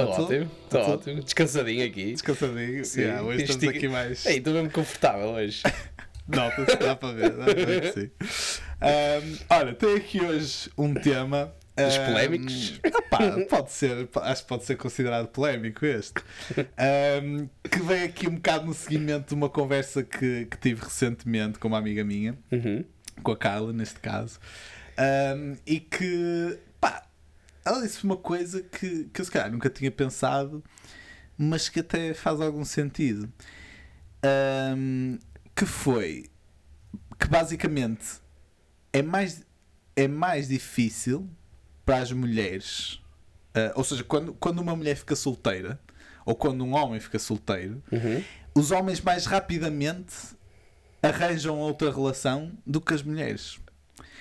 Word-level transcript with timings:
Estou 0.00 0.06
Tá 0.10 0.16
tudo? 0.16 0.24
ótimo, 0.24 0.44
Tá 0.46 0.78
estou 0.78 0.80
tudo? 0.82 0.92
ótimo. 0.94 1.22
Descansadinho 1.24 1.86
aqui. 1.86 2.12
Descansadinho. 2.12 2.84
Sim. 2.84 3.00
Yeah, 3.02 3.22
hoje 3.22 3.42
estamos 3.42 3.62
Estica- 3.62 3.78
aqui 3.78 3.88
mais. 3.88 4.26
Ei, 4.26 4.38
estou 4.38 4.52
mesmo 4.54 4.70
confortável 4.70 5.28
hoje. 5.30 5.62
Nota-se, 6.28 6.76
dá 6.76 6.94
para 6.94 7.12
ver, 7.14 7.30
dá 7.32 7.44
para 7.44 7.54
ver 7.54 7.92
sim. 7.92 8.10
Ahm, 8.80 9.36
olha, 9.50 9.74
tenho 9.74 9.96
aqui 9.96 10.20
hoje 10.24 10.70
um 10.78 10.94
tema. 10.94 11.52
Dos 11.76 11.96
ahm, 11.98 12.06
polémicos? 12.06 12.80
pode 13.48 13.72
ser, 13.72 14.08
acho 14.22 14.42
que 14.42 14.48
pode 14.48 14.64
ser 14.64 14.76
considerado 14.76 15.28
polémico 15.28 15.84
este. 15.86 16.20
Ahm, 16.76 17.46
que 17.70 17.80
vem 17.80 18.02
aqui 18.04 18.28
um 18.28 18.34
bocado 18.34 18.66
no 18.66 18.74
seguimento 18.74 19.28
de 19.28 19.34
uma 19.34 19.48
conversa 19.48 20.02
que, 20.02 20.44
que 20.46 20.56
tive 20.58 20.82
recentemente 20.84 21.58
com 21.58 21.68
uma 21.68 21.78
amiga 21.78 22.04
minha, 22.04 22.36
Uhum. 22.52 22.84
com 23.22 23.32
a 23.32 23.36
Carla, 23.36 23.72
neste 23.72 23.98
caso, 23.98 24.38
ahm, 24.98 25.54
e 25.66 25.80
que, 25.80 26.58
ela 27.70 27.82
disse 27.82 28.02
uma 28.04 28.16
coisa 28.16 28.62
que, 28.62 29.04
que 29.12 29.20
eu 29.20 29.24
se 29.24 29.30
calhar 29.30 29.50
nunca 29.50 29.68
tinha 29.70 29.90
pensado, 29.90 30.62
mas 31.36 31.68
que 31.68 31.80
até 31.80 32.12
faz 32.14 32.40
algum 32.40 32.64
sentido. 32.64 33.30
Ahm, 34.22 35.18
que 35.54 35.64
foi 35.66 36.26
que 37.18 37.26
basicamente 37.28 38.20
é 38.92 39.02
mais, 39.02 39.44
é 39.96 40.08
mais 40.08 40.48
difícil 40.48 41.28
para 41.84 41.98
as 41.98 42.12
mulheres, 42.12 43.00
ah, 43.54 43.72
ou 43.74 43.84
seja, 43.84 44.02
quando, 44.04 44.32
quando 44.34 44.58
uma 44.60 44.74
mulher 44.76 44.96
fica 44.96 45.14
solteira, 45.16 45.78
ou 46.24 46.34
quando 46.34 46.64
um 46.64 46.74
homem 46.74 46.98
fica 47.00 47.18
solteiro, 47.18 47.82
Uhum. 47.92 48.22
os 48.54 48.70
homens 48.70 49.00
mais 49.00 49.26
rapidamente 49.26 50.14
arranjam 51.02 51.58
outra 51.58 51.90
relação 51.90 52.52
do 52.66 52.80
que 52.80 52.92
as 52.94 53.02
mulheres. 53.02 53.58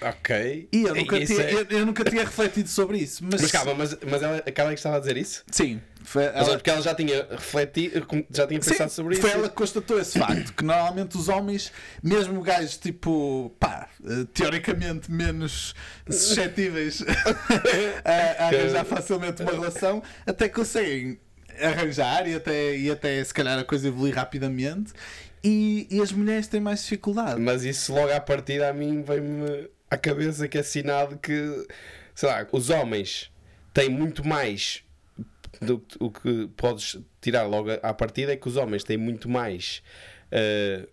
Ok. 0.02 0.70
E 0.72 0.84
eu 0.84 0.96
nunca, 0.96 1.26
tinha, 1.26 1.42
é- 1.42 1.54
eu, 1.54 1.66
eu 1.70 1.86
nunca 1.86 2.04
tinha 2.06 2.24
refletido 2.24 2.70
sobre 2.70 2.98
isso. 3.00 3.24
Mas, 3.24 3.42
Mas 3.42 3.52
calma, 3.52 3.74
mas, 3.76 3.98
mas 4.10 4.22
ela, 4.24 4.38
aquela 4.38 4.70
que 4.70 4.76
estava 4.80 4.98
a 4.98 5.00
dizer 5.00 5.18
isso? 5.18 5.44
Sim, 5.52 5.82
foi 6.04 6.26
Mas 6.26 6.48
ela, 6.48 6.58
porque 6.58 6.70
ela 6.70 6.82
já 6.82 6.96
tinha 6.96 7.28
refletido, 7.30 8.08
já 8.32 8.48
tinha 8.48 8.62
Sim, 8.62 8.70
pensado 8.72 8.92
sobre 8.92 9.16
foi 9.18 9.30
isso. 9.30 9.38
ela 9.38 9.50
que 9.50 9.56
constatou 9.56 10.00
esse 10.00 10.18
facto. 10.18 10.54
Que 10.54 10.64
normalmente 10.64 11.18
os 11.18 11.28
homens, 11.28 11.72
mesmo 12.02 12.42
gajos 12.42 12.78
tipo, 12.78 13.54
pá, 13.60 13.90
eh, 14.06 14.26
teoricamente 14.34 15.12
menos 15.12 15.76
suscetíveis 16.10 17.04
a, 18.06 18.44
a 18.44 18.48
arranjar 18.48 18.86
facilmente 18.86 19.42
uma 19.42 19.52
relação, 19.52 20.02
até 20.26 20.48
conseguem 20.50 21.20
arranjar 21.62 22.28
e 22.28 22.36
até, 22.36 22.78
e 22.78 22.90
até 22.90 23.22
se 23.24 23.34
calhar 23.34 23.60
a 23.60 23.64
coisa 23.66 23.88
evoluir 23.90 24.16
rapidamente. 24.16 24.94
E, 25.44 25.88
e 25.90 26.02
as 26.02 26.12
mulheres 26.12 26.48
têm 26.48 26.60
mais 26.60 26.82
dificuldade. 26.82 27.40
Mas 27.40 27.64
isso 27.64 27.94
logo 27.94 28.12
à 28.12 28.20
partida 28.20 28.70
a 28.70 28.74
mim 28.74 29.02
vem-me 29.02 29.70
à 29.90 29.98
cabeça 29.98 30.48
que 30.48 30.58
é 30.58 30.64
sinal 30.64 31.08
de 31.08 31.18
que, 31.18 31.68
sei 32.14 32.30
lá, 32.30 32.46
os 32.52 32.70
homens 32.70 33.32
têm 33.74 33.90
muito 33.90 34.26
mais 34.28 34.84
do 35.62 35.84
o 36.00 36.12
que 36.12 36.50
podes 36.56 36.98
tirar 37.22 37.44
logo 37.44 37.70
à 37.82 37.94
partida 37.94 38.34
é 38.34 38.36
que 38.36 38.48
os 38.48 38.56
homens 38.56 38.84
têm 38.84 38.98
muito 38.98 39.28
mais 39.28 39.84
eh, 40.32 40.88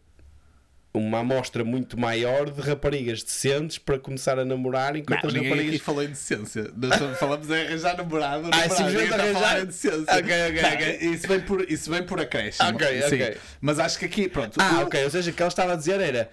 uma 0.98 1.18
amostra 1.20 1.64
muito 1.64 1.98
maior 1.98 2.50
de 2.50 2.60
raparigas 2.60 3.22
decentes 3.22 3.78
para 3.78 3.98
começar 3.98 4.38
a 4.38 4.44
namorar 4.44 4.96
enquanto 4.96 5.22
Não, 5.24 5.28
as 5.28 5.34
ninguém 5.34 5.48
aqui 5.52 5.58
raparigas 5.60 5.80
falou 5.82 6.02
em 6.02 6.08
decência. 6.08 6.70
Nós 6.76 7.18
falamos 7.18 7.48
em 7.50 7.54
arranjar 7.66 7.96
namorado. 7.96 8.48
Ah, 8.52 8.68
simplesmente 8.68 9.08
falar 9.08 9.22
arranjar? 9.24 9.62
em 9.62 9.66
decência. 9.66 10.00
Ok, 10.02 10.18
ok, 10.20 10.62
Não, 10.62 10.72
ok. 10.74 10.98
Isso 11.12 11.28
vem 11.28 11.40
por, 11.40 11.70
isso 11.70 11.90
vem 11.90 12.02
por 12.04 12.20
acréscimo. 12.20 12.68
Ok, 12.70 12.86
sim. 13.02 13.14
ok. 13.16 13.36
Mas 13.60 13.78
acho 13.78 13.98
que 13.98 14.04
aqui, 14.04 14.28
pronto. 14.28 14.56
Ah, 14.60 14.80
o- 14.80 14.82
ok. 14.86 15.04
Ou 15.04 15.10
seja, 15.10 15.30
o 15.30 15.34
que 15.34 15.42
ela 15.42 15.48
estava 15.48 15.72
a 15.72 15.76
dizer 15.76 16.00
era 16.00 16.30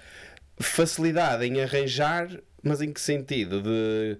facilidade 0.60 1.46
em 1.46 1.62
arranjar, 1.62 2.28
mas 2.62 2.82
em 2.82 2.92
que 2.92 3.02
sentido? 3.02 3.62
De, 3.62 4.18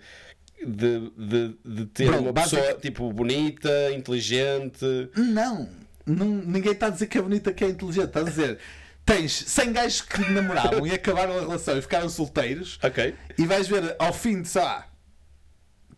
de, 0.66 1.12
de, 1.18 1.56
de 1.66 1.86
ter 1.88 2.08
Bro, 2.08 2.20
uma 2.22 2.32
basic- 2.34 2.56
pessoa 2.60 2.80
tipo 2.80 3.12
bonita, 3.14 3.70
inteligente. 3.94 4.86
Não, 5.16 5.70
não, 6.06 6.28
ninguém 6.28 6.72
está 6.72 6.88
a 6.88 6.90
dizer 6.90 7.08
que 7.08 7.18
é 7.18 7.22
bonita, 7.22 7.54
que 7.54 7.64
é 7.64 7.70
inteligente. 7.70 8.06
Está 8.08 8.22
a 8.22 8.24
dizer. 8.24 8.58
Tens 9.06 9.32
100 9.34 9.74
gajos 9.74 10.02
que 10.02 10.22
namoravam 10.32 10.88
e 10.88 10.92
acabaram 10.94 11.38
a 11.38 11.42
relação 11.42 11.78
e 11.78 11.82
ficaram 11.82 12.08
solteiros 12.10 12.80
Ok. 12.82 13.14
e 13.38 13.46
vais 13.46 13.68
ver 13.68 13.96
ao 14.00 14.14
fim 14.14 14.42
de, 14.42 14.48
sei 14.48 14.62
lá, 14.62 14.88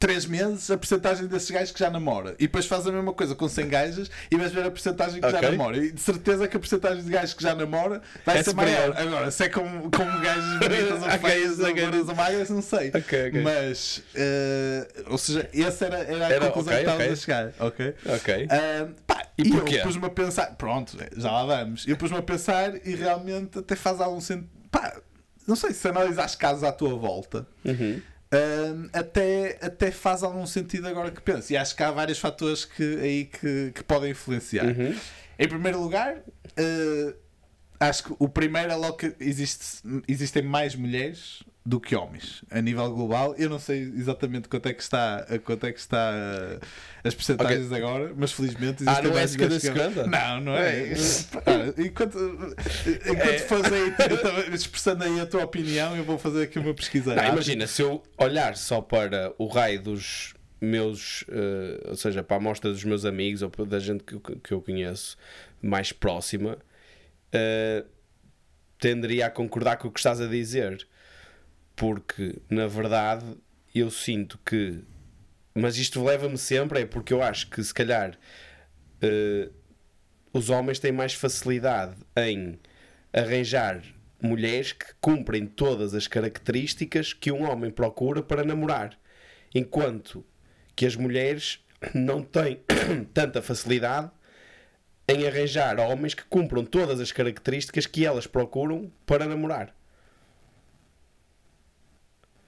3 0.05 0.25
meses 0.27 0.69
a 0.69 0.77
porcentagem 0.77 1.25
desses 1.25 1.49
gajos 1.49 1.71
que 1.71 1.79
já 1.79 1.89
namora. 1.89 2.35
E 2.38 2.43
depois 2.43 2.67
faz 2.67 2.85
a 2.85 2.91
mesma 2.91 3.11
coisa 3.11 3.33
com 3.33 3.47
100 3.49 3.67
gajas 3.69 4.11
e 4.29 4.38
vais 4.38 4.51
ver 4.51 4.66
a 4.66 4.69
porcentagem 4.69 5.19
que 5.19 5.29
já 5.31 5.38
Ok. 5.39 5.49
namora. 5.49 5.77
E 5.77 5.91
de 5.91 5.99
certeza 5.99 6.47
que 6.47 6.55
a 6.55 6.59
porcentagem 6.59 7.03
de 7.03 7.09
gajos 7.09 7.33
que 7.33 7.41
já 7.41 7.55
namora 7.55 8.01
vai 8.23 8.38
É 8.38 8.43
ser 8.43 8.51
superior. 8.51 8.77
maior. 8.93 8.97
Agora, 9.07 9.31
se 9.31 9.43
é 9.45 9.49
com, 9.49 9.63
com 9.89 10.21
gajos 10.21 10.59
bonitas 10.59 11.01
ou 11.03 11.19
feias 11.29 11.59
ou 11.59 11.73
gordas 11.75 12.09
ou 12.09 12.16
magras, 12.16 12.49
não 12.51 12.61
sei. 12.61 12.89
Ok, 12.89 13.29
ok. 13.29 13.41
Mas, 13.41 14.03
eh, 14.13 14.88
ou 15.07 15.17
seja, 15.17 15.49
essa 15.53 15.85
era, 15.85 15.97
era 15.97 16.27
a 16.27 16.31
Era, 16.31 16.45
conclusão 16.47 16.73
que 16.73 16.79
estávamos 16.81 17.11
a 17.11 17.16
chegar. 17.16 17.51
Ok? 17.59 17.95
Ok. 18.05 18.47
Ah, 18.51 18.87
pá, 19.07 19.25
E 19.39 19.47
e 19.47 19.55
eu 19.77 19.81
pus-me 19.83 20.05
a 20.05 20.09
pensar, 20.09 20.55
pronto, 20.55 20.95
já 21.17 21.31
lá 21.31 21.45
vamos. 21.45 21.87
Eu 21.87 21.97
pus-me 21.97 22.17
a 22.17 22.22
pensar 22.22 22.75
e 22.87 22.93
realmente 22.95 23.57
até 23.57 23.75
faz 23.75 23.99
algum 23.99 24.22
sentido. 24.22 24.49
Pá, 24.69 24.97
não 25.47 25.55
sei 25.55 25.73
se 25.73 25.87
analisares 25.87 26.35
casos 26.35 26.63
à 26.63 26.72
tua 26.72 26.95
volta, 26.95 27.47
Uhum. 27.66 28.01
Ah, 28.31 29.00
até, 29.00 29.58
até 29.62 29.91
faz 29.91 30.24
algum 30.24 30.46
sentido 30.46 30.88
agora 30.88 31.12
que 31.12 31.22
penso. 31.22 31.53
E 31.53 31.58
acho 31.58 31.75
que 31.75 31.84
há 31.84 31.91
vários 31.91 32.19
fatores 32.19 32.66
que, 32.66 33.00
aí 33.02 33.25
que, 33.25 33.72
que 33.74 33.84
podem 33.84 34.12
influenciar. 34.12 34.66
Uhum. 34.66 34.96
Em 35.38 35.47
primeiro 35.47 35.80
lugar, 35.80 36.22
ah, 36.58 37.14
acho 37.80 38.06
que 38.06 38.16
o 38.19 38.28
primeiro 38.30 38.72
é 38.72 38.75
logo 38.75 38.97
que 38.97 39.16
existe, 39.19 39.81
existem 40.08 40.44
mais 40.44 40.75
mulheres 40.75 41.44
do 41.68 41.80
que 41.80 41.96
homens 41.96 42.44
a 42.52 42.62
nível 42.62 42.94
global. 42.94 43.34
Eu 43.40 43.50
não 43.50 43.58
sei 43.58 43.81
exatamente 43.81 44.48
quanto 44.48 44.68
é 44.68 44.74
que 44.74 44.84
está, 44.84 45.26
quanto 45.44 45.66
é 45.66 45.72
que 45.74 45.80
está 45.80 46.12
ah, 46.14 46.59
as 47.03 47.16
percentagens 47.16 47.72
agora, 47.72 48.14
mas 48.16 48.31
felizmente 48.31 48.84
Ah, 48.86 49.02
não 49.02 49.09
é 49.09 49.14
mais 49.16 49.36
mulheres 49.36 49.64
50 49.64 49.74
que 49.74 49.80
homens. 49.81 49.94
50? 49.96 50.08
Não, 50.08 50.42
não 50.42 50.56
é. 50.56 50.90
É. 50.90 50.94
Enquanto 51.81 52.18
enquanto 53.08 53.74
É. 53.74 54.46
aí 54.46 54.53
expressando 54.53 55.03
aí 55.03 55.20
a 55.20 55.26
tua 55.26 55.44
opinião, 55.44 55.96
eu 55.98 56.03
vou 56.03 56.20
fazer 56.20 56.44
aqui 56.44 56.59
uma 56.59 56.74
pesquisa. 56.74 57.16
Não, 57.16 57.24
imagina, 57.30 57.66
se 57.66 57.82
eu 57.82 58.03
olhar 58.18 58.56
só 58.56 58.80
para 58.80 59.34
o 59.40 59.47
raio 59.47 59.82
dos 59.82 60.36
meus, 60.62 61.26
eh, 61.30 61.90
ou 61.90 61.96
seja, 61.96 62.24
para 62.24 62.38
a 62.38 62.40
amostra 62.40 62.72
dos 62.72 62.84
meus 62.84 63.06
amigos 63.06 63.42
ou 63.42 63.50
da 63.66 63.80
gente 63.80 64.03
que, 64.03 64.14
eu- 64.16 64.20
que 64.22 64.52
eu 64.52 64.62
conheço 64.62 65.18
mais 65.62 65.92
próxima, 65.92 66.58
eh, 67.32 67.84
tenderia 68.80 69.26
a 69.28 69.30
concordar 69.32 69.78
com 69.78 69.88
o 69.88 69.92
que 69.92 70.00
estás 70.00 70.22
a 70.22 70.28
dizer, 70.28 70.88
porque 71.75 72.41
na 72.50 72.68
verdade 72.68 73.25
eu 73.74 73.91
sinto 73.91 74.40
que, 74.46 74.81
mas 75.53 75.78
isto 75.78 76.03
leva-me 76.03 76.38
sempre, 76.38 76.81
é 76.81 76.86
porque 76.86 77.13
eu 77.13 77.22
acho 77.22 77.50
que 77.50 77.62
se 77.63 77.74
calhar 77.74 78.18
eh, 79.02 79.50
os 80.31 80.50
homens 80.50 80.80
têm 80.80 80.91
mais 80.91 81.14
facilidade 81.14 81.96
em 82.16 82.59
arranjar 83.14 83.81
mulheres 84.22 84.72
que 84.74 84.85
cumprem 85.00 85.46
todas 85.46 85.94
as 85.94 86.08
características 86.08 87.14
que 87.14 87.31
um 87.31 87.50
homem 87.50 87.69
procura 87.72 88.22
para 88.24 88.44
namorar, 88.44 88.97
enquanto 89.53 90.25
que 90.75 90.85
as 90.85 90.96
mulheres 90.96 91.59
não 91.94 92.22
têm 92.24 92.59
tanta 93.14 93.41
facilidade 93.41 94.12
em 95.08 95.28
arranjar 95.28 95.80
homens 95.80 96.14
que 96.14 96.24
cumpram 96.24 96.66
todas 96.66 97.00
as 97.00 97.12
características 97.12 97.85
que 97.85 98.05
elas 98.05 98.26
procuram 98.26 98.91
para 99.05 99.26
namorar. 99.26 99.76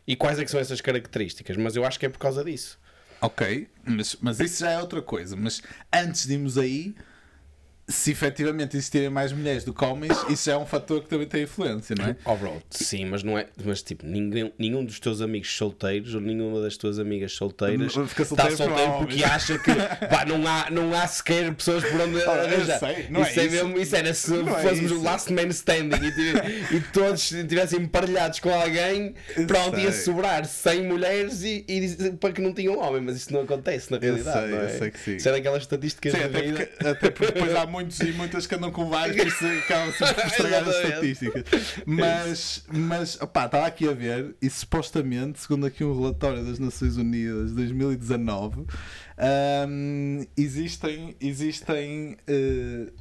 E 0.08 0.16
quais 0.16 0.40
é 0.40 0.46
que 0.46 0.50
são 0.50 0.60
essas 0.60 0.80
características? 0.80 1.58
Mas 1.58 1.76
eu 1.76 1.84
acho 1.86 2.00
que 2.00 2.06
é 2.06 2.10
por 2.10 2.20
causa 2.20 2.44
disso. 2.44 2.80
Ok, 3.20 3.68
mas, 3.84 4.16
mas 4.22 4.40
isso 4.40 4.62
já 4.62 4.72
é 4.72 4.80
outra 4.80 5.02
coisa. 5.02 5.36
Mas 5.36 5.62
antes 5.92 6.26
de 6.26 6.34
irmos 6.34 6.58
aí, 6.58 6.96
se 7.90 8.12
efetivamente 8.12 8.76
existirem 8.76 9.10
mais 9.10 9.32
mulheres 9.32 9.64
do 9.64 9.74
que 9.74 9.84
homens, 9.86 10.12
isso 10.30 10.50
é 10.52 10.58
um 10.58 10.66
fator 10.66 11.02
que 11.02 11.08
também 11.08 11.26
tem 11.28 11.44
influência, 11.44 11.96
não 11.98 12.06
é? 12.06 12.16
Oh 12.26 12.36
bro, 12.36 12.62
sim, 12.70 13.06
mas 13.06 13.24
não 13.24 13.38
é. 13.38 13.48
Mas 13.64 13.82
tipo, 13.82 14.06
ninguém, 14.06 14.52
nenhum 14.60 14.84
dos 14.84 15.00
teus 15.00 15.22
amigos 15.22 15.56
solteiros 15.56 16.14
ou 16.14 16.20
nenhuma 16.20 16.60
das 16.62 16.76
tuas 16.76 17.00
amigas 17.00 17.32
solteiras 17.34 17.94
Fica 17.94 18.24
está 18.24 18.26
solteiro 18.26 18.58
solteiro, 18.58 18.92
porque 18.98 19.14
homens. 19.16 19.24
acha 19.32 19.58
que 19.60 19.72
pá, 20.08 20.26
não, 20.26 20.46
há, 20.46 20.70
não 20.70 20.94
há 20.94 21.08
sequer 21.08 21.54
pessoas 21.54 21.84
por 21.86 22.02
onde 22.02 22.16
eu 22.20 22.30
arranjar. 22.32 22.80
sei, 22.80 23.08
não 23.10 23.24
é 23.24 23.30
isso, 23.30 23.40
é 23.40 23.46
isso. 23.46 23.56
mesmo, 23.56 23.80
isso 23.80 23.96
era 23.96 24.14
se 24.14 24.32
Não 24.32 24.58
é 24.58 24.62
fôssemos 24.62 24.92
isso. 24.92 25.00
o 25.00 25.04
last 25.04 25.32
man 25.34 25.48
standing 25.48 26.00
e, 26.72 26.76
e 26.76 26.82
todos 26.92 27.32
estivessem 27.32 27.80
emparelhados 27.82 28.40
com 28.42 28.50
alguém, 28.54 29.14
Eu 29.36 29.48
pronto, 29.48 29.80
ia 29.80 29.92
sobrar 29.94 30.46
100 30.46 30.84
mulheres 30.84 31.42
e, 31.44 31.64
e 31.68 32.12
para 32.20 32.34
que 32.34 32.42
não 32.42 32.54
tinham 32.54 32.78
homem, 32.80 33.02
mas 33.02 33.16
isso 33.16 33.32
não 33.32 33.42
acontece 33.44 33.90
na 33.92 33.98
realidade. 33.98 34.40
sei, 34.40 34.50
não 34.52 34.58
eu 34.58 34.66
é? 34.68 34.78
sei 34.78 34.92
que 34.92 35.00
sim. 35.00 35.16
Isso 35.16 35.30
é 35.30 35.32
daquelas 35.32 35.62
estatísticas 35.64 36.12
Sim, 36.12 36.20
da 36.20 36.26
até 36.26 36.42
vida. 36.42 36.58
porque, 36.68 36.88
até 36.88 37.10
porque 37.12 37.32
depois 37.34 37.56
há 37.56 37.66
muitos 37.78 38.00
e 38.00 38.12
muitas 38.14 38.48
que 38.48 38.56
andam 38.56 38.72
com 38.72 38.90
vários, 38.90 39.16
por 39.16 39.28
isso 39.28 39.46
acabam 39.46 39.94
sempre 39.94 40.14
por 40.16 40.26
estragar 40.28 40.68
as 40.68 40.76
estatísticas. 40.76 41.44
Mas, 41.86 42.66
mas 42.72 43.22
opá, 43.22 43.46
estava 43.46 43.68
aqui 43.68 43.88
a 43.88 43.94
ver 43.94 44.36
e 44.42 44.50
supostamente, 44.50 45.40
segundo 45.40 45.66
aqui 45.66 45.84
um 45.84 45.96
relatório 45.96 46.44
das 46.44 46.58
Nações 46.58 46.98
Unidas 46.98 47.50
de 47.50 47.56
2019, 47.56 48.66
ahm, 49.18 50.26
existem, 50.36 51.16
existem 51.22 52.18
eh, 52.28 52.92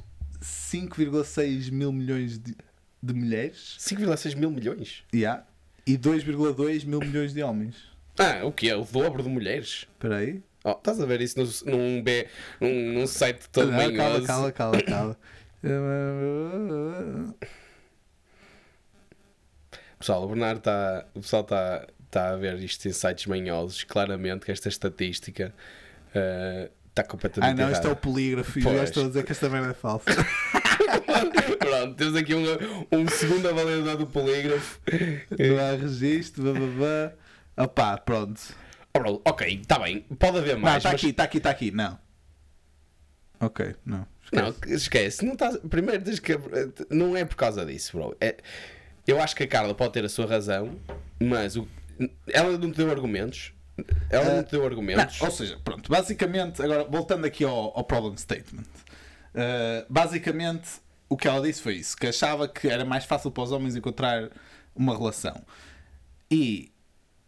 5,6 0.41 1.71
mil 1.71 1.91
milhões 1.91 2.37
de, 2.37 2.55
de 3.01 3.13
mulheres 3.13 3.77
5,6 3.79 4.35
mil 4.35 4.51
milhões? 4.51 5.03
yeah, 5.13 5.43
e 5.87 5.97
2,2 5.97 6.85
mil 6.85 6.99
milhões 6.99 7.33
de 7.33 7.41
homens. 7.41 7.75
Ah, 8.19 8.45
o 8.45 8.51
que 8.51 8.69
é? 8.69 8.75
O 8.75 8.83
dobro 8.83 9.23
de 9.23 9.29
mulheres? 9.29 9.87
Espera 9.93 10.17
aí. 10.17 10.41
Oh, 10.69 10.71
estás 10.71 10.99
a 10.99 11.05
ver 11.05 11.21
isso 11.21 11.39
no, 11.39 11.71
num, 11.77 12.01
B, 12.03 12.27
num, 12.59 12.91
num 12.91 13.07
site 13.07 13.47
todo 13.49 13.71
Não, 13.71 13.77
calma, 13.77 13.93
manhoso? 14.03 14.27
calma, 14.27 14.51
calma, 14.51 14.81
calma. 14.81 15.17
Pessoal, 19.97 20.23
o 20.23 20.27
Bernardo 20.27 20.57
está. 20.59 21.05
O 21.15 21.21
pessoal 21.21 21.41
está 21.43 21.87
tá 22.11 22.29
a 22.31 22.35
ver 22.35 22.59
isto 22.59 22.85
em 22.87 22.91
sites 22.91 23.25
manhosos. 23.27 23.83
Claramente 23.85 24.45
que 24.45 24.51
esta 24.51 24.67
estatística 24.69 25.53
eh, 26.13 26.69
está 26.89 27.01
Ah, 27.01 27.05
completamente 27.05 27.57
não, 27.57 27.71
isto 27.71 27.83
é 27.85 27.87
o 27.87 27.91
errada. 27.91 28.01
polígrafo 28.01 28.59
e 28.59 28.61
estou 28.83 29.05
a 29.05 29.07
dizer 29.07 29.23
que 29.23 29.31
esta 29.31 29.49
merda 29.49 29.69
é 29.69 29.73
falsa. 29.73 30.05
Pronto, 31.59 31.95
temos 31.95 32.15
aqui 32.15 32.35
um, 32.35 32.43
um 32.91 33.07
segundo 33.07 33.47
avaliador 33.47 33.97
do 33.97 34.07
polígrafo. 34.07 34.79
Não 35.31 35.57
há 35.59 35.71
registro, 35.81 36.43
bababá. 36.43 37.13
Opá, 37.57 37.97
pronto. 37.97 38.39
Ok, 39.25 39.59
está 39.61 39.79
bem, 39.79 40.01
pode 40.01 40.37
haver 40.37 40.55
Não, 40.55 40.61
mais. 40.61 40.77
está 40.77 40.91
mas- 40.91 40.99
aqui, 41.01 41.09
está 41.09 41.23
aqui, 41.23 41.37
está 41.37 41.49
aqui. 41.49 41.71
Não. 41.71 41.97
Ok, 43.39 43.75
não. 43.85 44.07
Não, 44.31 44.53
esquece. 44.67 45.23
Não 45.25 45.33
estás- 45.33 45.57
primeiro, 45.69 46.03
tens 46.03 46.19
que, 46.19 46.33
não 46.89 47.15
é 47.15 47.23
por 47.23 47.35
causa 47.35 47.65
disso, 47.65 47.95
bro. 47.97 48.17
É, 48.19 48.35
eu 49.05 49.21
acho 49.21 49.35
que 49.35 49.43
a 49.43 49.47
Carla 49.47 49.73
pode 49.73 49.93
ter 49.93 50.03
a 50.03 50.09
sua 50.09 50.25
razão, 50.25 50.77
mas 51.21 51.55
o- 51.55 51.67
ela 52.27 52.57
não 52.57 52.71
te 52.71 52.77
deu 52.77 52.89
argumentos. 52.89 53.53
Ela 54.09 54.35
não 54.37 54.43
te 54.43 54.51
deu 54.51 54.65
argumentos. 54.65 55.19
Não, 55.19 55.27
ou 55.27 55.31
seja, 55.33 55.57
pronto, 55.63 55.89
basicamente, 55.89 56.61
agora 56.61 56.83
voltando 56.83 57.25
aqui 57.25 57.43
ao, 57.43 57.77
ao 57.77 57.83
problem 57.83 58.17
statement, 58.17 58.63
uh, 59.35 59.85
basicamente 59.87 60.67
o 61.07 61.15
que 61.15 61.27
ela 61.27 61.39
disse 61.45 61.61
foi 61.61 61.75
isso: 61.75 61.95
que 61.95 62.07
achava 62.07 62.47
que 62.47 62.67
era 62.67 62.83
mais 62.83 63.05
fácil 63.05 63.29
para 63.31 63.43
os 63.43 63.51
homens 63.51 63.75
encontrar 63.75 64.29
uma 64.75 64.97
relação 64.97 65.41
e 66.29 66.71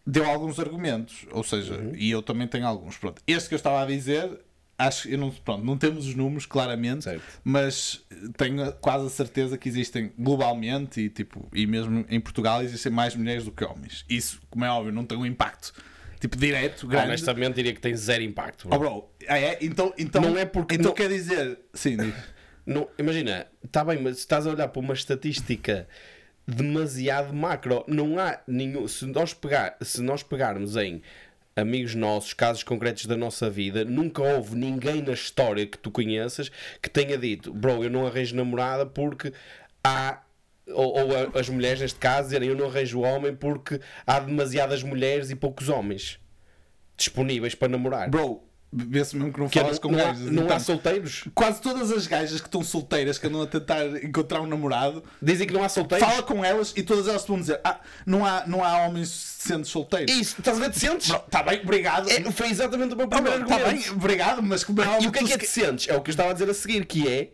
deu 0.06 0.24
alguns 0.24 0.58
argumentos, 0.58 1.26
ou 1.30 1.42
seja, 1.44 1.74
Uhum. 1.74 1.92
e 1.94 2.10
eu 2.10 2.22
também 2.22 2.46
tenho 2.48 2.66
alguns. 2.66 2.96
Pronto, 2.96 3.22
este 3.26 3.48
que 3.48 3.54
eu 3.54 3.58
estava 3.58 3.82
a 3.82 3.86
dizer, 3.86 4.40
acho 4.78 5.08
eu 5.08 5.18
não, 5.18 5.30
pronto, 5.30 5.64
não 5.64 5.76
temos 5.76 6.06
os 6.06 6.14
números 6.14 6.46
claramente, 6.46 7.04
Certo. 7.04 7.22
mas 7.44 8.02
tenho 8.36 8.72
quase 8.74 9.06
a 9.06 9.10
certeza 9.10 9.56
que 9.58 9.68
existem 9.68 10.12
globalmente 10.18 11.00
e, 11.00 11.08
tipo, 11.08 11.48
e 11.54 11.66
mesmo 11.66 12.04
em 12.08 12.20
Portugal 12.20 12.62
existem 12.62 12.90
mais 12.90 13.14
mulheres 13.14 13.44
do 13.44 13.52
que 13.52 13.64
homens. 13.64 14.04
Isso, 14.08 14.40
como 14.50 14.64
é 14.64 14.70
óbvio, 14.70 14.92
não 14.92 15.04
tem 15.04 15.16
um 15.18 15.26
impacto 15.26 15.72
tipo 16.18 16.36
direto, 16.36 16.86
grande. 16.86 17.06
Honestamente, 17.08 17.54
diria 17.54 17.72
que 17.72 17.80
tem 17.80 17.96
zero 17.96 18.22
impacto. 18.22 18.68
bro. 18.68 18.76
Oh, 18.76 18.78
bro, 18.78 19.10
ah, 19.26 19.38
é? 19.38 19.56
Então, 19.62 19.90
então, 19.96 20.20
Não 20.20 20.36
é 20.36 20.44
porque- 20.44 20.74
Então 20.74 20.88
não- 20.88 20.94
quer 20.94 21.08
dizer. 21.08 21.58
Sim. 21.72 21.96
Não, 22.66 22.86
imagina, 22.98 23.46
está 23.64 23.82
bem, 23.82 24.00
mas 24.02 24.16
se 24.16 24.20
estás 24.20 24.46
a 24.46 24.50
olhar 24.50 24.68
para 24.68 24.80
uma 24.80 24.92
estatística 24.92 25.88
demasiado 26.46 27.32
macro, 27.32 27.84
não 27.86 28.18
há 28.18 28.40
nenhum. 28.46 28.86
Se 28.88 29.06
nós, 29.06 29.32
pegar, 29.32 29.76
se 29.80 30.02
nós 30.02 30.22
pegarmos 30.22 30.76
em 30.76 31.02
amigos 31.54 31.94
nossos, 31.94 32.32
casos 32.32 32.62
concretos 32.62 33.06
da 33.06 33.16
nossa 33.16 33.50
vida, 33.50 33.84
nunca 33.84 34.22
houve 34.22 34.56
ninguém 34.56 35.02
na 35.02 35.12
história 35.12 35.66
que 35.66 35.78
tu 35.78 35.90
conheças 35.90 36.50
que 36.80 36.88
tenha 36.88 37.18
dito, 37.18 37.52
bro, 37.52 37.84
eu 37.84 37.90
não 37.90 38.06
arranjo 38.06 38.34
namorada 38.34 38.86
porque 38.86 39.32
há. 39.84 40.22
Ou, 40.68 40.94
ou 40.94 41.38
as 41.38 41.48
mulheres, 41.48 41.80
neste 41.80 41.98
caso, 41.98 42.28
dizerem 42.28 42.48
eu 42.48 42.56
não 42.56 42.66
arranjo 42.66 43.00
homem 43.00 43.34
porque 43.34 43.80
há 44.06 44.20
demasiadas 44.20 44.84
mulheres 44.84 45.28
e 45.30 45.34
poucos 45.34 45.68
homens 45.68 46.20
disponíveis 46.96 47.56
para 47.56 47.68
namorar. 47.68 48.08
Bro, 48.08 48.44
vê-se 48.72 49.16
mesmo 49.16 49.32
que 49.32 49.40
não 49.40 49.48
Que 49.48 49.58
é, 49.58 49.62
falas 49.62 49.80
não, 49.80 49.90
com 49.90 49.96
não 49.96 49.98
há, 50.00 50.06
gajas. 50.12 50.30
não 50.30 50.42
há 50.42 50.46
então. 50.46 50.60
solteiros? 50.60 51.24
Quase 51.34 51.60
todas 51.60 51.90
as 51.90 52.06
gajas 52.06 52.40
que 52.40 52.46
estão 52.46 52.62
solteiras, 52.62 53.18
que 53.18 53.26
andam 53.26 53.42
a 53.42 53.46
tentar 53.46 53.84
encontrar 54.04 54.40
um 54.40 54.46
namorado, 54.46 55.02
Dizem 55.20 55.46
que 55.46 55.52
não 55.52 55.62
há 55.64 55.68
solteiros? 55.68 56.06
fala 56.08 56.22
com 56.22 56.44
elas 56.44 56.72
e 56.76 56.82
todas 56.82 57.08
elas 57.08 57.22
te 57.24 57.28
vão 57.28 57.40
dizer: 57.40 57.60
Ah, 57.64 57.80
não 58.06 58.24
há, 58.24 58.44
não 58.46 58.62
há 58.64 58.86
homens 58.86 59.08
sendo 59.10 59.66
solteiros. 59.66 60.14
Isso, 60.14 60.36
estás 60.38 60.56
a 60.58 60.60
ver? 60.60 60.70
Te 60.70 60.78
sentes? 60.78 61.08
Bro, 61.08 61.18
tá 61.30 61.42
bem, 61.42 61.60
obrigado. 61.62 62.08
É, 62.10 62.22
foi 62.30 62.48
exatamente 62.50 62.94
o 62.94 62.96
meu 62.96 63.06
Oh, 63.06 63.08
primeiro 63.08 63.46
tá 63.46 63.54
argumento. 63.56 63.82
bem, 63.84 63.90
obrigado, 63.96 64.42
mas 64.42 64.62
como 64.62 64.80
é 64.82 64.84
E 64.84 64.88
óbvio 64.88 65.08
o 65.08 65.12
que 65.12 65.18
é 65.32 65.38
que 65.38 65.44
é 65.44 65.48
sentes? 65.48 65.88
É 65.88 65.96
o 65.96 66.00
que 66.00 66.10
eu 66.10 66.12
estava 66.12 66.30
a 66.30 66.32
dizer 66.32 66.48
a 66.48 66.54
seguir, 66.54 66.84
que 66.86 67.08
é 67.08 67.30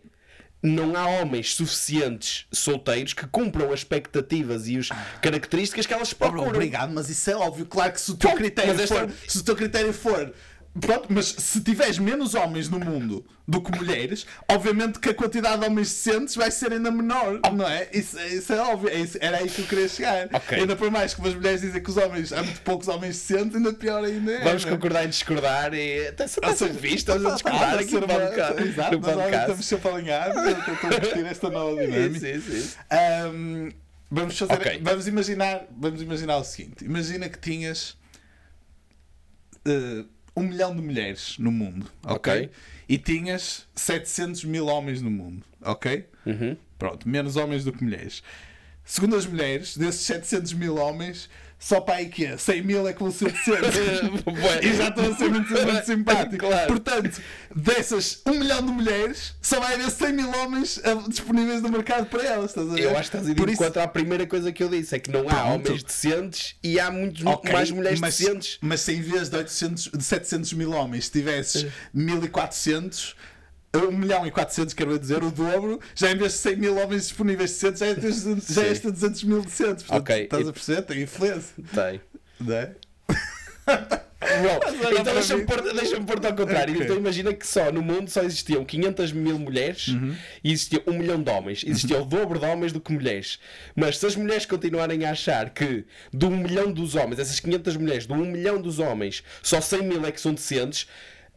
não 0.62 0.96
há 0.96 1.06
homens 1.06 1.54
suficientes 1.54 2.46
solteiros 2.50 3.12
que 3.12 3.26
cumpram 3.26 3.66
as 3.72 3.80
expectativas 3.80 4.66
e 4.66 4.78
as 4.78 4.88
características 5.20 5.86
que 5.86 5.92
elas 5.92 6.12
procuram. 6.12 6.48
obrigado, 6.48 6.92
mas 6.92 7.08
isso 7.10 7.30
é 7.30 7.36
óbvio, 7.36 7.66
claro 7.66 7.92
que 7.92 8.00
se 8.00 8.10
o 8.10 8.16
teu 8.16 8.32
critério 8.32 8.74
for. 8.88 9.10
Se 9.28 9.38
o 9.38 9.42
teu 9.44 9.54
critério 9.54 9.92
for. 9.92 10.32
Pronto, 10.80 11.06
mas 11.08 11.26
se 11.26 11.60
tiveres 11.60 11.98
menos 11.98 12.34
homens 12.34 12.68
no 12.68 12.78
mundo 12.78 13.24
do 13.48 13.62
que 13.62 13.76
mulheres, 13.76 14.26
obviamente 14.50 14.98
que 14.98 15.08
a 15.08 15.14
quantidade 15.14 15.60
de 15.60 15.66
homens 15.66 15.88
decentes 15.88 16.34
vai 16.34 16.50
ser 16.50 16.72
ainda 16.72 16.90
menor, 16.90 17.40
não 17.54 17.66
é? 17.66 17.88
Isso, 17.92 18.18
isso 18.20 18.52
é 18.52 18.60
óbvio, 18.60 18.90
é 18.90 19.00
isso- 19.00 19.18
era 19.20 19.38
aí 19.38 19.48
que 19.48 19.62
eu 19.62 19.66
queria 19.66 19.88
chegar. 19.88 20.28
Ok. 20.32 20.58
Ainda 20.58 20.76
por 20.76 20.90
mais 20.90 21.14
que 21.14 21.26
as 21.26 21.34
mulheres 21.34 21.60
dizem 21.62 21.82
que 21.82 21.88
os 21.88 21.96
homens 21.96 22.32
há 22.32 22.42
muito 22.42 22.60
poucos 22.60 22.88
homens 22.88 23.16
decentes, 23.16 23.56
ainda 23.56 23.72
pior 23.72 24.04
ainda 24.04 24.32
é. 24.32 24.44
Vamos 24.44 24.66
é? 24.66 24.70
concordar 24.70 25.04
em 25.04 25.08
discordar 25.08 25.72
e 25.72 26.08
está 26.08 26.28
seja, 26.28 26.54
sempre 26.54 26.78
visto, 26.78 26.96
estamos 26.98 27.24
a 27.24 27.28
ah, 27.28 27.34
discordar 27.34 27.74
ah, 27.74 27.80
aqui 27.80 27.94
no 27.94 28.06
podcast. 28.06 28.62
Exato, 28.62 29.00
mas 29.00 29.14
podcast. 29.14 29.40
estamos 29.40 29.66
sempre 29.66 29.88
a 29.88 29.94
alinhar, 29.94 30.30
eu 30.30 30.58
estou 30.58 30.74
a 30.74 30.78
curtir 30.78 31.26
esta 31.26 31.50
nova 31.50 31.76
dinâmica. 31.86 32.28
Isso, 32.28 32.52
isso, 32.52 32.78
vamos 34.10 34.38
fazer. 34.38 34.52
Ok. 34.52 34.80
Vamos 34.82 35.08
imaginar. 35.08 35.66
Vamos 35.70 36.02
imaginar 36.02 36.36
o 36.36 36.44
seguinte: 36.44 36.84
imagina 36.84 37.28
que 37.28 37.38
tinhas 37.38 37.96
eh, 39.66 40.04
um 40.36 40.42
milhão 40.42 40.74
de 40.76 40.82
mulheres 40.82 41.36
no 41.38 41.50
mundo, 41.50 41.86
ok? 42.04 42.32
Ok. 42.32 42.50
E 42.88 42.98
tinhas 42.98 43.66
700 43.74 44.44
mil 44.44 44.66
homens 44.66 45.00
no 45.02 45.10
mundo, 45.10 45.44
ok? 45.62 46.06
Uhum. 46.24 46.56
Pronto, 46.78 47.08
menos 47.08 47.36
homens 47.36 47.64
do 47.64 47.72
que 47.72 47.82
mulheres. 47.82 48.22
Segundo 48.88 49.16
as 49.16 49.26
mulheres, 49.26 49.76
desses 49.76 50.02
700 50.02 50.52
mil 50.52 50.76
homens, 50.76 51.28
só 51.58 51.80
para 51.80 51.96
aí 51.96 52.08
que 52.08 52.24
é 52.24 52.36
100 52.36 52.62
mil 52.62 52.86
é 52.86 52.92
que 52.92 53.00
vão 53.02 53.10
ser 53.10 53.32
decentes. 53.32 53.74
E 54.62 54.74
já 54.76 54.88
estão 54.88 55.10
a 55.10 55.16
ser 55.16 55.28
muito, 55.28 55.50
muito 55.52 55.86
simpáticos. 55.86 56.48
Claro. 56.48 56.66
Portanto, 56.68 57.20
dessas 57.54 58.20
1 58.26 58.30
milhão 58.38 58.64
de 58.64 58.70
mulheres, 58.70 59.34
só 59.42 59.58
vai 59.58 59.74
haver 59.74 59.90
100 59.90 60.12
mil 60.12 60.30
homens 60.30 60.80
ah, 60.84 61.08
disponíveis 61.08 61.62
no 61.62 61.68
mercado 61.70 62.06
para 62.06 62.22
elas. 62.24 62.50
Estás 62.50 62.70
a 62.70 62.74
ver? 62.74 62.82
Eu 62.82 62.90
acho 62.90 63.10
que 63.10 63.16
estás 63.16 63.26
a 63.26 63.30
ir 63.30 63.34
de 63.34 63.42
isso- 63.42 63.52
encontro 63.54 63.82
à 63.82 63.88
primeira 63.88 64.26
coisa 64.26 64.52
que 64.52 64.62
eu 64.62 64.68
disse: 64.68 64.94
é 64.94 64.98
que 65.00 65.10
não 65.10 65.22
há 65.28 65.34
Pronto. 65.34 65.66
homens 65.68 65.82
decentes 65.82 66.54
e 66.62 66.78
há 66.78 66.90
muitos 66.90 67.24
Ok, 67.26 67.52
mais 67.52 67.70
mulheres 67.70 67.98
mas, 68.00 68.18
decentes. 68.18 68.58
Mas 68.60 68.82
se 68.82 68.92
em 68.92 69.00
vez 69.00 69.28
de, 69.30 69.36
800, 69.36 69.90
de 69.96 70.04
700 70.04 70.52
mil 70.52 70.70
homens 70.72 71.08
tivesses 71.08 71.64
É. 71.64 71.70
1400, 71.92 73.16
1 73.78 73.92
milhão 73.92 74.26
e 74.26 74.30
400, 74.30 74.74
quero 74.74 74.98
dizer, 74.98 75.22
o 75.22 75.30
dobro, 75.30 75.80
já 75.94 76.10
em 76.10 76.16
vez 76.16 76.32
de 76.32 76.38
100 76.38 76.56
mil 76.56 76.76
homens 76.76 77.02
disponíveis 77.08 77.50
decentes, 77.50 77.80
já 77.80 77.86
é, 77.86 77.94
tens- 77.94 78.22
já 78.22 78.62
Sim. 78.62 78.68
és 78.68 78.80
de 78.80 78.90
200 78.90 79.24
mil 79.24 79.42
decentes. 79.42 79.84
Portanto, 79.84 80.00
Ok, 80.02 80.22
Estás 80.24 80.46
e- 80.46 80.48
a 80.48 80.52
perceber? 80.52 80.82
Tem 80.82 81.02
influência. 81.02 81.54
Tem. 81.74 82.00
Não 82.40 82.54
é? 82.54 82.70
Olha 84.18 85.00
então 85.00 85.14
deixa-me 85.14 85.44
pôr, 85.44 85.62
deixa 85.74 86.00
pôr 86.00 86.26
ao 86.26 86.34
contrário. 86.34 86.72
Ok. 86.74 86.84
Então 86.84 86.96
imagina 86.96 87.32
que 87.34 87.46
só 87.46 87.70
no 87.70 87.82
mundo 87.82 88.08
só 88.10 88.22
existiam 88.22 88.64
500 88.64 89.12
mil 89.12 89.38
mulheres 89.38 89.88
Uhum. 89.88 90.16
e 90.42 90.52
existia 90.52 90.82
um 90.86 90.94
milhão 90.94 91.22
de 91.22 91.30
homens. 91.30 91.62
Existia 91.66 92.00
o 92.00 92.04
dobro 92.04 92.38
de 92.38 92.46
homens 92.46 92.72
do 92.72 92.80
que 92.80 92.92
mulheres. 92.92 93.38
Mas 93.74 93.98
se 93.98 94.06
as 94.06 94.16
mulheres 94.16 94.46
continuarem 94.46 95.04
a 95.04 95.10
achar 95.10 95.50
que 95.50 95.84
de 96.12 96.24
um 96.26 96.36
milhão 96.36 96.72
dos 96.72 96.94
homens, 96.94 97.18
essas 97.20 97.38
500 97.40 97.76
mulheres, 97.76 98.06
de 98.06 98.12
um 98.14 98.24
milhão 98.24 98.60
dos 98.60 98.78
homens, 98.78 99.22
só 99.42 99.60
100 99.60 99.82
mil 99.82 100.04
é 100.06 100.10
que 100.10 100.20
são 100.20 100.32
decentes. 100.34 100.88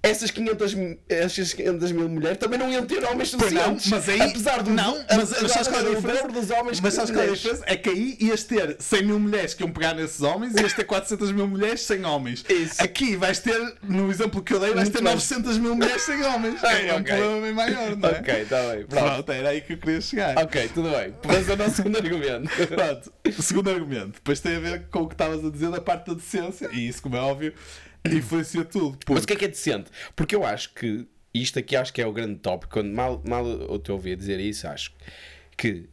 Essas 0.02 0.32
500, 0.32 0.74
mi- 0.76 0.98
essas 1.10 1.52
500 1.54 1.92
mil 1.92 2.08
mulheres 2.08 2.38
também 2.38 2.58
não 2.58 2.72
iam 2.72 2.86
ter 2.86 3.04
homens 3.04 3.36
Pois 3.36 3.52
não, 3.52 3.78
suficientes. 3.78 3.88
mas 3.92 4.08
aí. 4.10 4.22
apesar 4.22 4.64
do 4.64 4.70
Não, 4.72 4.96
mas, 4.96 5.10
apesar 5.34 5.42
mas 5.42 5.52
sabes 5.52 5.68
qual 5.68 5.82
é 5.82 5.92
a 5.92 5.96
diferença? 5.96 6.28
dos 6.30 6.50
homens 6.52 6.80
mas 6.80 6.94
que 6.94 6.96
sabes 6.96 7.12
qual 7.12 7.26
é 7.26 7.28
a 7.30 7.34
diferença? 7.34 7.64
É 7.68 7.76
que 7.76 7.90
aí 7.90 8.18
ias 8.22 8.44
ter 8.46 8.78
100 8.80 9.04
mil 9.04 9.20
mulheres 9.20 9.54
que 9.54 9.62
iam 9.62 9.72
pegar 9.74 9.94
nesses 9.96 10.22
homens 10.22 10.56
e 10.56 10.62
ias 10.62 10.72
ter 10.72 10.86
400 10.86 11.32
mil 11.34 11.46
mulheres 11.48 11.82
sem 11.82 12.06
homens. 12.06 12.46
Isso. 12.48 12.82
Aqui 12.82 13.18
vais 13.18 13.40
ter, 13.40 13.60
no 13.84 14.10
exemplo 14.10 14.42
que 14.42 14.54
eu 14.54 14.60
dei, 14.62 14.70
vais 14.74 14.88
Muito 14.88 14.98
ter 14.98 15.04
mais. 15.04 15.16
900 15.16 15.58
mil 15.58 15.76
mulheres 15.76 16.02
sem 16.02 16.24
homens. 16.24 16.64
Ah, 16.64 16.74
É 16.80 16.94
um 16.94 17.00
ok. 17.02 17.14
problema 17.18 17.42
bem 17.42 17.54
maior, 17.54 17.96
não 17.98 18.10
é? 18.10 18.12
Ok, 18.20 18.34
está 18.42 18.62
bem. 18.72 18.86
Pronto. 18.86 19.04
Pronto, 19.06 19.32
era 19.34 19.50
aí 19.50 19.60
que 19.60 19.74
eu 19.74 19.78
queria 19.78 20.00
chegar. 20.00 20.38
Ok, 20.38 20.70
tudo 20.74 20.90
bem. 20.92 21.14
Vamos 21.24 21.50
ao 21.50 21.58
nosso 21.58 21.76
segundo 21.76 21.98
argumento. 21.98 22.50
Pronto, 22.74 23.12
o 23.38 23.42
segundo 23.44 23.70
argumento. 23.70 24.12
Depois 24.14 24.40
tem 24.40 24.56
a 24.56 24.60
ver 24.62 24.84
com 24.90 25.02
o 25.02 25.08
que 25.10 25.14
estavas 25.14 25.44
a 25.44 25.50
dizer 25.50 25.70
da 25.72 25.82
parte 25.82 26.08
da 26.08 26.14
decência. 26.14 26.70
E 26.72 26.88
isso, 26.88 27.02
como 27.02 27.18
é 27.18 27.20
óbvio, 27.20 27.54
influencia 28.18 28.64
tudo. 28.66 28.98
Mas 29.08 29.20
Porque... 29.20 29.22
o 29.24 29.28
que 29.28 29.34
é 29.34 29.36
que 29.38 29.46
é 29.46 29.48
decente? 29.50 29.90
Porque 30.16 30.36
eu 30.36 30.46
acho 30.46 30.74
que 30.74 31.08
isto 31.34 31.60
aqui 31.60 31.76
acho 31.76 31.94
que 31.94 32.02
é 32.02 32.06
o 32.08 32.14
grande 32.14 32.40
tópico. 32.40 32.74
Quando 32.74 32.92
mal, 32.94 33.22
mal 33.28 33.46
eu 33.46 33.80
te 33.80 33.92
ouvi 33.92 34.16
dizer 34.16 34.40
isso, 34.40 34.68
acho 34.68 34.94
que. 35.58 35.88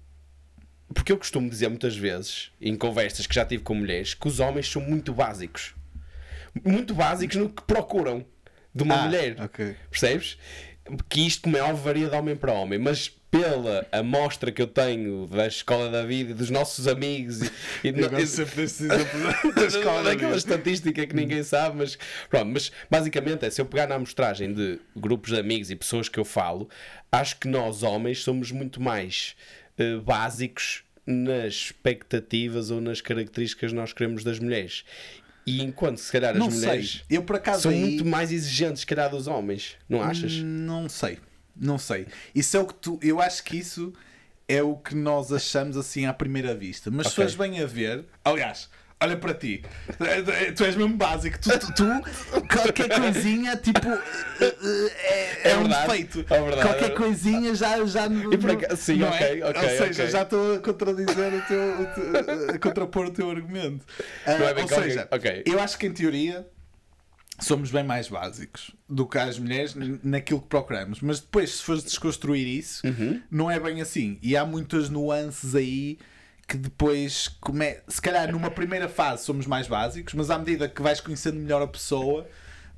Porque 0.95 1.11
eu 1.11 1.19
costumo 1.19 1.51
dizer 1.51 1.69
muitas 1.69 1.97
vezes, 1.97 2.53
em 2.61 2.77
conversas 2.77 3.27
que 3.27 3.35
já 3.35 3.45
tive 3.45 3.63
com 3.63 3.75
mulheres, 3.75 4.15
que 4.15 4.29
os 4.29 4.39
homens 4.39 4.69
são 4.71 4.81
muito 4.81 5.13
básicos. 5.13 5.75
Muito 6.65 6.95
básicos 6.95 7.37
no 7.37 7.51
que 7.51 7.63
procuram 7.65 8.25
de 8.75 8.83
uma 8.85 8.95
Ah, 8.95 9.03
mulher. 9.07 9.37
ok. 9.41 9.75
Percebes? 9.91 10.39
Que 11.09 11.27
isto, 11.27 11.43
como 11.43 11.57
é 11.57 11.63
óbvio, 11.63 11.83
varia 11.83 12.09
de 12.09 12.15
homem 12.15 12.37
para 12.37 12.53
homem, 12.53 12.79
mas 12.79 13.11
pela 13.40 13.87
amostra 13.93 14.50
que 14.50 14.61
eu 14.62 14.66
tenho 14.66 15.26
da 15.26 15.47
escola 15.47 15.90
da 15.90 16.05
vida 16.05 16.31
e 16.31 16.35
dos 16.35 16.50
nossos 16.50 16.87
amigos 16.88 17.43
e, 17.43 17.50
e 17.85 17.88
Eu 18.00 18.11
gosto 18.11 18.26
sempre 18.26 18.66
da 19.55 19.64
escola 19.66 20.02
da 20.02 20.11
daquela 20.11 20.37
estatística 20.37 21.07
que 21.07 21.14
ninguém 21.14 21.43
sabe, 21.43 21.76
mas 21.78 21.99
pronto, 22.31 22.47
mas 22.47 22.73
basicamente 22.90 23.45
é 23.45 23.50
se 23.50 23.61
eu 23.61 23.66
pegar 23.66 23.87
na 23.87 23.97
amostragem 23.97 24.52
de 24.52 24.78
grupos 24.97 25.31
de 25.33 25.38
amigos 25.38 25.71
e 25.71 25.76
pessoas 25.76 26.09
que 26.09 26.19
eu 26.19 26.25
falo, 26.25 26.69
acho 27.11 27.38
que 27.38 27.49
nós 27.49 27.83
homens 27.83 28.23
somos 28.23 28.50
muito 28.50 28.81
mais 28.81 29.37
eh, 29.78 29.97
básicos 29.97 30.83
nas 31.07 31.55
expectativas 31.55 32.71
ou 32.71 32.81
nas 32.81 33.00
características 33.00 33.71
que 33.71 33.76
nós 33.76 33.93
queremos 33.93 34.25
das 34.25 34.38
mulheres. 34.38 34.85
E 35.47 35.62
enquanto 35.62 35.99
se 35.99 36.11
calhar 36.11 36.33
as 36.33 36.38
Não 36.38 36.50
mulheres 36.50 37.05
sei. 37.07 37.16
Eu 37.16 37.23
por 37.23 37.37
acaso 37.37 37.62
são 37.62 37.71
aí- 37.71 37.81
muito 37.81 38.05
mais 38.05 38.33
exigentes 38.33 38.83
que 38.85 38.93
calhar 38.95 39.09
dos 39.11 39.28
homens, 39.28 39.76
não 39.88 40.02
achas? 40.02 40.33
Não 40.43 40.88
sei. 40.88 41.19
Não 41.59 41.79
sei. 41.79 42.07
Isso 42.35 42.57
é 42.57 42.61
o 42.61 42.67
que 42.67 42.75
tu. 42.75 42.99
Eu 43.03 43.21
acho 43.21 43.43
que 43.45 43.57
isso 43.57 43.93
é 44.49 44.63
o 44.63 44.77
que 44.77 44.95
nós 44.95 45.33
achamos 45.33 45.77
assim 45.77 46.07
à 46.07 46.13
primeira 46.13 46.55
vista. 46.55 46.91
Mas 46.91 47.09
se 47.09 47.13
Ok. 47.15 47.25
fores 47.25 47.35
bem 47.35 47.61
a 47.63 47.67
ver. 47.67 48.05
Aliás, 48.25 48.69
olha 49.01 49.17
para 49.17 49.35
ti. 49.35 49.63
Tu 50.57 50.65
és 50.65 50.77
mesmo 50.77 50.97
básico. 50.97 51.39
Tu, 51.41 51.51
tu, 51.59 51.75
tu, 51.75 52.47
qualquer 52.49 52.89
coisinha, 53.01 53.57
tipo. 53.57 53.89
É, 53.89 55.49
é 55.49 55.51
É 55.51 55.57
um 55.57 55.63
verdade, 55.63 55.87
defeito. 55.89 56.27
é 56.33 56.41
verdade. 56.43 56.63
Qualquer 56.63 56.95
coisinha 56.95 57.55
já. 57.55 57.85
já 57.87 58.05
acaso- 58.05 58.77
sim, 58.83 58.97
não 58.99 59.09
ok, 59.09 59.41
é? 59.41 59.45
ok, 59.47 59.63
Ou 59.63 59.69
seja, 59.69 60.03
ok. 60.03 60.09
já 60.11 60.23
estou 60.23 60.55
a 60.55 60.59
contradizer 60.61 61.35
o 61.35 61.43
teu. 61.43 61.81
o 61.83 62.51
a 62.55 62.59
contrapor 62.59 63.07
o 63.07 63.11
teu 63.11 63.31
argumento. 63.31 63.85
Bem 64.27 64.63
ou 64.63 64.69
seja, 64.69 65.09
eu 65.47 65.61
acho 65.61 65.79
que 65.79 65.87
em 65.87 65.93
teoria 65.93 66.47
somos 67.38 67.71
bem 67.71 67.85
mais 67.85 68.09
básicos 68.09 68.71
do 68.88 69.07
que 69.07 69.19
as 69.19 69.38
mulheres 69.38 69.75
naquilo 70.02 70.40
que 70.40 70.49
procuramos. 70.49 71.00
Mas 71.00 71.21
depois, 71.21 71.57
se 71.57 71.62
fores 71.62 71.83
desconstruir 71.85 72.47
isso, 72.47 72.87
Uhum. 72.87 73.21
não 73.31 73.50
é 73.50 73.59
bem 73.61 73.81
assim. 73.81 74.19
E 74.23 74.37
há 74.37 74.45
muitas 74.45 74.88
nuances 74.88 75.55
aí 75.55 75.99
que 76.49 76.57
depois, 76.57 77.28
come... 77.40 77.76
se 77.88 78.00
calhar 78.00 78.31
numa 78.31 78.50
primeira 78.50 78.88
fase 78.88 79.25
somos 79.25 79.47
mais 79.47 79.66
básicos, 79.66 80.14
mas 80.14 80.31
à 80.31 80.38
medida 80.38 80.69
que 80.69 80.81
vais 80.81 81.00
conhecendo 81.00 81.38
melhor 81.40 81.61
a 81.61 81.66
pessoa, 81.66 82.26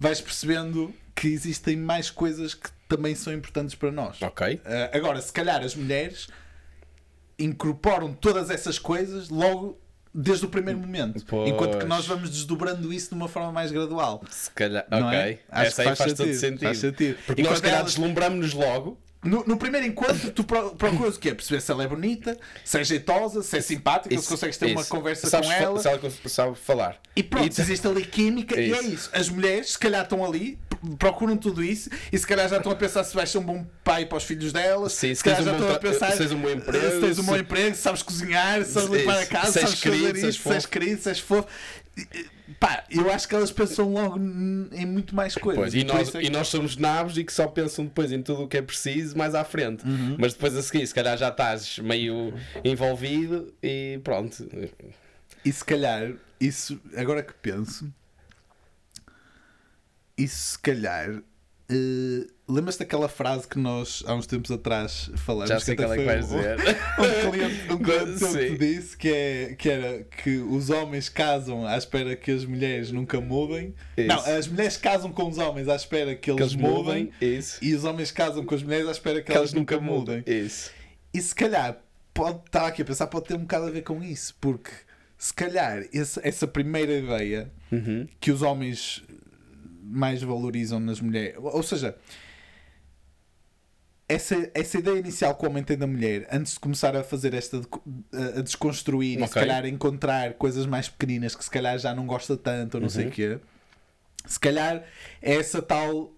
vais 0.00 0.20
percebendo 0.20 0.92
que 1.14 1.28
existem 1.28 1.76
mais 1.76 2.10
coisas 2.10 2.54
que 2.54 2.70
também 2.88 3.14
são 3.14 3.32
importantes 3.32 3.74
para 3.74 3.90
nós. 3.92 4.20
Ok. 4.22 4.60
Ah, 4.64 4.90
agora, 4.96 5.20
se 5.20 5.32
calhar 5.32 5.62
as 5.62 5.74
mulheres 5.74 6.28
incorporam 7.38 8.12
todas 8.12 8.50
essas 8.50 8.78
coisas 8.78 9.28
logo 9.28 9.78
desde 10.14 10.44
o 10.46 10.48
primeiro 10.48 10.78
momento, 10.78 11.24
Pois. 11.26 11.48
enquanto 11.50 11.78
que 11.78 11.84
nós 11.84 12.06
vamos 12.06 12.30
desdobrando 12.30 12.92
isso 12.92 13.10
de 13.10 13.14
uma 13.14 13.28
forma 13.28 13.52
mais 13.52 13.70
gradual. 13.70 14.22
Se 14.30 14.50
calhar, 14.50 14.86
Não 14.90 15.06
ok. 15.06 15.18
é? 15.18 15.38
Acho 15.50 15.66
Essa 15.68 15.82
que 15.82 15.88
aí 15.88 15.96
faz 15.96 15.98
faz, 15.98 16.12
todo 16.14 16.26
sentido, 16.26 16.40
sentido. 16.40 16.62
faz 16.62 16.78
sentido. 16.78 17.18
Porque 17.26 17.42
Enquanto 17.42 17.50
nós, 17.52 17.58
se 17.58 17.62
calhar, 17.62 17.78
elas- 17.80 17.92
deslumbramos-nos 17.94 18.52
logo. 18.54 18.98
No, 19.24 19.42
no 19.44 19.56
primeiro 19.56 19.84
encontro, 19.84 20.30
tu 20.30 20.44
pro- 20.44 20.76
procuras 20.76 21.16
o 21.16 21.18
quê? 21.18 21.34
Perceber 21.34 21.60
se 21.60 21.72
ela 21.72 21.82
é 21.82 21.88
bonita, 21.88 22.38
se 22.64 22.78
é 22.78 22.84
jeitosa, 22.84 23.42
se 23.42 23.58
é 23.58 23.60
simpática, 23.60 24.16
se 24.16 24.28
consegues 24.28 24.56
ter 24.56 24.66
uma 24.66 24.80
isso. 24.82 24.90
conversa 24.90 25.28
Sabes 25.28 25.48
com 25.48 25.54
fa- 25.54 25.60
ela. 25.60 25.82
Sabe, 26.28 26.56
falar. 26.56 27.00
E 27.16 27.22
pronto, 27.24 27.44
E- 27.58 27.60
existe 27.60 27.84
ali 27.88 28.04
química 28.04 28.54
e 28.60 28.72
é 28.72 28.80
Isso. 28.80 28.88
isso. 28.94 29.10
As 29.12 29.28
mulheres, 29.28 29.72
se 29.72 29.78
calhar, 29.78 30.04
estão 30.04 30.24
ali, 30.24 30.56
pr- 30.70 30.94
procuram 31.00 31.36
tudo 31.36 31.64
isso 31.64 31.90
e 32.12 32.16
se 32.16 32.24
calhar 32.24 32.48
já 32.48 32.58
estão 32.58 32.70
a 32.70 32.76
pensar 32.76 33.02
se 33.02 33.12
vais 33.12 33.28
ser 33.28 33.38
um 33.38 33.42
bom 33.42 33.66
pai 33.82 34.06
para 34.06 34.18
os 34.18 34.22
filhos 34.24 34.52
delas. 34.52 34.92
Sim, 34.92 35.08
se 35.08 35.16
se 35.16 35.24
calhar 35.24 35.42
já 35.42 35.50
estão 35.50 35.68
a 35.74 35.78
pensar 35.80 36.12
se 36.12 36.18
tens 36.18 36.30
um 36.32 36.38
bom 36.40 36.50
emprego, 36.50 36.90
se 36.94 37.00
tens 37.00 37.18
um 37.18 37.22
bom 37.24 37.34
se- 37.34 37.40
emprego, 37.40 37.74
se 37.74 37.82
sabes 37.82 38.02
cozinhar, 38.04 38.64
se 38.64 38.72
sabes 38.72 38.88
Isso. 38.88 38.98
limpar 38.98 39.18
a 39.18 39.26
casa, 39.26 39.46
Se 39.52 39.60
sabes 39.60 39.80
fazer 39.80 39.96
querido, 39.96 40.18
se 40.20 40.26
és 40.26 40.34
isso, 40.36 40.60
se 40.60 40.68
querido, 40.68 41.02
se 41.02 41.08
és 41.08 41.18
fofo. 41.18 41.48
Pá, 42.60 42.84
eu 42.90 43.10
acho 43.12 43.28
que 43.28 43.34
elas 43.34 43.50
pensam 43.52 43.92
logo 43.92 44.16
em 44.18 44.86
muito 44.86 45.14
mais 45.14 45.34
coisas. 45.34 45.62
Pois, 45.62 45.74
e, 45.74 45.84
nós, 45.84 46.14
é 46.14 46.20
que- 46.20 46.26
e 46.26 46.30
nós 46.30 46.48
somos 46.48 46.76
nabos 46.76 47.16
e 47.18 47.24
que 47.24 47.32
só 47.32 47.46
pensam 47.46 47.84
depois 47.84 48.10
em 48.10 48.22
tudo 48.22 48.44
o 48.44 48.48
que 48.48 48.56
é 48.56 48.62
preciso 48.62 49.16
mais 49.16 49.34
à 49.34 49.44
frente. 49.44 49.84
Uhum. 49.86 50.16
Mas 50.18 50.32
depois 50.34 50.56
a 50.56 50.62
seguir, 50.62 50.86
se 50.86 50.94
calhar 50.94 51.16
já 51.18 51.28
estás 51.28 51.78
meio 51.78 52.32
envolvido 52.64 53.52
e 53.62 54.00
pronto. 54.02 54.48
E 55.44 55.52
se 55.52 55.64
calhar, 55.64 56.12
isso, 56.40 56.80
agora 56.96 57.22
que 57.22 57.32
penso, 57.34 57.92
isso 60.16 60.52
se 60.52 60.58
calhar. 60.58 61.22
eh, 61.70 62.26
Lembras-te 62.48 62.78
daquela 62.78 63.08
frase 63.08 63.46
que 63.46 63.58
nós 63.58 64.02
há 64.06 64.14
uns 64.14 64.26
tempos 64.26 64.50
atrás 64.50 65.10
falamos? 65.16 65.50
Já 65.50 65.60
sei 65.60 65.76
que 65.76 65.82
qual 65.82 65.92
é 65.92 65.96
que 65.98 66.04
vais 66.04 66.32
um- 66.32 66.36
dizer. 66.36 66.56
Um 66.58 67.30
cliente, 67.30 67.72
um 67.72 67.78
cliente 67.78 68.18
Sim. 68.18 68.56
disse 68.56 68.96
que, 68.96 69.08
é, 69.08 69.54
que 69.54 69.68
era 69.68 70.02
que 70.04 70.38
os 70.38 70.70
homens 70.70 71.08
casam 71.10 71.66
à 71.66 71.76
espera 71.76 72.16
que 72.16 72.30
as 72.30 72.44
mulheres 72.46 72.90
nunca 72.90 73.20
mudem. 73.20 73.74
Isso. 73.96 74.08
Não, 74.08 74.16
as 74.24 74.48
mulheres 74.48 74.76
casam 74.78 75.12
com 75.12 75.28
os 75.28 75.36
homens 75.36 75.68
à 75.68 75.76
espera 75.76 76.14
que 76.16 76.30
eles, 76.30 76.38
Que 76.38 76.42
eles 76.42 76.54
mudem. 76.54 77.10
Isso. 77.20 77.58
E 77.62 77.74
os 77.74 77.84
homens 77.84 78.10
casam 78.10 78.42
com 78.44 78.54
as 78.54 78.62
mulheres 78.62 78.88
à 78.88 78.92
espera 78.92 79.20
que, 79.20 79.26
Que 79.26 79.32
elas 79.32 79.50
elas 79.50 79.52
nunca 79.52 79.78
mudem. 79.78 80.22
Isso. 80.26 80.70
E 81.12 81.20
se 81.20 81.34
calhar, 81.34 81.78
pode 82.14 82.38
estar 82.46 82.66
aqui 82.66 82.80
a 82.80 82.84
pensar, 82.86 83.06
pode 83.08 83.26
ter 83.26 83.34
um 83.34 83.40
bocado 83.40 83.66
a 83.66 83.70
ver 83.70 83.82
com 83.82 84.02
isso, 84.02 84.34
porque 84.40 84.70
se 85.18 85.34
calhar 85.34 85.84
esse- 85.92 86.20
essa 86.22 86.46
primeira 86.46 86.92
ideia 86.92 87.52
Uhum. 87.70 88.08
que 88.18 88.30
os 88.30 88.40
homens 88.40 89.02
mais 89.82 90.22
valorizam 90.22 90.80
nas 90.80 91.00
mulheres, 91.00 91.36
ou 91.40 91.62
seja, 91.62 91.94
essa, 94.08 94.50
essa 94.54 94.78
ideia 94.78 94.98
inicial 94.98 95.34
que 95.34 95.44
o 95.44 95.48
homem 95.50 95.62
tem 95.62 95.76
da 95.76 95.86
mulher, 95.86 96.26
antes 96.32 96.54
de 96.54 96.60
começar 96.60 96.96
a 96.96 97.04
fazer 97.04 97.34
esta, 97.34 97.60
a 98.36 98.40
desconstruir 98.40 99.20
e 99.20 99.26
se 99.26 99.34
calhar 99.34 99.66
encontrar 99.66 100.32
coisas 100.34 100.64
mais 100.66 100.88
pequeninas 100.88 101.34
que 101.34 101.44
se 101.44 101.50
calhar 101.50 101.78
já 101.78 101.94
não 101.94 102.06
gosta 102.06 102.36
tanto 102.36 102.76
ou 102.76 102.80
não 102.80 102.88
sei 102.88 103.04
o 103.04 103.06
Uhum. 103.08 103.12
quê, 103.12 103.38
se 104.26 104.40
calhar 104.40 104.82
é 105.20 105.34
essa 105.34 105.60
tal 105.60 106.12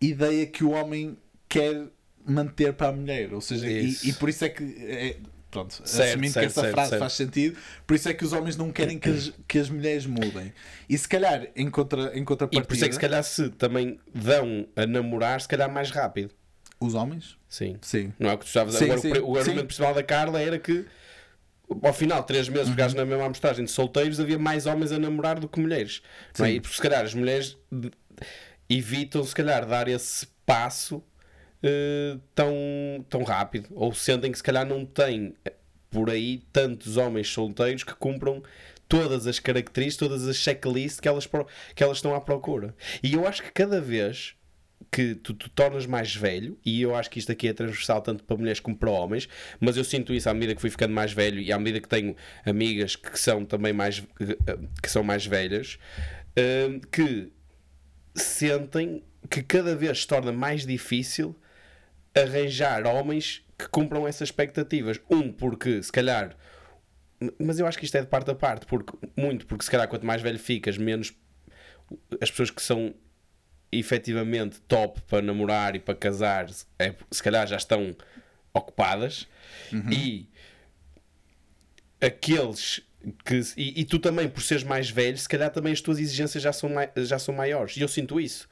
ideia 0.00 0.46
que 0.46 0.62
o 0.62 0.70
homem 0.70 1.16
quer 1.48 1.86
manter 2.24 2.72
para 2.74 2.88
a 2.88 2.92
mulher, 2.92 3.32
ou 3.34 3.40
seja, 3.40 3.66
e, 3.68 3.96
e 4.04 4.12
por 4.12 4.28
isso 4.28 4.44
é 4.44 4.48
que 4.48 4.62
é, 4.78 5.16
pronto, 5.50 5.80
Certo, 5.84 6.10
assumindo 6.10 6.34
que 6.34 6.40
certo, 6.40 6.46
essa 6.46 6.60
certo, 6.60 6.72
frase 6.74 6.98
faz 6.98 7.12
sentido, 7.14 7.58
por 7.86 7.94
isso 7.94 8.08
é 8.08 8.14
que 8.14 8.24
os 8.24 8.32
homens 8.32 8.56
não 8.56 8.70
querem 8.70 8.98
que 8.98 9.08
as, 9.08 9.32
que 9.48 9.58
as 9.58 9.68
mulheres 9.70 10.06
mudem. 10.06 10.52
E 10.88 10.96
se 10.96 11.08
calhar 11.08 11.48
em, 11.56 11.68
contra, 11.70 12.16
em 12.16 12.20
E 12.20 12.24
contrapartida, 12.24 12.64
por 12.66 12.74
isso 12.74 12.84
é 12.84 12.88
que 12.88 12.94
se 12.94 13.00
calhar 13.00 13.24
se 13.24 13.48
também 13.50 13.98
dão 14.14 14.68
a 14.76 14.86
namorar, 14.86 15.40
se 15.40 15.48
calhar 15.48 15.68
mais 15.72 15.90
rápido. 15.90 16.32
Os 16.80 16.94
homens, 16.94 17.36
Sim. 17.48 17.76
sim. 17.82 18.12
Não 18.18 18.30
é 18.30 18.34
o 18.34 18.38
que 18.38 18.44
tu 18.44 18.48
estavas 18.48 18.74
Sim, 18.74 18.84
Agora, 18.84 19.00
sim, 19.00 19.12
o 19.12 19.30
o 19.30 19.34
sim. 19.34 19.38
argumento 19.40 19.66
principal 19.66 19.94
da 19.94 20.02
Carla 20.02 20.40
era 20.40 20.58
que 20.58 20.84
ao 21.82 21.92
final, 21.92 22.22
três 22.22 22.48
meses, 22.48 22.70
pegares 22.70 22.94
Uhum. 22.94 23.00
na 23.00 23.04
mesma 23.06 23.24
amostragem 23.26 23.64
de 23.64 23.70
solteiros, 23.70 24.18
havia 24.20 24.38
mais 24.38 24.64
homens 24.66 24.90
a 24.92 24.98
namorar 24.98 25.38
do 25.38 25.48
que 25.48 25.60
mulheres. 25.60 26.00
Não 26.38 26.46
é? 26.46 26.50
Sim. 26.52 26.60
E 26.64 26.68
se 26.68 26.80
calhar 26.80 27.04
as 27.04 27.12
mulheres 27.14 27.56
evitam, 28.68 29.22
se 29.24 29.34
calhar, 29.34 29.66
dar 29.66 29.88
esse 29.88 30.26
passo 30.46 31.02
eh, 31.62 32.16
tão, 32.34 32.54
tão 33.08 33.22
rápido. 33.22 33.68
Ou 33.74 33.92
sentem 33.92 34.30
que 34.30 34.38
se 34.38 34.44
calhar 34.44 34.64
não 34.66 34.84
têm 34.86 35.34
eh, 35.44 35.52
por 35.90 36.10
aí 36.10 36.38
tantos 36.52 36.96
homens 36.96 37.28
solteiros 37.28 37.84
que 37.84 37.94
cumpram 37.94 38.42
todas 38.88 39.26
as 39.26 39.38
características, 39.38 40.08
todas 40.08 40.28
as 40.28 40.36
checklists 40.36 41.00
que 41.00 41.08
elas, 41.08 41.26
que 41.74 41.82
elas 41.82 41.98
estão 41.98 42.14
à 42.14 42.20
procura. 42.20 42.74
E 43.02 43.12
eu 43.14 43.26
acho 43.26 43.42
que 43.42 43.50
cada 43.52 43.80
vez 43.80 44.34
que 44.90 45.14
tu 45.14 45.34
tornas 45.34 45.86
mais 45.86 46.14
velho, 46.14 46.58
e 46.64 46.80
eu 46.80 46.94
acho 46.94 47.10
que 47.10 47.18
isto 47.18 47.30
aqui 47.30 47.48
é 47.48 47.52
transversal 47.52 48.00
tanto 48.00 48.24
para 48.24 48.36
mulheres 48.36 48.60
como 48.60 48.76
para 48.76 48.90
homens, 48.90 49.28
mas 49.60 49.76
eu 49.76 49.84
sinto 49.84 50.14
isso 50.14 50.28
à 50.30 50.34
medida 50.34 50.54
que 50.54 50.60
fui 50.60 50.70
ficando 50.70 50.94
mais 50.94 51.12
velho 51.12 51.40
e 51.40 51.52
à 51.52 51.58
medida 51.58 51.80
que 51.80 51.88
tenho 51.88 52.16
amigas 52.44 52.96
que 52.96 53.18
são 53.18 53.44
também 53.44 53.72
mais, 53.72 54.02
que 54.82 54.90
são 54.90 55.02
mais 55.02 55.26
velhas, 55.26 55.78
hum, 56.38 56.80
que 56.90 57.30
sentem 58.14 59.02
que 59.28 59.42
cada 59.42 59.74
vez 59.76 60.00
se 60.00 60.06
torna 60.06 60.32
mais 60.32 60.64
difícil 60.64 61.36
arranjar 62.14 62.86
homens 62.86 63.44
que 63.58 63.68
cumpram 63.68 64.06
essas 64.06 64.28
expectativas. 64.28 65.00
Um, 65.10 65.32
porque 65.32 65.82
se 65.82 65.92
calhar. 65.92 66.36
Mas 67.38 67.58
eu 67.58 67.66
acho 67.66 67.76
que 67.76 67.84
isto 67.84 67.96
é 67.96 68.00
de 68.00 68.06
parte 68.06 68.30
a 68.30 68.34
parte, 68.34 68.64
porque, 68.66 68.96
muito 69.16 69.44
porque 69.44 69.64
se 69.64 69.70
calhar 69.70 69.88
quanto 69.88 70.06
mais 70.06 70.22
velho 70.22 70.38
ficas, 70.38 70.78
menos 70.78 71.12
as 72.20 72.30
pessoas 72.30 72.50
que 72.50 72.62
são 72.62 72.94
efetivamente 73.70 74.60
top 74.62 75.00
para 75.02 75.22
namorar 75.22 75.76
e 75.76 75.78
para 75.78 75.94
casar, 75.94 76.46
é, 76.78 76.94
se 77.10 77.22
calhar 77.22 77.46
já 77.46 77.56
estão 77.56 77.94
ocupadas. 78.52 79.26
E 79.92 80.26
aqueles 82.00 82.80
que 83.24 83.40
e, 83.56 83.80
e 83.80 83.84
tu 83.84 83.98
também 83.98 84.28
por 84.28 84.42
seres 84.42 84.64
mais 84.64 84.90
velho, 84.90 85.16
se 85.16 85.28
calhar 85.28 85.50
também 85.50 85.72
as 85.72 85.80
tuas 85.80 85.98
exigências 85.98 86.42
já 86.42 86.52
são, 86.52 86.70
já 86.96 87.18
são 87.18 87.34
maiores. 87.34 87.76
E 87.76 87.80
eu 87.80 87.88
sinto 87.88 88.20
isso 88.20 88.48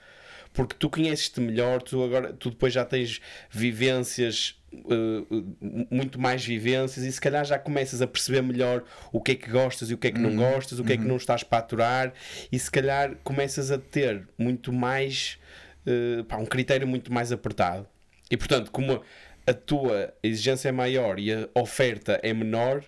porque 0.57 0.75
tu 0.79 0.89
conheces-te 0.89 1.39
melhor, 1.39 1.83
tu 1.83 2.03
agora 2.03 2.33
tu 2.33 2.49
depois 2.49 2.73
já 2.73 2.83
tens 2.83 3.21
vivências 3.51 4.59
uh, 4.85 5.87
muito 5.91 6.21
mais 6.21 6.45
vivências 6.45 7.05
e 7.05 7.13
se 7.13 7.21
calhar 7.21 7.45
já 7.45 7.59
começas 7.59 8.03
a 8.03 8.07
perceber 8.07 8.43
melhor 8.43 8.85
o 9.13 9.21
que 9.21 9.33
é 9.33 9.35
que 9.35 9.51
gostas 9.51 9.91
e 9.91 9.95
o 9.95 9.99
que 9.99 10.09
é 10.09 10.11
que 10.11 10.19
não 10.19 10.37
gostas, 10.37 10.79
o 10.79 10.85
que 10.85 10.93
é 10.93 10.97
que 10.97 11.05
não 11.05 11.17
estás 11.17 11.43
para 11.43 11.59
aturar 11.59 12.13
e 12.51 12.59
se 12.59 12.71
calhar 12.71 13.17
começas 13.25 13.71
a 13.71 13.79
ter 13.79 14.29
muito 14.39 14.73
mais 14.73 15.39
uh, 15.87 16.25
pá, 16.25 16.37
um 16.37 16.47
critério 16.47 16.87
muito 16.87 17.13
mais 17.13 17.33
apertado. 17.33 17.87
E 18.31 18.37
portanto 18.37 18.71
como 18.71 19.03
a 19.47 19.55
tua 19.55 20.13
exigência 20.23 20.69
é 20.69 20.73
maior 20.73 21.19
e 21.19 21.33
a 21.33 21.49
oferta 21.55 22.19
é 22.23 22.35
menor 22.35 22.83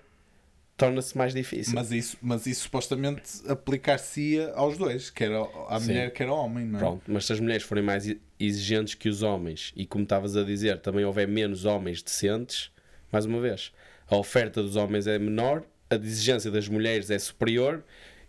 torna-se 0.78 1.18
mais 1.18 1.34
difícil 1.34 1.74
Mas 1.74 1.90
isso, 1.92 2.16
mas 2.22 2.46
isso 2.46 2.62
supostamente 2.62 3.22
aplicar-se-ia 3.46 4.52
aos 4.54 4.78
dois, 4.78 5.10
quer 5.10 5.30
à 5.68 5.78
Sim. 5.78 5.86
mulher, 5.88 6.12
quer 6.12 6.28
ao 6.28 6.36
homem, 6.38 6.64
não 6.64 6.78
é? 6.78 6.82
Pronto, 6.82 7.02
mas 7.08 7.26
se 7.26 7.32
as 7.34 7.40
mulheres 7.40 7.62
forem 7.64 7.84
mais 7.84 8.10
exigentes 8.40 8.94
que 8.94 9.08
os 9.08 9.22
homens 9.22 9.72
e 9.76 9.84
como 9.84 10.04
estavas 10.04 10.36
a 10.36 10.44
dizer, 10.44 10.78
também 10.78 11.04
houver 11.04 11.28
menos 11.28 11.64
homens 11.66 12.00
decentes, 12.00 12.70
mais 13.12 13.26
uma 13.26 13.40
vez, 13.40 13.72
a 14.08 14.16
oferta 14.16 14.62
dos 14.62 14.76
homens 14.76 15.06
é 15.06 15.18
menor, 15.18 15.64
a 15.90 15.96
exigência 15.96 16.50
das 16.50 16.68
mulheres 16.68 17.10
é 17.10 17.18
superior, 17.18 17.82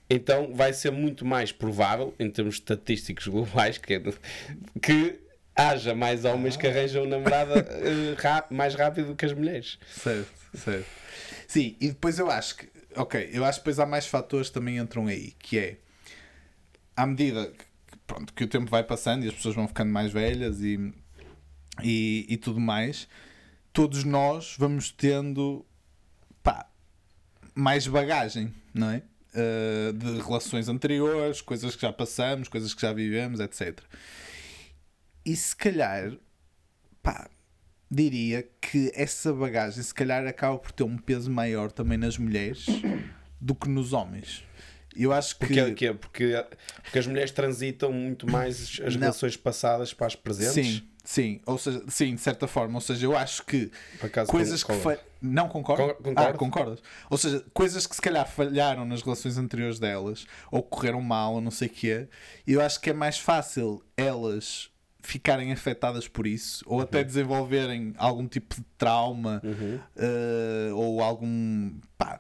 então 0.10 0.54
vai 0.56 0.74
ser 0.74 0.92
muito 0.92 1.24
mais 1.24 1.52
provável, 1.52 2.16
em 2.20 2.30
termos 2.32 2.56
estatísticos 2.56 3.28
globais, 3.28 3.78
que, 3.78 4.02
que 4.82 5.20
haja 5.56 5.94
mais 5.94 6.26
homens 6.26 6.58
que 6.58 6.66
arranjam 6.66 7.06
namorada 7.06 7.68
ra- 8.18 8.48
mais 8.50 8.74
rápido 8.74 9.16
que 9.16 9.26
as 9.26 9.34
mulheres. 9.34 9.78
Certo, 9.88 10.28
certo. 10.56 10.88
Sim, 11.50 11.76
e 11.82 11.88
depois 11.88 12.20
eu 12.20 12.30
acho 12.30 12.58
que, 12.58 12.70
ok, 12.96 13.28
eu 13.34 13.44
acho 13.44 13.58
que 13.58 13.64
depois 13.64 13.80
há 13.80 13.86
mais 13.88 14.06
fatores 14.06 14.50
que 14.50 14.54
também 14.54 14.78
entram 14.78 15.08
aí, 15.08 15.32
que 15.32 15.58
é 15.58 15.80
à 16.96 17.08
medida 17.08 17.48
que, 17.48 17.98
pronto, 18.06 18.32
que 18.36 18.44
o 18.44 18.48
tempo 18.48 18.70
vai 18.70 18.84
passando 18.84 19.26
e 19.26 19.30
as 19.30 19.34
pessoas 19.34 19.56
vão 19.56 19.68
ficando 19.68 19.92
mais 19.92 20.14
velhas 20.14 20.62
e, 20.62 20.94
e, 21.82 22.28
e 22.30 22.38
tudo 22.38 22.60
mais, 22.60 23.08
todos 23.74 24.04
nós 24.04 24.56
vamos 24.60 24.92
tendo 24.92 25.66
pá, 26.44 26.70
mais 27.56 27.88
bagagem, 27.88 28.54
não 28.72 28.92
é? 28.92 29.02
Uh, 29.34 29.94
de 29.94 30.22
relações 30.22 30.70
anteriores, 30.70 31.42
coisas 31.42 31.76
que 31.76 31.82
já 31.82 31.92
passamos, 31.92 32.48
coisas 32.48 32.76
que 32.76 32.82
já 32.84 32.94
vivemos, 32.94 33.40
etc. 33.40 33.80
E 35.26 35.36
se 35.36 35.56
calhar, 35.56 36.16
pá, 37.02 37.28
diria 37.90 38.48
que 38.62 38.92
essa 38.94 39.34
bagagem 39.34 39.82
se 39.82 39.94
calhar 39.94 40.26
acaba 40.28 40.58
por 40.58 40.72
ter 40.72 40.84
um 40.84 40.98
peso 40.98 41.32
maior 41.32 41.72
também 41.72 41.98
nas 41.98 42.18
mulheres 42.18 42.66
do 43.40 43.56
que 43.56 43.68
nos 43.70 43.94
homens. 43.94 44.44
Eu 44.96 45.14
acho 45.14 45.38
que. 45.38 45.46
Porque, 45.46 45.64
porque, 45.64 45.94
porque, 45.94 46.46
porque 46.84 47.00
as 47.00 47.08
mulheres 47.08 47.32
transitam 47.32 47.92
muito 47.92 48.30
mais 48.30 48.80
as 48.86 48.96
Não. 48.96 49.02
relações 49.02 49.38
passadas 49.38 49.94
para 49.94 50.08
as 50.08 50.16
presentes. 50.16 50.54
Sim, 50.54 50.84
sim, 51.04 51.42
ou 51.46 51.58
seja, 51.58 51.84
sim, 51.88 52.16
de 52.16 52.22
certa 52.22 52.48
forma. 52.48 52.76
Ou 52.76 52.82
seja, 52.82 53.06
eu 53.06 53.16
acho 53.16 53.46
que 53.46 53.72
coisas 54.28 54.64
que 54.64 54.74
fa... 54.74 54.98
Não 55.22 55.48
concordo? 55.48 55.84
Con- 55.84 56.04
concordo. 56.04 56.22
Ah, 56.22 56.34
concordas? 56.34 56.80
Ou 57.10 57.18
seja, 57.18 57.46
coisas 57.54 57.86
que 57.86 57.96
se 57.96 58.02
calhar 58.02 58.28
falharam 58.28 58.84
nas 58.86 59.02
relações 59.02 59.38
anteriores 59.38 59.78
delas, 59.80 60.26
ou 60.52 60.64
correram 60.64 61.02
mal, 61.02 61.36
ou 61.36 61.42
não 61.42 61.52
sei 61.52 61.68
o 61.68 61.72
quê, 61.72 62.08
eu 62.48 62.60
acho 62.62 62.80
que 62.82 62.90
é 62.90 62.94
mais 62.94 63.20
fácil 63.20 63.84
elas 63.96 64.70
ficarem 65.02 65.52
afetadas 65.52 66.08
por 66.08 66.28
isso, 66.28 66.64
ou 66.68 66.78
Uhum. 66.78 66.84
até 66.84 67.04
desenvolverem 67.04 67.94
algum 67.98 68.28
tipo 68.28 68.56
de 68.56 68.64
trauma, 68.78 69.42
eh, 69.96 70.70
ou 70.74 71.02
algum. 71.02 71.72
pá, 71.98 72.20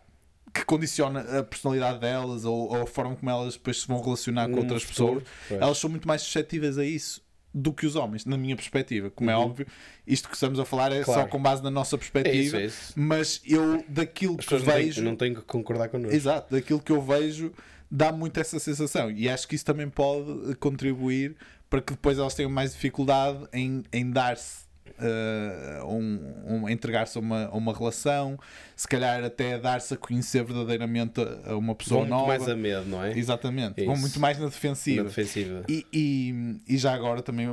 que 0.53 0.65
condiciona 0.65 1.39
a 1.39 1.43
personalidade 1.43 2.00
delas 2.00 2.43
ou, 2.43 2.69
ou 2.69 2.81
a 2.81 2.88
forma 2.88 3.15
como 3.15 3.29
elas 3.29 3.53
depois 3.53 3.81
se 3.81 3.88
vão 3.88 4.01
relacionar 4.01 4.45
com 4.45 4.55
No 4.55 4.62
outras 4.62 4.83
pessoas, 4.83 5.24
pois. 5.48 5.62
elas 5.62 5.77
são 5.77 5.89
muito 5.89 6.07
mais 6.07 6.21
suscetíveis 6.24 6.77
a 6.77 6.83
isso 6.86 7.21
do 7.53 7.71
que 7.74 7.86
os 7.86 7.95
homens, 7.95 8.25
na 8.25 8.36
minha 8.38 8.55
perspectiva. 8.55 9.09
Como 9.12 9.29
é 9.29 9.36
óbvio, 9.36 9.67
isto 10.07 10.27
que 10.27 10.33
estamos 10.36 10.59
a 10.59 10.65
falar 10.65 10.91
é 10.91 11.03
só 11.03 11.12
Uhum. 11.12 11.15
Claro. 11.17 11.29
com 11.29 11.41
base 11.41 11.63
na 11.63 11.69
nossa 11.71 11.98
perspectiva, 11.98 12.36
É 12.38 12.41
isso, 12.41 12.55
é 12.57 12.65
isso. 12.65 12.93
mas 12.95 13.41
eu 13.45 13.83
daquilo 13.88 14.33
As 14.33 14.39
que 14.39 14.43
pessoas 14.45 14.63
não 14.63 14.74
vejo, 14.74 15.03
não 15.03 15.15
têm 15.15 15.33
que 15.36 15.41
concordar 15.41 15.89
connosco. 15.89 16.15
exato, 16.15 16.53
daquilo 16.53 16.79
que 16.79 16.91
eu 16.91 17.01
vejo, 17.01 17.51
dá 17.91 18.12
muito 18.12 18.39
essa 18.39 18.60
sensação 18.60 19.10
e 19.12 19.27
acho 19.29 19.48
que 19.48 19.55
isso 19.55 19.65
também 19.65 19.89
pode 19.89 20.51
eh, 20.51 20.55
contribuir 20.55 21.36
para 21.69 21.81
que 21.81 21.93
depois 21.93 22.17
elas 22.17 22.34
tenham 22.36 22.50
mais 22.51 22.74
dificuldade 22.74 23.48
em, 23.53 23.84
em 23.93 24.10
dar-se. 24.12 24.67
eh, 25.00 25.81
um, 25.86 26.63
um- 26.63 26.69
entregar-se 26.69 27.15
a 27.17 27.22
uma, 27.22 27.46
a 27.46 27.55
uma 27.55 27.74
relação, 27.74 28.38
se 28.75 28.88
calhar 28.88 29.24
até 29.24 29.58
dar-se 29.60 29.93
a 29.93 29.98
conhecer 29.98 30.43
verdadeiramente 30.43 31.22
a, 31.22 31.51
a 31.51 31.58
uma 31.58 31.75
pessoa 31.75 32.00
Vão 32.01 32.08
muito 32.10 32.19
nova. 32.27 32.27
mais 32.39 32.50
a 32.50 32.55
medo, 32.55 32.86
não 32.89 33.03
é? 33.03 33.17
Exatamente, 33.17 33.81
É 33.81 33.86
vão 33.86 33.93
isso. 33.93 34.01
muito 34.01 34.19
mais 34.19 34.38
na 34.39 34.46
Na 34.46 34.50
defensiva. 34.50 35.03
defensiva. 35.03 35.63
E, 35.69 35.86
e, 35.93 36.62
e 36.67 36.77
já 36.77 36.93
agora 36.93 37.22
também, 37.22 37.48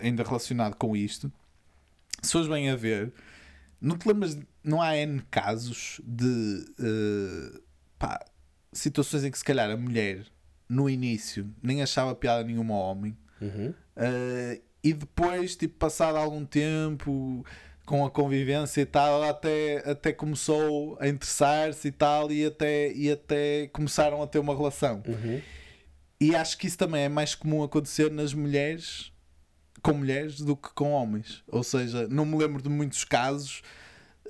ainda 0.00 0.22
relacionado 0.24 0.74
com 0.74 0.96
isto, 0.96 1.32
se 2.22 2.32
fores 2.32 2.48
bem 2.48 2.68
a 2.70 2.76
ver, 2.76 3.12
não 3.80 3.96
te 3.96 4.06
lembras, 4.08 4.36
não 4.64 4.82
há 4.82 4.96
N 4.96 5.22
casos 5.30 6.00
de 6.04 6.64
eh, 6.80 7.60
pá, 7.98 8.20
situações 8.72 9.24
em 9.24 9.30
que 9.30 9.38
se 9.38 9.44
calhar 9.44 9.70
a 9.70 9.76
mulher 9.76 10.24
no 10.68 10.88
início 10.88 11.48
nem 11.62 11.82
achava 11.82 12.14
piada 12.14 12.44
nenhuma 12.44 12.74
ao 12.74 12.80
homem 12.80 13.16
Uhum. 13.40 13.74
eh, 13.96 14.60
e 14.82 14.92
depois, 14.92 15.56
tipo, 15.56 15.74
passado 15.78 16.16
algum 16.16 16.44
tempo 16.44 17.44
com 17.84 18.04
a 18.06 18.10
convivência 18.10 18.80
e 18.82 18.86
tal, 18.86 19.22
até, 19.22 19.78
até 19.90 20.12
começou 20.12 20.96
a 21.00 21.08
interessar-se 21.08 21.88
e 21.88 21.92
tal, 21.92 22.30
e 22.30 22.46
até, 22.46 22.92
e 22.92 23.10
até 23.10 23.66
começaram 23.72 24.22
a 24.22 24.26
ter 24.26 24.38
uma 24.38 24.54
relação. 24.56 25.02
Uhum. 25.06 25.40
E 26.20 26.34
acho 26.36 26.56
que 26.56 26.66
isso 26.66 26.78
também 26.78 27.02
é 27.04 27.08
mais 27.08 27.34
comum 27.34 27.62
acontecer 27.62 28.10
nas 28.10 28.32
mulheres 28.32 29.12
com 29.82 29.94
mulheres 29.94 30.40
do 30.40 30.54
que 30.56 30.68
com 30.74 30.92
homens. 30.92 31.42
Ou 31.48 31.62
seja, 31.62 32.06
não 32.08 32.24
me 32.26 32.36
lembro 32.36 32.62
de 32.62 32.68
muitos 32.68 33.04
casos, 33.04 33.62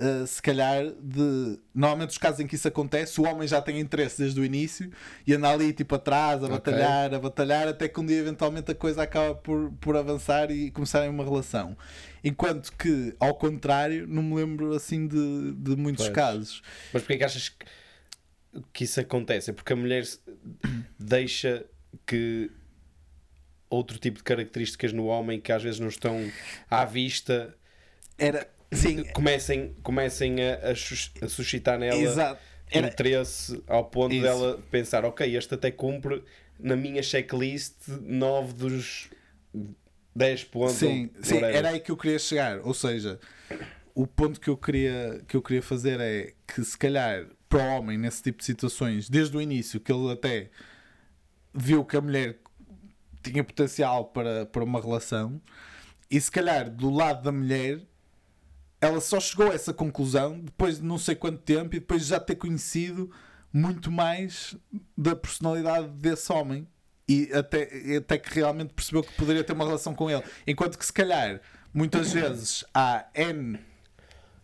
uh, 0.01 0.27
se 0.27 0.41
calhar, 0.41 0.85
de. 1.01 1.59
Normalmente, 1.75 2.11
os 2.11 2.19
casos 2.19 2.41
em 2.41 2.47
que 2.47 2.55
isso 2.55 2.67
acontece, 2.67 3.21
o 3.21 3.25
homem 3.25 3.47
já 3.47 3.61
tem 3.61 3.79
interesse 3.79 4.23
desde 4.23 4.41
o 4.41 4.45
início 4.45 4.91
e 5.27 5.35
anda 5.35 5.51
ali 5.51 5.73
tipo 5.73 5.95
atrás, 5.95 6.43
a 6.43 6.49
batalhar, 6.49 7.15
a 7.15 7.19
batalhar, 7.19 7.69
até 7.69 7.89
que 7.89 8.01
um 8.01 8.07
dia 8.07 8.19
eventualmente 8.19 8.71
a 8.71 8.75
coisa 8.75 9.03
acaba 9.03 9.35
por, 9.35 9.71
por 9.81 9.97
avançar 9.97 10.51
e 10.51 10.71
começarem 10.71 11.09
uma 11.09 11.25
relação. 11.25 11.77
Enquanto 12.25 12.73
que, 12.73 13.15
ao 13.21 13.35
contrário, 13.35 14.07
não 14.07 14.23
me 14.23 14.35
lembro 14.35 14.75
assim 14.75 15.07
de, 15.07 15.53
de 15.53 15.77
muitos 15.77 16.07
Pois. 16.07 16.15
casos. 16.15 16.63
Mas 16.93 17.03
porquê 17.03 17.19
que 17.19 17.25
achas 17.25 17.49
que, 17.49 17.67
que 18.73 18.85
isso 18.85 19.01
acontece? 19.01 19.51
É 19.51 19.53
porque 19.53 19.73
a 19.73 19.77
mulher 19.77 20.05
deixa 20.99 21.65
que 22.07 22.51
outro 23.69 23.99
tipo 23.99 24.19
de 24.19 24.25
características 24.25 24.93
no 24.93 25.07
homem 25.07 25.41
que 25.41 25.53
às 25.53 25.63
vezes 25.63 25.79
não 25.79 25.89
estão 25.89 26.31
à 26.69 26.85
vista 26.85 27.55
Era. 28.19 28.49
Sim, 28.72 29.04
comecem, 29.12 29.74
comecem 29.83 30.37
a, 30.42 30.70
a 30.70 30.74
sus- 30.74 31.12
a 31.20 31.28
suscitar 31.28 31.78
nela 31.78 32.00
exato. 32.00 32.40
Era, 32.72 32.87
interesse 32.87 33.61
ao 33.66 33.85
ponto 33.85 34.14
Isso. 34.14 34.22
dela 34.22 34.62
pensar, 34.70 35.04
ok, 35.04 35.37
este 35.37 35.54
até 35.54 35.72
cumpre 35.72 36.22
na 36.59 36.76
minha 36.76 37.02
checklist 37.02 37.74
9 37.88 38.52
dos 38.52 39.11
10 40.14 40.44
pontos. 40.44 40.76
Sim, 40.76 41.11
sim, 41.20 41.38
era 41.38 41.70
aí 41.70 41.80
que 41.80 41.90
eu 41.90 41.96
queria 41.96 42.18
chegar. 42.18 42.61
Ou 42.61 42.72
seja, 42.72 43.18
o 43.92 44.06
ponto 44.06 44.40
que 44.40 44.48
eu 44.48 44.56
queria, 44.56 45.20
que 45.26 45.37
eu 45.37 45.42
queria 45.42 45.62
fazer 45.62 45.98
é 46.00 46.33
que 46.46 46.62
se 46.62 46.78
calhar 46.78 47.26
para 47.48 47.59
o 47.64 47.78
homem 47.78 47.98
nesse 47.98 48.22
tipo 48.22 48.38
de 48.38 48.44
situações, 48.44 49.09
desde 49.09 49.37
o 49.37 49.40
início, 49.42 49.80
que 49.80 49.90
ele 49.92 50.12
até 50.12 50.50
viu 51.52 51.85
que 51.85 51.96
a 51.96 52.00
mulher 52.00 52.38
tinha 53.20 53.42
potencial 53.42 54.04
para, 54.06 54.46
para 54.46 54.62
uma 54.62 54.80
relação, 54.80 55.42
e 56.09 56.20
se 56.20 56.30
calhar 56.30 56.70
do 56.70 56.88
lado 56.88 57.22
da 57.24 57.33
mulher 57.33 57.80
ela 58.81 59.01
só 59.01 59.21
chegou 59.21 59.51
a 59.51 59.55
essa 59.55 59.73
conclusão 59.75 60.40
depois 60.40 60.79
de 60.79 60.85
não 60.85 60.97
sei 60.99 61.14
quanto 61.14 61.38
tempo 61.38 61.77
e 61.77 61.81
depois 61.81 62.03
de 62.03 62.09
já 62.09 62.21
ter 62.21 62.37
conhecido 62.37 63.11
muito 63.53 63.90
mais 63.90 64.57
da 64.97 65.14
personalidade 65.14 65.88
desse 65.88 66.33
homem 66.33 66.66
e 67.09 67.29
até, 67.33 67.69
até 67.97 68.16
que 68.19 68.33
realmente 68.35 68.73
percebeu 68.73 69.03
que 69.03 69.12
poderia 69.14 69.43
ter 69.45 69.53
uma 69.53 69.64
relação 69.66 69.95
com 69.95 70.09
ele. 70.09 70.23
Enquanto 70.47 70.79
que 70.79 70.87
se 70.87 70.93
calhar 70.93 71.40
muitas 71.75 72.12
vezes 72.14 72.64
há 72.73 73.05
N 73.14 73.59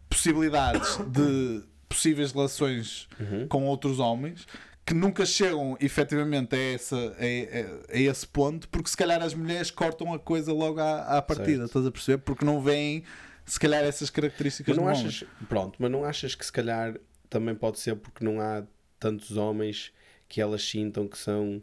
possibilidades 0.09 0.99
de 1.09 1.63
possíveis 1.89 2.33
relações 2.33 3.09
com 3.49 3.65
outros 3.67 3.99
homens 3.99 4.47
que 4.85 4.95
nunca 4.95 5.27
chegam 5.27 5.77
efetivamente 5.81 6.55
a, 6.55 6.59
essa, 6.59 6.97
a, 6.97 7.01
a- 7.01 7.97
a 7.97 7.99
esse 8.01 8.27
ponto 8.27 8.69
porque 8.69 8.89
se 8.89 8.97
calhar 8.97 9.21
as 9.23 9.35
mulheres 9.35 9.71
cortam 9.71 10.13
a 10.15 10.19
coisa 10.19 10.53
logo 10.53 10.79
à, 10.81 11.19
à 11.19 11.23
partida, 11.23 11.59
Certo. 11.59 11.67
estás 11.67 11.87
a 11.87 11.91
perceber? 11.91 12.19
Porque 12.19 12.45
não 12.45 12.61
veem 12.61 13.03
se 13.47 13.59
calhar 13.61 13.83
essas 13.85 14.11
características 14.11 14.69
Mas 14.69 14.77
não 14.77 14.85
no 14.85 14.91
homem. 14.99 15.07
achas, 15.09 15.29
pronto, 15.49 15.77
mas 15.79 15.91
não 15.91 16.05
achas 16.05 16.35
que 16.35 16.45
se 16.45 16.53
calhar 16.53 16.99
também 17.31 17.55
pode 17.55 17.79
ser 17.79 17.95
porque 17.97 18.25
não 18.25 18.41
há 18.41 18.65
tantos 18.99 19.37
homens 19.37 19.93
que 20.29 20.41
elas 20.41 20.63
sintam 20.69 21.07
que 21.09 21.17
são 21.17 21.63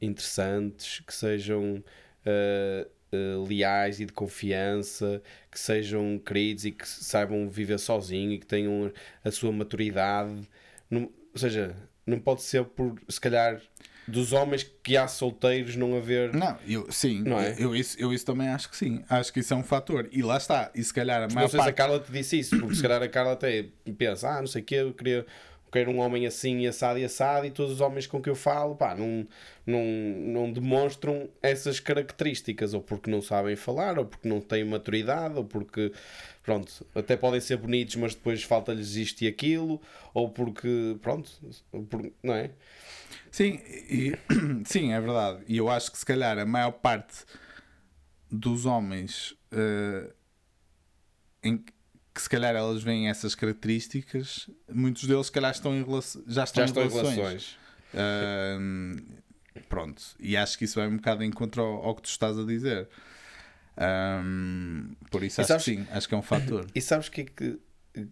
interessantes, 0.00 1.00
que 1.00 1.14
sejam 1.14 1.82
ah, 2.26 2.86
ah, 3.12 3.16
leais 3.48 4.00
e 4.00 4.04
de 4.06 4.12
confiança, 4.12 5.22
que 5.50 5.58
sejam 5.58 6.18
queridos 6.18 6.64
e 6.64 6.72
que 6.72 6.86
saibam 6.88 7.48
viver 7.48 7.78
sozinho 7.78 8.32
e 8.32 8.38
que 8.38 8.46
tenham 8.46 8.92
a 9.24 9.30
sua 9.30 9.52
maturidade. 9.52 10.48
Não- 10.90 11.10
ou 11.32 11.38
seja, 11.38 11.74
não 12.06 12.18
pode 12.18 12.42
ser 12.42 12.64
por 12.64 13.00
se 13.08 13.20
calhar 13.20 13.60
dos 14.06 14.32
homens 14.32 14.68
que 14.82 14.96
há 14.96 15.06
solteiros 15.06 15.76
não 15.76 15.96
haver. 15.96 16.32
Não, 16.34 16.56
eu, 16.66 16.90
sim, 16.90 17.22
Não 17.22 17.38
é? 17.38 17.54
eu, 17.58 17.74
isso, 17.74 17.96
eu 18.00 18.12
isso 18.12 18.26
também 18.26 18.48
acho 18.48 18.68
que 18.68 18.76
sim. 18.76 19.02
Acho 19.08 19.32
que 19.32 19.40
isso 19.40 19.54
é 19.54 19.56
um 19.56 19.62
fator. 19.62 20.08
E 20.10 20.22
lá 20.22 20.36
está. 20.36 20.70
E 20.74 20.82
se 20.82 20.92
calhar 20.92 21.22
a 21.22 21.28
Não 21.28 21.34
maior 21.34 21.48
sei 21.48 21.58
se 21.58 21.62
a 21.62 21.64
parte. 21.64 21.76
Carla 21.76 22.00
te 22.00 22.12
disse 22.12 22.38
isso, 22.38 22.58
porque 22.58 22.74
se 22.74 22.82
calhar 22.82 23.02
a 23.02 23.08
Carla 23.08 23.32
até 23.32 23.66
pensa, 23.96 24.28
ah, 24.28 24.40
não 24.40 24.46
sei 24.46 24.62
o 24.62 24.64
que, 24.64 24.74
eu 24.74 24.92
queria 24.92 25.12
eu 25.12 25.26
quero 25.72 25.90
um 25.90 26.00
homem 26.00 26.26
assim, 26.26 26.58
e 26.58 26.66
assado 26.66 26.98
e 26.98 27.04
assado, 27.04 27.46
e 27.46 27.50
todos 27.50 27.72
os 27.72 27.80
homens 27.80 28.06
com 28.06 28.20
que 28.20 28.28
eu 28.28 28.34
falo, 28.34 28.76
pá, 28.76 28.94
não, 28.94 29.26
não, 29.66 29.82
não 29.82 30.52
demonstram 30.52 31.30
essas 31.42 31.80
características, 31.80 32.74
ou 32.74 32.82
porque 32.82 33.10
não 33.10 33.22
sabem 33.22 33.56
falar, 33.56 33.98
ou 33.98 34.04
porque 34.04 34.28
não 34.28 34.38
têm 34.38 34.64
maturidade, 34.64 35.34
ou 35.34 35.44
porque, 35.44 35.90
pronto, 36.42 36.86
até 36.94 37.16
podem 37.16 37.40
ser 37.40 37.56
bonitos, 37.56 37.96
mas 37.96 38.14
depois 38.14 38.42
falta-lhes 38.42 38.96
isto 38.96 39.22
e 39.22 39.26
aquilo, 39.26 39.80
ou 40.12 40.28
porque, 40.28 40.98
pronto, 41.00 41.30
não 42.22 42.34
é? 42.34 42.50
Sim, 43.32 43.58
e- 43.66 44.16
sim, 44.66 44.92
é 44.92 45.00
verdade. 45.00 45.42
E 45.48 45.56
eu 45.56 45.68
acho 45.68 45.90
que 45.90 45.98
se 45.98 46.04
calhar 46.06 46.38
a 46.38 46.44
maior 46.46 46.70
parte 46.72 47.24
dos 48.30 48.64
homens 48.66 49.34
eh, 49.50 50.12
em 51.42 51.56
que- 51.58 51.72
se 52.14 52.28
calhar 52.28 52.54
elas 52.54 52.82
veem 52.82 53.08
essas 53.08 53.34
características, 53.34 54.48
muitos 54.70 55.04
deles 55.08 55.26
se 55.26 55.32
calhar 55.32 55.50
estão 55.50 55.74
em 55.74 55.82
relação, 55.82 56.22
já 56.26 56.44
estão, 56.44 56.60
Já 56.62 56.64
estão 56.66 56.82
em 56.82 56.86
em 56.86 56.90
relações. 56.90 57.16
relações. 57.16 57.58
Ahm, 57.94 58.96
pronto, 59.68 60.02
e 60.20 60.36
acho 60.36 60.56
que 60.58 60.64
isso 60.66 60.78
vai 60.78 60.86
um 60.88 60.96
bocado 60.96 61.24
em 61.24 61.30
contra 61.30 61.62
ao, 61.62 61.82
ao 61.86 61.94
que 61.96 62.02
tu 62.02 62.10
estás 62.10 62.38
a 62.38 62.44
dizer. 62.44 62.88
Ahm, 63.78 64.92
por 65.10 65.22
isso 65.22 65.40
acho 65.40 65.48
sabes- 65.48 65.64
que 65.64 65.74
sim, 65.76 65.86
acho 65.90 66.06
que 66.08 66.14
é 66.14 66.18
um 66.18 66.22
fator. 66.22 66.66
E 66.74 66.80
sabes 66.82 67.06
o 67.08 67.10
que 67.10 67.22
é 67.22 67.24
que, 67.24 67.58
que 67.94 68.08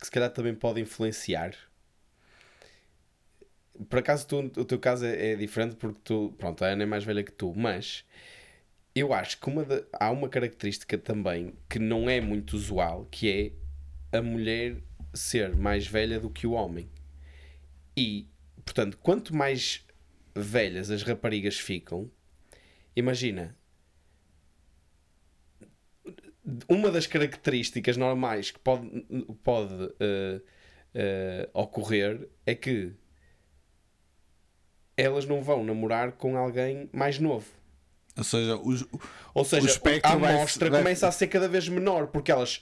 se 0.00 0.10
calhar 0.10 0.30
também 0.30 0.54
pode 0.54 0.80
influenciar? 0.80 1.54
Por 3.88 3.98
acaso 3.98 4.26
tu, 4.26 4.38
o 4.60 4.64
teu 4.64 4.78
caso 4.78 5.04
é, 5.06 5.32
é 5.32 5.36
diferente 5.36 5.76
porque 5.76 6.00
tu, 6.04 6.34
pronto, 6.38 6.64
a 6.64 6.68
Ana 6.68 6.82
é 6.84 6.86
mais 6.86 7.04
velha 7.04 7.22
que 7.22 7.32
tu, 7.32 7.54
mas 7.56 8.04
eu 8.94 9.12
acho 9.14 9.40
que 9.40 9.48
uma 9.48 9.64
de- 9.64 9.84
há 9.92 10.10
uma 10.10 10.28
característica 10.28 10.98
também 10.98 11.54
que 11.68 11.78
não 11.78 12.08
é 12.10 12.20
muito 12.20 12.54
usual, 12.56 13.06
que 13.10 13.54
é 14.12 14.18
a 14.18 14.22
mulher 14.22 14.78
ser 15.14 15.56
mais 15.56 15.86
velha 15.86 16.20
do 16.20 16.30
que 16.30 16.46
o 16.46 16.52
homem. 16.52 16.88
E, 17.96 18.28
portanto, 18.64 18.98
quanto 18.98 19.34
mais 19.34 19.84
velhas 20.34 20.90
as 20.90 21.02
raparigas 21.02 21.58
ficam, 21.58 22.10
imagina, 22.96 23.56
uma 26.68 26.90
das 26.90 27.06
características 27.06 27.96
normais 27.96 28.50
que 28.50 28.58
pode, 28.58 28.88
pode 29.42 29.74
eh, 30.00 30.40
eh, 30.94 31.48
ocorrer 31.52 32.28
é 32.46 32.54
que 32.54 32.92
elas 35.00 35.26
não 35.26 35.42
vão 35.42 35.64
namorar 35.64 36.12
com 36.12 36.36
alguém 36.36 36.88
mais 36.92 37.18
novo. 37.18 37.46
Ou 38.16 38.24
seja, 38.24 38.56
os, 38.56 38.84
Ou 39.34 39.44
seja, 39.44 39.68
a 40.02 40.12
amostra 40.12 40.68
vai- 40.70 40.80
começa 40.82 41.08
a 41.08 41.12
ser 41.12 41.26
cada 41.28 41.48
vez 41.48 41.68
menor, 41.68 42.08
porque 42.08 42.30
elas 42.30 42.60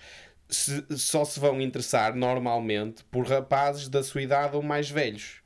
se- 0.49 0.85
só 0.97 1.25
se 1.25 1.41
vão 1.41 1.61
interessar 1.61 2.15
normalmente 2.15 3.03
por 3.11 3.27
rapazes 3.27 3.89
da 3.89 4.03
sua 4.03 4.23
idade 4.23 4.55
ou 4.57 4.63
mais 4.63 4.89
velhos. 4.91 5.43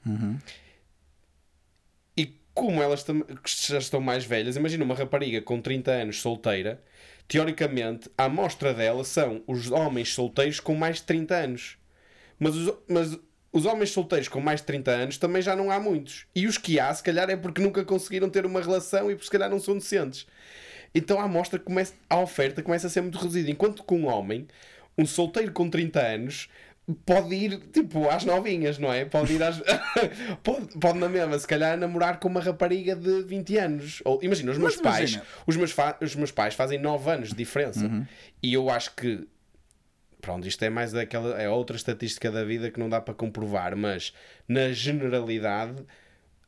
E 2.16 2.36
como 2.54 2.82
elas 2.82 3.04
já 3.46 3.78
estão 3.78 4.00
mais 4.00 4.24
velhas, 4.24 4.56
imagina 4.56 4.84
uma 4.84 4.94
rapariga 4.94 5.40
com 5.40 5.60
30 5.60 5.90
anos 5.92 6.20
solteira, 6.20 6.82
teoricamente 7.26 8.10
a 8.18 8.24
amostra 8.24 8.74
dela 8.74 9.04
são 9.04 9.42
os 9.46 9.70
homens 9.70 10.12
solteiros 10.14 10.60
com 10.60 10.74
mais 10.74 10.96
de 10.96 11.04
30 11.04 11.34
anos. 11.36 11.78
Mas 12.38 12.54
os, 12.56 12.74
mas 12.88 13.18
os 13.52 13.66
homens 13.66 13.90
solteiros 13.90 14.28
com 14.28 14.40
mais 14.40 14.60
de 14.60 14.66
30 14.66 14.90
anos 14.90 15.18
também 15.18 15.42
já 15.42 15.54
não 15.54 15.70
há 15.70 15.78
muitos. 15.78 16.26
E 16.34 16.46
os 16.46 16.56
que 16.56 16.80
há, 16.80 16.92
se 16.92 17.02
calhar, 17.02 17.28
é 17.28 17.36
porque 17.36 17.60
nunca 17.60 17.84
conseguiram 17.84 18.30
ter 18.30 18.46
uma 18.46 18.60
relação 18.60 19.10
e 19.10 19.14
porque 19.14 19.26
se 19.26 19.30
calhar 19.30 19.50
não 19.50 19.60
são 19.60 19.74
decentes. 19.74 20.26
Então 20.94 21.20
a 21.20 21.24
amostra 21.24 21.58
começa, 21.58 21.94
a 22.08 22.18
oferta 22.18 22.62
começa 22.62 22.86
a 22.86 22.90
ser 22.90 23.02
muito 23.02 23.18
reduzida. 23.18 23.50
Enquanto 23.50 23.84
que 23.84 23.94
um 23.94 24.06
homem, 24.06 24.46
um 24.96 25.04
solteiro 25.04 25.52
com 25.52 25.68
30 25.68 26.00
anos, 26.00 26.48
pode 27.04 27.34
ir 27.34 27.58
tipo 27.72 28.08
às 28.08 28.24
novinhas, 28.24 28.78
não 28.78 28.92
é? 28.92 29.04
Pode 29.04 29.34
ir 29.34 29.42
às. 29.42 29.60
pode, 30.42 30.78
pode 30.78 30.98
na 30.98 31.08
mesma, 31.08 31.38
se 31.38 31.46
calhar, 31.46 31.76
namorar 31.78 32.18
com 32.18 32.28
uma 32.28 32.40
rapariga 32.40 32.96
de 32.96 33.22
20 33.22 33.56
anos. 33.58 34.02
Ou, 34.04 34.18
imagina, 34.22 34.52
os 34.52 34.58
meus 34.58 34.74
Mas 34.76 34.82
pais. 34.82 35.10
imagina. 35.12 35.24
Os 35.46 35.56
meus, 35.56 35.74
os 36.00 36.14
meus 36.16 36.30
pais 36.30 36.54
fazem 36.54 36.78
9 36.78 37.10
anos 37.10 37.28
de 37.30 37.36
diferença. 37.36 37.90
E 38.42 38.52
eu 38.54 38.68
acho 38.68 38.94
que 38.94 39.26
pronto, 40.22 40.48
isto 40.48 40.64
é 40.64 40.70
mais 40.70 40.92
daquela, 40.92 41.38
é 41.42 41.48
outra 41.50 41.76
estatística 41.76 42.30
da 42.30 42.42
vida 42.44 42.70
que 42.70 42.80
não 42.80 42.88
dá 42.88 43.00
para 43.00 43.12
comprovar, 43.12 43.76
mas 43.76 44.14
na 44.48 44.72
generalidade 44.72 45.84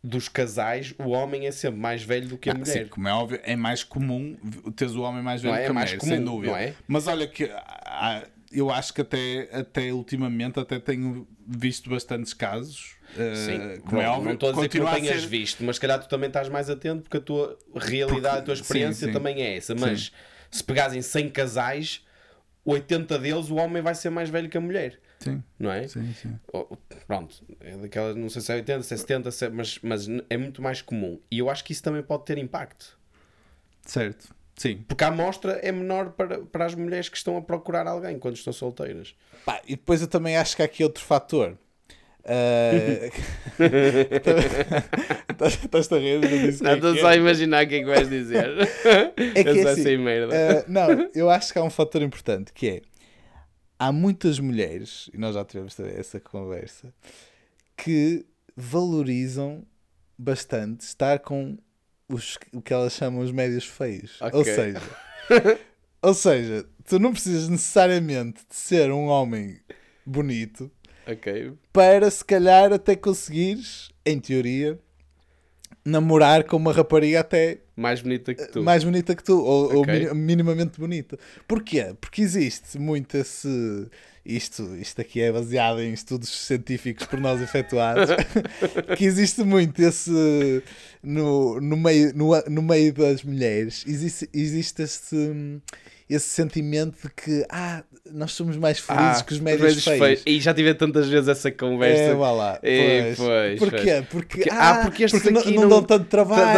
dos 0.03 0.29
casais, 0.29 0.95
o 0.99 1.11
homem 1.11 1.47
é 1.47 1.51
sempre 1.51 1.81
mais 1.81 2.03
velho 2.03 2.29
do 2.29 2.39
que 2.39 2.49
a 2.51 2.53
Ah, 2.53 2.57
mulher. 2.59 2.85
sim, 2.85 2.89
como 2.89 3.09
é 3.09 3.13
óbvio, 3.13 3.41
é 3.43 3.57
mais 3.57 3.83
comum 3.83 4.37
teres 4.77 4.95
o 4.95 5.03
homem 5.03 5.23
mais 5.23 5.43
velho 5.43 5.55
Não 5.55 5.61
é? 5.61 5.65
que 5.65 5.71
a 5.71 5.71
É 5.71 5.73
mais 5.75 5.91
mulher, 5.91 5.99
comum, 6.01 6.15
sem 6.15 6.25
dúvida. 6.25 6.53
não 6.53 6.59
é? 6.59 6.75
Mas 6.87 7.07
olha 7.07 7.27
que 7.27 7.51
ah, 7.55 8.23
eu 8.53 8.71
acho 8.71 8.93
que 8.95 9.01
até, 9.01 9.49
até 9.53 9.93
ultimamente 9.93 10.61
até 10.61 10.79
tenho 10.79 11.27
visto 11.47 11.89
bastantes 11.91 12.33
casos. 12.35 12.97
eh, 13.17 13.35
Sim, 13.35 13.59
como 13.81 14.01
é 14.01 14.05
Pronto, 14.05 14.09
óbvio, 14.11 14.25
não 14.29 14.35
estou 14.35 14.49
a 14.51 14.53
dizer 14.53 14.69
que 14.69 14.79
não 14.79 14.87
tenhas 14.91 15.23
ser- 15.23 15.29
visto, 15.29 15.65
mas 15.65 15.77
se 15.77 15.81
calhar 15.81 15.99
tu 16.01 16.09
também 16.09 16.29
estás 16.29 16.49
mais 16.51 16.69
atento 16.71 17.03
porque 17.03 17.17
a 17.17 17.21
tua 17.21 17.59
realidade, 17.75 18.39
a 18.39 18.43
tua 18.43 18.55
Sim, 18.55 18.61
experiência 18.61 19.07
sim. 19.09 19.13
também 19.13 19.43
é 19.43 19.57
essa. 19.57 19.75
Mas 19.75 20.13
se 20.51 20.63
pegares 20.63 20.95
em 20.95 21.01
100 21.03 21.31
casais, 21.31 22.04
80 22.65 23.19
deles 23.19 23.51
o 23.51 23.57
homem 23.57 23.83
vai 23.83 23.95
ser 23.95 24.11
mais 24.11 24.29
velho 24.31 24.49
que 24.49 24.57
a 24.57 24.61
mulher, 24.61 24.99
Sim, 25.21 25.43
não 25.59 25.71
é? 25.71 25.87
sim, 25.89 26.13
sim. 26.15 26.39
Oh, 26.53 26.77
Pronto, 27.07 27.43
é 27.61 27.77
daquelas, 27.77 28.17
não 28.17 28.29
sei 28.29 28.43
se 28.43 28.53
é 28.53 28.57
80, 28.57 28.83
se 28.83 28.95
é 28.95 28.97
70, 28.97 29.31
se 29.31 29.45
é- 29.47 29.49
mas, 29.51 29.79
mas 29.83 30.07
é 30.31 30.37
muito 30.37 30.61
mais 30.63 30.81
comum. 30.83 31.21
E 31.31 31.39
eu 31.39 31.51
acho 31.51 31.63
que 31.65 31.73
isso 31.73 31.83
também 31.83 32.03
pode 32.03 32.25
ter 32.25 32.39
impacto. 32.39 32.99
Certo. 33.85 34.35
Sim. 34.57 34.85
Porque 34.87 35.03
a 35.05 35.09
amostra 35.09 35.53
é 35.63 35.73
menor 35.73 36.11
para, 36.13 36.39
para 36.41 36.65
as 36.65 36.75
mulheres 36.75 37.09
que 37.09 37.17
estão 37.17 37.37
a 37.37 37.43
procurar 37.43 37.87
alguém 37.87 38.19
quando 38.19 38.37
estão 38.37 38.53
solteiras. 38.53 39.15
Pá, 39.45 39.61
e 39.67 39.77
depois 39.77 40.01
eu 40.01 40.07
também 40.09 40.37
acho 40.37 40.55
que 40.57 40.63
há 40.63 40.65
aqui 40.65 40.83
outro 40.85 41.03
fator. 41.03 41.59
Eh, 42.27 43.11
Estás-te 45.65 45.95
a 45.95 45.99
rir? 45.99 46.21
Quem 46.21 46.49
estou 46.49 46.95
é 46.95 47.01
só 47.01 47.09
a 47.09 47.15
é. 47.15 47.19
imaginar 47.19 47.65
o 47.65 47.69
que 47.69 47.75
é 47.77 47.79
que 47.81 47.85
vais 47.85 48.09
dizer. 48.09 48.51
É 49.35 49.43
que 49.45 49.51
eu 49.51 49.69
é 49.69 49.73
assim, 49.73 49.97
merda. 49.99 50.35
eh, 50.35 50.65
não, 50.69 51.11
eu 51.15 51.29
acho 51.31 51.53
que 51.53 51.59
há 51.59 51.63
um 51.63 51.71
fator 51.71 52.03
importante 52.03 52.53
que 52.53 52.69
é 52.69 52.83
há 53.79 53.93
muitas 53.93 54.39
mulheres, 54.39 55.11
e 55.13 55.19
nós 55.19 55.35
já 55.35 55.45
tivemos 55.45 55.79
essa 55.81 56.19
conversa, 56.21 56.93
que 57.77 58.25
valorizam 58.57 59.67
bastante 60.17 60.83
estar 60.83 61.19
com 61.19 61.59
os, 62.09 62.39
o 62.53 62.63
que 62.63 62.73
elas 62.73 62.93
chamam 62.95 63.21
os 63.23 63.33
médios 63.33 63.65
feios. 63.67 64.19
Ou 64.21 64.41
Ok. 64.41 64.45
seja, 64.45 64.81
ou 66.01 66.15
seja, 66.15 66.65
tu 66.89 66.99
não 66.99 67.13
precisas 67.13 67.49
necessariamente 67.49 68.43
de 68.49 68.55
ser 68.57 68.91
um 68.93 69.07
homem 69.07 69.61
bonito 70.07 70.71
para 71.73 72.11
se 72.11 72.25
calhar 72.25 72.73
até 72.73 72.97
conseguires, 72.97 73.91
em 74.05 74.19
teoria, 74.19 74.79
namorar 75.85 76.45
com 76.45 76.57
uma 76.57 76.73
rapariga 76.73 77.21
até 77.21 77.61
Mais 77.77 78.01
bonita 78.01 78.33
que 78.35 78.47
tu. 78.53 78.63
mais 78.63 78.85
bonita 78.85 79.15
que 79.17 79.25
tu, 79.25 79.37
ou, 79.43 79.75
ou 79.75 79.81
Ok. 79.83 79.93
mini- 79.93 80.15
minimamente 80.15 80.79
bonita. 80.79 81.19
Porquê? 81.49 81.95
Porque 82.01 82.23
existe 82.23 82.79
muito 82.79 83.17
esse. 83.17 83.87
Isto, 84.27 84.75
isto 84.77 85.01
aqui 85.03 85.21
é 85.21 85.31
baseado 85.31 85.83
em 85.83 85.93
estudos 85.93 86.31
científicos 86.31 87.05
por 87.07 87.21
nós 87.21 87.43
efetuados. 87.43 88.09
que 88.97 89.05
existe 89.05 89.43
muito 89.43 89.81
esse. 89.83 90.63
No, 91.03 91.61
no, 91.61 91.77
meio, 91.77 92.13
no, 92.17 92.31
no 92.49 92.63
meio 92.63 92.93
das 92.95 93.23
mulheres, 93.23 93.85
existe, 93.87 94.27
existe 94.33 94.83
esse, 94.83 95.61
esse 96.09 96.27
sentimento 96.29 96.97
de 97.03 97.11
que 97.15 97.45
ah, 97.51 97.83
nós 98.11 98.33
somos 98.33 98.57
mais 98.57 98.79
felizes 98.79 99.21
que 99.21 99.35
os 99.35 99.41
médios 99.41 99.85
feios. 99.85 100.23
E 100.25 100.41
já 100.41 100.55
tive 100.55 100.73
tantas 100.73 101.07
vezes 101.07 101.29
essa 101.29 101.51
conversa. 101.51 102.03
É, 102.03 102.15
vá 102.15 102.33
lá. 102.33 102.59
É, 102.63 103.13
Pois. 103.15 103.19
pois, 103.19 103.59
Porquê? 103.59 104.05
Porque, 104.11 104.37
Porque- 104.39 104.51
ah, 104.51 104.71
ah, 104.71 104.83
porque 104.85 105.05
estes 105.05 105.23
não, 105.25 105.43
não 105.45 105.69
dão 105.69 105.83
tanto 105.83 106.07
trabalho, 106.07 106.55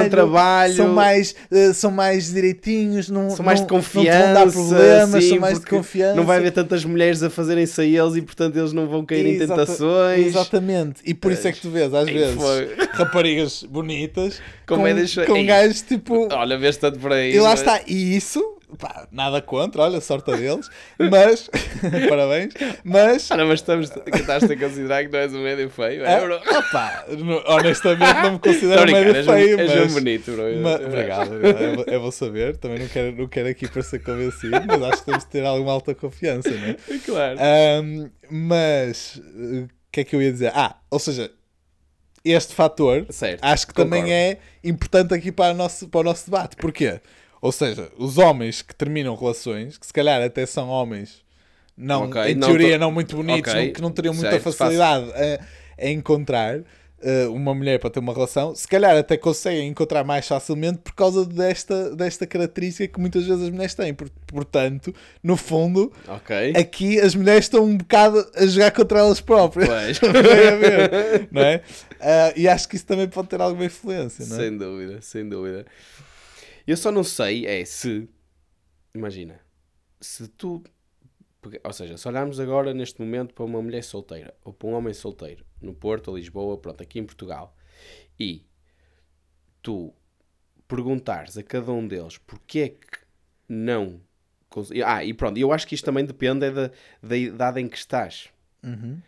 são 0.76 0.92
mais, 0.94 1.05
eh, 1.50 1.72
são 1.72 1.90
mais 1.90 2.32
direitinhos, 2.32 3.08
não, 3.08 3.30
São 3.30 3.44
mais 3.44 3.60
não, 3.60 3.66
de 3.66 3.72
confiança. 3.72 4.26
não 4.26 4.34
dar 4.34 4.52
problemas, 4.52 5.24
sim, 5.24 5.30
são 5.30 5.38
mais 5.40 5.60
de 5.60 5.66
confiança. 5.66 6.14
Não 6.16 6.24
vai 6.24 6.38
haver 6.38 6.52
tantas 6.52 6.84
mulheres 6.84 7.22
a 7.22 7.30
fazerem-se 7.30 7.80
a 7.80 7.84
eles 7.84 8.16
e 8.16 8.22
portanto 8.22 8.56
eles 8.56 8.72
não 8.72 8.86
vão 8.86 9.04
cair 9.04 9.26
em 9.26 9.38
tentações. 9.38 10.26
Exatamente. 10.26 11.00
E 11.04 11.14
por 11.14 11.32
isso 11.32 11.46
é 11.48 11.52
que 11.52 11.60
tu 11.60 11.70
vês, 11.70 11.92
às 11.92 12.06
Ei, 12.08 12.14
vezes, 12.14 12.34
foi. 12.34 12.74
raparigas 12.92 13.62
bonitas 13.64 14.40
Com 14.66 14.76
com, 14.76 15.26
com 15.26 15.46
gajos 15.46 15.82
tipo. 15.82 16.28
Olha, 16.32 16.58
vês 16.58 16.76
tanto 16.76 16.98
por 16.98 17.12
aí. 17.12 17.34
E 17.34 17.40
lá 17.40 17.50
mas- 17.50 17.60
está. 17.60 17.80
E 17.86 18.16
isso, 18.16 18.55
pá, 18.78 19.06
nada 19.12 19.40
contra, 19.40 19.82
olha, 19.82 20.00
sorte 20.00 20.30
a 20.32 20.36
deles. 20.36 20.68
Mas, 20.98 21.48
parabéns. 22.08 22.54
Mas. 22.84 23.30
Olha, 23.30 23.44
mas 23.44 23.60
estamos, 23.60 23.90
que 23.90 24.16
estás 24.18 24.42
a 24.44 24.56
considerar 24.56 25.04
que 25.04 25.12
não 25.12 25.18
és 25.18 25.32
um 25.34 25.42
médio 25.42 25.70
feio, 25.70 26.04
é, 26.04 26.14
Ah, 26.14 26.20
bro? 26.20 26.40
honestamente 27.46 28.22
não 28.22 28.32
me 28.32 28.38
considero 28.38 28.82
brincar, 28.82 29.00
médio 29.04 29.16
és 29.16 29.26
um- 29.28 29.32
feio, 29.32 29.60
és 29.60 29.70
um 29.72 29.74
mas, 29.84 29.92
bonito, 29.94 30.32
bro. 30.32 30.44
mas- 30.62 30.80
obrigado. 30.86 31.34
Eu, 31.34 31.84
eu 31.86 32.00
vou 32.00 32.12
saber, 32.12 32.56
também 32.56 32.78
não 32.78 32.88
quero, 32.88 33.16
não 33.16 33.28
quero 33.28 33.48
aqui 33.48 33.68
parecer 33.68 34.02
convencido, 34.02 34.56
mas 34.66 34.82
acho 34.82 34.98
que 34.98 35.04
temos 35.06 35.24
de 35.24 35.30
ter 35.30 35.44
alguma 35.44 35.72
alta 35.72 35.94
confiança, 35.94 36.50
não 36.50 36.68
é? 36.68 36.76
Claro. 37.06 37.38
Ahm, 37.40 38.10
mas 38.30 39.20
eh, 39.36 39.60
o 39.64 39.68
que 39.92 40.00
é 40.00 40.04
que 40.04 40.16
eu 40.16 40.22
ia 40.22 40.32
dizer? 40.32 40.50
Ah, 40.54 40.76
ou 40.90 40.98
seja, 40.98 41.30
este 42.24 42.54
fator 42.54 43.06
Certo, 43.10 43.38
acho 43.42 43.66
que 43.66 43.72
concordo. 43.72 43.96
também 43.96 44.12
é 44.12 44.38
importante 44.64 45.14
aqui 45.14 45.30
para 45.30 45.52
o, 45.52 45.56
nosso, 45.56 45.88
para 45.88 46.00
o 46.00 46.02
nosso 46.02 46.26
debate. 46.28 46.56
Porquê? 46.56 47.00
Ou 47.40 47.52
seja, 47.52 47.90
os 47.98 48.18
homens 48.18 48.62
que 48.62 48.74
terminam 48.74 49.14
relações, 49.14 49.76
que 49.78 49.86
se 49.86 49.92
calhar 49.92 50.20
até 50.22 50.44
são 50.46 50.68
homens 50.68 51.24
não, 51.76 52.04
Ok, 52.04 52.22
em 52.22 52.34
não 52.34 52.48
teoria 52.48 52.72
to- 52.74 52.80
não 52.80 52.90
muito 52.90 53.16
bonitos, 53.16 53.52
Ok, 53.52 53.66
não- 53.66 53.72
que 53.72 53.82
não 53.82 53.90
teriam 53.90 54.14
muita 54.14 54.30
certo, 54.30 54.42
facilidade 54.52 55.10
a, 55.12 55.84
a 55.84 55.90
encontrar 55.90 56.60
eh, 57.02 57.26
uma 57.26 57.54
mulher 57.54 57.78
para 57.78 57.90
ter 57.90 58.00
uma 58.00 58.14
relação, 58.14 58.54
se 58.54 58.66
calhar 58.66 58.96
até 58.96 59.18
conseguem 59.18 59.68
encontrar 59.68 60.02
mais 60.02 60.26
facilmente 60.26 60.78
por 60.78 60.94
causa 60.94 61.26
desta, 61.26 61.94
desta 61.94 62.26
característica 62.26 62.88
que 62.94 62.98
muitas 62.98 63.26
vezes 63.26 63.42
as 63.44 63.50
mulheres 63.50 63.74
têm. 63.74 63.92
Por- 63.92 64.08
Portanto, 64.26 64.94
no 65.22 65.36
fundo, 65.36 65.92
Ok. 66.08 66.54
aqui 66.56 66.98
as 66.98 67.14
mulheres 67.14 67.44
estão 67.44 67.62
um 67.64 67.76
bocado 67.76 68.26
a 68.34 68.46
jogar 68.46 68.70
contra 68.70 68.98
elas 69.00 69.20
próprias. 69.20 69.68
Pois. 69.68 69.98
Ver, 70.12 71.28
não 71.30 71.42
é? 71.42 71.60
Ah, 72.00 72.32
e 72.36 72.48
acho 72.48 72.66
que 72.68 72.76
isso 72.76 72.86
também 72.86 73.06
pode 73.06 73.28
ter 73.28 73.40
alguma 73.40 73.66
influência, 73.66 74.24
não 74.26 74.36
é? 74.36 74.40
Sem 74.40 74.56
dúvida, 74.56 74.98
sem 75.02 75.28
dúvida. 75.28 75.66
Eu 76.66 76.76
só 76.76 76.90
não 76.90 77.04
sei 77.04 77.46
é 77.46 77.64
se. 77.64 78.08
Imagina, 78.94 79.40
se 80.00 80.26
tu. 80.28 80.62
Ou 81.62 81.72
seja, 81.72 81.96
se 81.96 82.08
olharmos 82.08 82.40
agora 82.40 82.74
neste 82.74 83.00
momento 83.00 83.32
para 83.32 83.44
uma 83.44 83.62
mulher 83.62 83.84
solteira 83.84 84.34
ou 84.44 84.52
para 84.52 84.68
um 84.68 84.72
homem 84.72 84.92
solteiro 84.92 85.44
no 85.60 85.72
Porto 85.72 86.16
Lisboa, 86.16 86.58
pronto, 86.58 86.82
aqui 86.82 86.98
em 86.98 87.04
Portugal, 87.04 87.56
e 88.18 88.44
tu 89.62 89.94
perguntares 90.66 91.38
a 91.38 91.44
cada 91.44 91.70
um 91.70 91.86
deles 91.86 92.18
porque 92.18 92.58
é 92.58 92.68
que 92.70 92.98
não. 93.48 94.00
Ah, 94.84 95.04
e 95.04 95.12
pronto, 95.12 95.38
eu 95.38 95.52
acho 95.52 95.66
que 95.68 95.74
isto 95.74 95.84
também 95.84 96.04
depende 96.04 96.46
é 96.46 96.50
da, 96.50 96.70
da 97.02 97.16
idade 97.16 97.60
em 97.60 97.68
que 97.68 97.76
estás. 97.76 98.28
Uhum. 98.62 99.00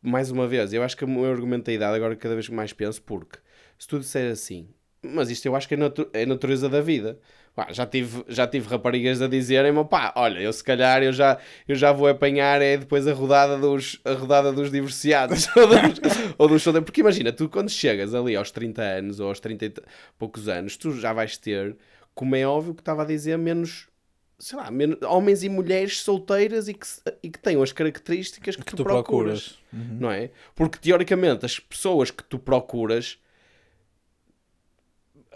mais 0.00 0.30
uma 0.30 0.48
vez, 0.48 0.72
eu 0.72 0.82
acho 0.82 0.96
que 0.96 1.04
o 1.04 1.08
meu 1.08 1.30
argumento 1.30 1.66
da 1.66 1.72
idade, 1.72 1.96
agora 1.96 2.16
cada 2.16 2.34
vez 2.34 2.48
que 2.48 2.54
mais 2.54 2.72
penso, 2.72 3.02
porque 3.02 3.38
se 3.78 3.86
tu 3.86 3.98
disser 3.98 4.30
assim, 4.32 4.68
mas 5.02 5.30
isto 5.30 5.46
eu 5.46 5.56
acho 5.56 5.66
que 5.66 5.74
é, 5.74 5.76
natu 5.76 6.08
é 6.12 6.22
a 6.22 6.26
natureza 6.26 6.68
da 6.68 6.80
vida. 6.80 7.18
Pá, 7.54 7.68
já, 7.70 7.84
tive, 7.84 8.24
já 8.28 8.46
tive 8.46 8.66
raparigas 8.68 9.20
a 9.20 9.26
dizerem 9.26 9.72
pá, 9.84 10.12
olha, 10.16 10.40
eu 10.40 10.52
se 10.52 10.64
calhar 10.64 11.02
eu 11.02 11.12
já, 11.12 11.38
eu 11.68 11.74
já 11.74 11.92
vou 11.92 12.08
apanhar 12.08 12.62
é 12.62 12.78
depois 12.78 13.06
a 13.06 13.12
rodada 13.12 13.58
dos, 13.58 14.00
a 14.06 14.12
rodada 14.12 14.50
dos 14.50 14.70
divorciados 14.70 15.48
ou 15.54 15.66
dos, 15.68 16.00
ou 16.38 16.48
dos 16.48 16.64
porque 16.82 17.02
imagina, 17.02 17.30
tu 17.30 17.50
quando 17.50 17.68
chegas 17.68 18.14
ali 18.14 18.36
aos 18.36 18.50
30 18.50 18.80
anos 18.80 19.20
ou 19.20 19.28
aos 19.28 19.38
30 19.38 19.66
e 19.66 19.74
poucos 20.18 20.48
anos, 20.48 20.78
tu 20.78 20.92
já 20.98 21.12
vais 21.12 21.36
ter, 21.36 21.76
como 22.14 22.34
é 22.34 22.46
óbvio 22.46 22.74
que 22.74 22.80
estava 22.80 23.02
a 23.02 23.06
dizer, 23.06 23.36
menos 23.36 23.88
sei 24.38 24.58
lá, 24.58 24.70
menos, 24.70 24.98
homens 25.02 25.44
e 25.44 25.48
mulheres 25.48 26.00
solteiras 26.00 26.68
e 26.68 26.74
que, 26.74 26.86
e 27.22 27.30
que 27.30 27.38
tenham 27.38 27.62
as 27.62 27.70
características 27.70 28.56
que, 28.56 28.62
que 28.64 28.70
tu, 28.70 28.78
tu, 28.78 28.82
procuras, 28.82 29.58
procuras. 29.70 29.90
Uhum. 29.90 29.98
não 30.00 30.10
é? 30.10 30.30
Porque 30.54 30.78
teoricamente 30.78 31.44
as 31.44 31.60
pessoas 31.60 32.10
que 32.10 32.24
tu 32.24 32.38
procuras 32.38 33.18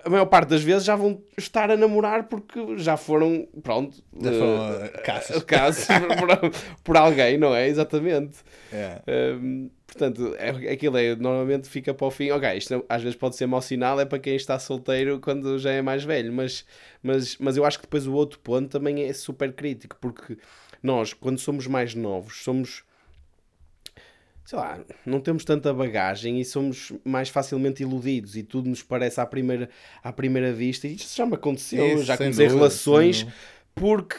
a 0.07 0.09
maior 0.09 0.27
parte 0.27 0.51
das 0.51 0.62
vezes 0.62 0.85
já 0.85 0.95
vão 0.95 1.21
estar 1.37 1.69
a 1.69 1.77
namorar 1.77 2.29
porque 2.29 2.79
já 2.79 2.97
foram, 2.97 3.49
pronto, 3.61 4.01
já 4.23 4.31
foram 4.31 4.87
uh, 4.87 5.03
caças, 5.03 5.42
caças 5.42 5.87
por, 6.16 6.53
por, 6.85 6.97
alguém, 6.97 7.37
não 7.37 7.53
é? 7.53 7.66
Exatamente. 7.66 8.38
É. 8.73 9.03
Um, 9.35 9.69
portanto, 9.85 10.37
é, 10.38 10.51
aquilo 10.71 10.97
é, 10.97 11.16
normalmente 11.16 11.69
fica 11.69 11.92
para 11.92 12.07
o 12.07 12.11
fim. 12.12 12.31
Ok, 12.31 12.57
isto 12.57 12.87
às 12.88 13.03
vezes 13.03 13.19
pode 13.19 13.35
ser 13.35 13.47
mau 13.47 13.61
sinal, 13.61 13.99
é 13.99 14.05
para 14.05 14.21
quem 14.21 14.37
está 14.37 14.57
solteiro 14.61 15.19
quando 15.19 15.59
já 15.59 15.73
é 15.73 15.83
mais 15.83 16.05
velho, 16.05 16.33
mas, 16.33 16.64
mas, 17.03 17.37
mas 17.38 17.57
eu 17.57 17.64
acho 17.64 17.79
que 17.79 17.87
depois 17.87 18.07
o 18.07 18.14
outro 18.14 18.38
ponto 18.38 18.69
também 18.69 19.03
é 19.03 19.12
super 19.12 19.53
crítico, 19.53 19.97
porque 20.01 20.38
nós, 20.81 21.12
quando 21.12 21.40
somos 21.40 21.66
mais 21.66 21.97
novos, 21.97 22.45
somos 22.45 22.85
sei 24.47 24.59
lá, 24.59 24.79
não 25.05 25.21
temos 25.21 25.45
tanta 25.45 25.75
bagagem 25.75 26.41
e 26.41 26.45
somos 26.45 26.93
mais 27.05 27.29
facilmente 27.29 27.83
iludidos 27.83 28.37
e 28.37 28.45
tudo 28.45 28.71
nos 28.71 28.81
parece 28.81 29.21
à 29.21 29.27
primeira, 29.27 29.69
à 30.03 30.13
primeira 30.13 30.53
vista. 30.53 30.87
E 30.87 30.95
isso 30.95 31.17
já 31.17 31.27
me 31.27 31.35
aconteceu, 31.35 31.97
Isso, 31.97 32.05
já 32.05 32.17
comecei 32.17 32.47
dúvida, 32.47 32.61
relações 32.61 33.27
porque 33.75 34.17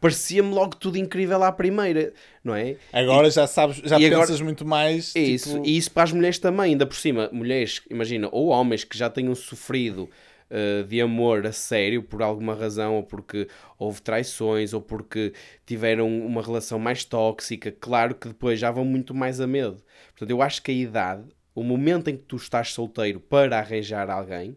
parecia-me 0.00 0.54
logo 0.54 0.76
tudo 0.76 0.96
incrível 0.96 1.42
à 1.42 1.50
primeira, 1.50 2.12
não 2.44 2.54
é? 2.54 2.76
Agora 2.92 3.26
e, 3.26 3.30
já 3.32 3.48
sabes, 3.48 3.78
já 3.78 3.98
pensas 3.98 4.30
agora, 4.30 4.44
muito 4.44 4.64
mais. 4.64 5.12
Isso, 5.16 5.54
tipo... 5.54 5.66
e 5.66 5.76
isso 5.76 5.90
para 5.90 6.04
as 6.04 6.12
mulheres 6.12 6.38
também, 6.38 6.66
ainda 6.66 6.86
por 6.86 6.94
cima, 6.94 7.28
mulheres, 7.32 7.82
imagina, 7.90 8.28
ou 8.30 8.48
homens 8.48 8.84
que 8.84 8.96
já 8.96 9.10
tenham 9.10 9.34
sofrido 9.34 10.08
uh, 10.52 10.84
de 10.84 11.00
amor 11.00 11.46
a 11.46 11.52
sério 11.52 12.02
por 12.02 12.22
alguma 12.22 12.54
razão, 12.54 12.96
ou 12.96 13.02
porque 13.02 13.48
houve 13.78 14.02
traições, 14.02 14.72
ou 14.72 14.80
porque 14.80 15.32
tiveram 15.66 16.08
uma 16.08 16.42
relação 16.42 16.78
mais 16.78 17.04
tóxica, 17.04 17.72
claro 17.72 18.14
que 18.14 18.28
depois 18.28 18.60
já 18.60 18.70
vão 18.70 18.84
muito 18.84 19.14
mais 19.14 19.40
a 19.40 19.46
medo. 19.46 19.82
Portanto, 20.10 20.30
eu 20.30 20.42
acho 20.42 20.62
que 20.62 20.70
a 20.70 20.74
idade, 20.74 21.24
o 21.54 21.62
momento 21.62 22.08
em 22.08 22.16
que 22.16 22.24
tu 22.24 22.36
estás 22.36 22.72
solteiro 22.72 23.18
para 23.18 23.58
arranjar 23.58 24.10
alguém, 24.10 24.56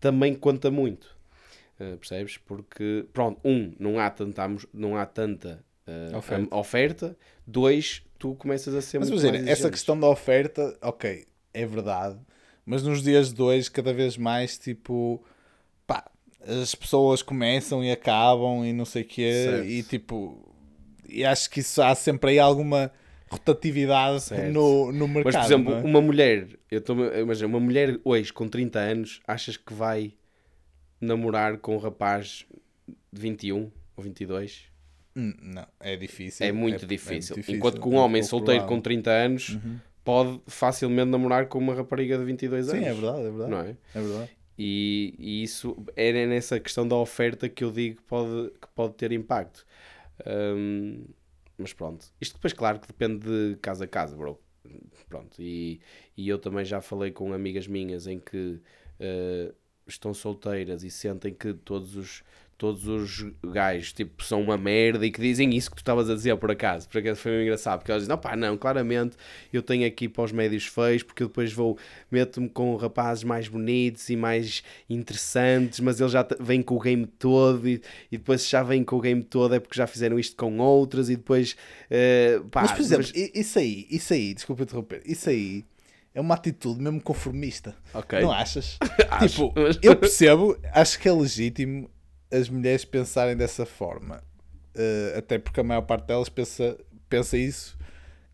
também 0.00 0.34
conta 0.34 0.70
muito. 0.70 1.16
Uh, 1.80 1.96
percebes? 1.96 2.36
Porque, 2.36 3.06
pronto, 3.12 3.40
um, 3.44 3.72
não 3.78 3.98
há 3.98 4.10
tanta, 4.10 4.42
não 4.74 4.96
há 4.96 5.06
tanta 5.06 5.64
uh, 5.86 6.16
oferta. 6.16 6.56
oferta. 6.56 7.16
Dois, 7.46 8.02
tu 8.18 8.34
começas 8.34 8.74
a 8.74 8.82
ser 8.82 8.98
Mas, 8.98 9.10
muito 9.10 9.24
imagina, 9.24 9.50
essa 9.50 9.70
questão 9.70 9.98
da 9.98 10.08
oferta, 10.08 10.76
ok, 10.82 11.26
é 11.54 11.66
verdade. 11.66 12.18
Mas 12.64 12.82
nos 12.82 13.02
dias 13.02 13.32
de 13.32 13.42
hoje, 13.42 13.70
cada 13.70 13.92
vez 13.92 14.16
mais, 14.16 14.56
tipo, 14.56 15.22
pá, 15.86 16.04
as 16.46 16.74
pessoas 16.74 17.22
começam 17.22 17.82
e 17.82 17.90
acabam 17.90 18.64
e 18.64 18.72
não 18.72 18.84
sei 18.84 19.02
o 19.02 19.04
quê, 19.04 19.32
certo. 19.32 19.66
e 19.66 19.82
tipo, 19.82 20.54
e 21.08 21.24
acho 21.24 21.50
que 21.50 21.60
isso 21.60 21.82
há 21.82 21.94
sempre 21.94 22.30
aí 22.30 22.38
alguma 22.38 22.92
rotatividade 23.28 24.26
no, 24.52 24.92
no 24.92 25.08
mercado. 25.08 25.24
Mas, 25.24 25.36
por 25.36 25.44
exemplo, 25.44 25.74
é? 25.74 25.80
uma 25.80 26.00
mulher, 26.00 26.48
eu 26.70 26.78
estou 26.78 26.96
imagina, 27.14 27.48
uma 27.48 27.60
mulher 27.60 27.98
hoje 28.04 28.32
com 28.32 28.48
30 28.48 28.78
anos, 28.78 29.20
achas 29.26 29.56
que 29.56 29.72
vai 29.72 30.12
namorar 31.00 31.58
com 31.58 31.74
um 31.74 31.78
rapaz 31.78 32.46
de 33.12 33.20
21 33.20 33.70
ou 33.96 34.04
22? 34.04 34.70
Hum, 35.16 35.34
não, 35.42 35.66
é 35.80 35.96
difícil. 35.96 36.46
É 36.46 36.52
muito, 36.52 36.84
é, 36.84 36.88
difícil. 36.88 37.10
É 37.10 37.14
muito 37.14 37.34
difícil. 37.34 37.56
Enquanto 37.56 37.80
que 37.80 37.88
um 37.88 37.96
homem 37.96 38.22
solteiro 38.22 38.66
com 38.66 38.80
30 38.80 39.10
anos 39.10 39.48
uhum 39.50 39.78
pode 40.04 40.40
facilmente 40.46 41.10
namorar 41.10 41.46
com 41.46 41.58
uma 41.58 41.74
rapariga 41.74 42.18
de 42.18 42.24
22 42.24 42.68
anos. 42.68 42.80
Sim, 42.80 42.88
é 42.88 42.92
verdade, 42.92 43.20
é 43.20 43.30
verdade. 43.30 43.50
Não 43.50 43.60
é? 43.60 43.76
É 43.94 44.00
verdade. 44.00 44.30
E, 44.58 45.14
e 45.18 45.42
isso 45.42 45.76
é 45.96 46.26
nessa 46.26 46.60
questão 46.60 46.86
da 46.86 46.96
oferta 46.96 47.48
que 47.48 47.64
eu 47.64 47.70
digo 47.70 47.96
que 47.96 48.02
pode, 48.02 48.50
que 48.50 48.68
pode 48.74 48.94
ter 48.94 49.12
impacto. 49.12 49.66
Um, 50.26 51.04
mas 51.56 51.72
pronto. 51.72 52.06
Isto 52.20 52.34
depois, 52.34 52.52
claro, 52.52 52.78
que 52.78 52.86
depende 52.86 53.26
de 53.26 53.56
casa 53.56 53.84
a 53.84 53.88
casa, 53.88 54.16
bro. 54.16 54.38
Pronto. 55.08 55.40
E, 55.40 55.80
e 56.16 56.28
eu 56.28 56.38
também 56.38 56.64
já 56.64 56.80
falei 56.80 57.10
com 57.10 57.32
amigas 57.32 57.66
minhas 57.66 58.06
em 58.06 58.18
que 58.18 58.60
uh, 59.00 59.54
estão 59.86 60.12
solteiras 60.14 60.84
e 60.84 60.90
sentem 60.90 61.32
que 61.32 61.52
todos 61.54 61.96
os 61.96 62.22
todos 62.62 62.86
os 62.86 63.26
gajos 63.44 63.92
tipo, 63.92 64.22
são 64.22 64.40
uma 64.40 64.56
merda 64.56 65.04
e 65.04 65.10
que 65.10 65.20
dizem 65.20 65.52
isso 65.56 65.68
que 65.68 65.74
tu 65.74 65.80
estavas 65.80 66.08
a 66.08 66.14
dizer 66.14 66.36
por 66.36 66.48
acaso. 66.48 66.88
Por 66.88 66.98
acaso 66.98 67.20
foi 67.20 67.42
engraçado, 67.42 67.80
porque 67.80 67.90
elas 67.90 68.04
dizem: 68.04 68.14
não, 68.14 68.22
pá, 68.22 68.36
não, 68.36 68.56
claramente 68.56 69.16
eu 69.52 69.60
tenho 69.60 69.84
aqui 69.84 70.08
para 70.08 70.22
os 70.22 70.30
médios 70.30 70.64
feios, 70.66 71.02
porque 71.02 71.24
eu 71.24 71.26
depois 71.26 71.52
vou, 71.52 71.76
meto-me 72.08 72.48
com 72.48 72.76
rapazes 72.76 73.24
mais 73.24 73.48
bonitos 73.48 74.08
e 74.10 74.14
mais 74.14 74.62
interessantes, 74.88 75.80
mas 75.80 76.00
eles 76.00 76.12
já 76.12 76.24
vêm 76.38 76.62
com 76.62 76.76
o 76.76 76.78
game 76.78 77.04
todo 77.04 77.68
e, 77.68 77.82
e 78.12 78.16
depois 78.16 78.48
já 78.48 78.62
vêm 78.62 78.84
com 78.84 78.94
o 78.94 79.00
game 79.00 79.24
todo 79.24 79.56
é 79.56 79.58
porque 79.58 79.76
já 79.76 79.88
fizeram 79.88 80.16
isto 80.16 80.36
com 80.36 80.56
outras 80.58 81.10
e 81.10 81.16
depois. 81.16 81.56
Uh, 81.90 82.44
pá, 82.44 82.62
mas 82.62 82.70
por 82.70 82.80
exemplo, 82.80 83.06
mas... 83.12 83.30
isso 83.34 83.58
aí, 83.58 83.88
isso 83.90 84.12
aí, 84.12 84.34
desculpa 84.34 84.62
interromper, 84.62 85.02
isso 85.04 85.28
aí 85.28 85.64
é 86.14 86.20
uma 86.20 86.36
atitude 86.36 86.80
mesmo 86.80 87.00
conformista. 87.00 87.74
Okay. 87.92 88.20
Não 88.20 88.30
achas? 88.30 88.78
Acho, 89.10 89.48
tipo, 89.48 89.52
mas... 89.56 89.78
eu 89.82 89.96
percebo, 89.96 90.56
acho 90.72 91.00
que 91.00 91.08
é 91.08 91.12
legítimo 91.12 91.90
as 92.32 92.48
mulheres 92.48 92.84
pensarem 92.84 93.36
dessa 93.36 93.66
forma. 93.66 94.22
Uh, 94.74 95.18
até 95.18 95.38
porque 95.38 95.60
a 95.60 95.62
maior 95.62 95.82
parte 95.82 96.06
delas 96.06 96.28
pensa, 96.28 96.78
pensa 97.08 97.36
isso 97.36 97.76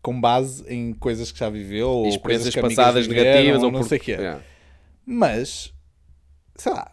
com 0.01 0.19
base 0.19 0.63
em 0.67 0.93
coisas 0.93 1.31
que 1.31 1.39
já 1.39 1.49
viveu 1.49 1.89
ou 1.89 2.07
experiências 2.07 2.55
passadas 2.55 3.07
negativas 3.07 3.61
ou 3.61 3.71
não 3.71 3.81
por... 3.81 3.89
sei 3.89 3.97
o 3.97 4.01
quê. 4.01 4.13
É. 4.13 4.39
Mas, 5.05 5.73
sei 6.55 6.71
lá, 6.71 6.91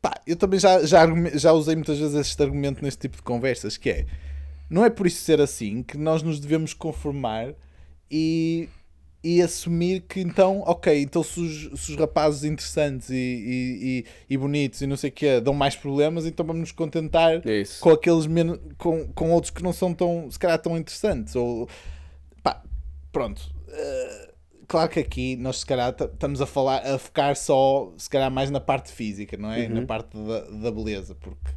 pá, 0.00 0.14
eu 0.26 0.36
também 0.36 0.58
já, 0.58 0.84
já, 0.84 1.06
já 1.34 1.52
usei 1.52 1.74
muitas 1.74 1.98
vezes 1.98 2.14
este 2.14 2.42
argumento 2.42 2.82
neste 2.82 3.00
tipo 3.00 3.16
de 3.16 3.22
conversas, 3.22 3.76
que 3.76 3.90
é, 3.90 4.06
não 4.70 4.84
é 4.84 4.90
por 4.90 5.06
isso 5.06 5.22
ser 5.22 5.40
assim 5.40 5.82
que 5.82 5.98
nós 5.98 6.22
nos 6.22 6.40
devemos 6.40 6.72
conformar 6.72 7.54
e 8.10 8.68
e 9.22 9.40
assumir 9.40 10.00
que 10.00 10.20
então, 10.20 10.62
ok, 10.66 11.00
então 11.00 11.22
se 11.22 11.40
os, 11.40 11.80
se 11.80 11.92
os 11.92 11.96
rapazes 11.96 12.42
interessantes 12.42 13.08
e, 13.10 13.14
e, 13.14 14.04
e, 14.28 14.36
bonitos 14.36 14.80
e 14.82 14.86
não 14.86 14.96
sei 14.96 15.10
o 15.10 15.12
que 15.12 15.40
dão 15.40 15.54
mais 15.54 15.76
problemas, 15.76 16.26
então 16.26 16.44
vamos 16.44 16.60
nos 16.60 16.72
contentar 16.72 17.46
Isso. 17.46 17.80
com 17.80 17.90
aqueles 17.90 18.26
menos, 18.26 18.58
com, 18.76 19.06
com 19.12 19.30
outros 19.30 19.50
que 19.50 19.62
não 19.62 19.72
são 19.72 19.94
tão, 19.94 20.28
se 20.30 20.38
calhar 20.38 20.58
tão 20.58 20.76
interessantes. 20.76 21.36
Ou 21.36 21.68
pá, 22.42 22.62
pronto. 23.12 23.40
Uh, 23.68 24.32
claro 24.66 24.90
que 24.90 24.98
aqui 24.98 25.36
nós 25.36 25.60
se 25.60 25.66
calhar 25.66 25.94
estamos 25.98 26.40
a 26.40 26.46
falar, 26.46 26.78
a 26.78 26.98
focar 26.98 27.36
só 27.36 27.92
se 27.96 28.10
calhar 28.10 28.30
mais 28.30 28.50
na 28.50 28.60
parte 28.60 28.90
física, 28.90 29.36
não 29.36 29.52
é? 29.52 29.66
Uhum. 29.66 29.74
Na 29.74 29.86
parte 29.86 30.16
da, 30.16 30.40
da 30.40 30.70
beleza, 30.72 31.14
porque 31.14 31.52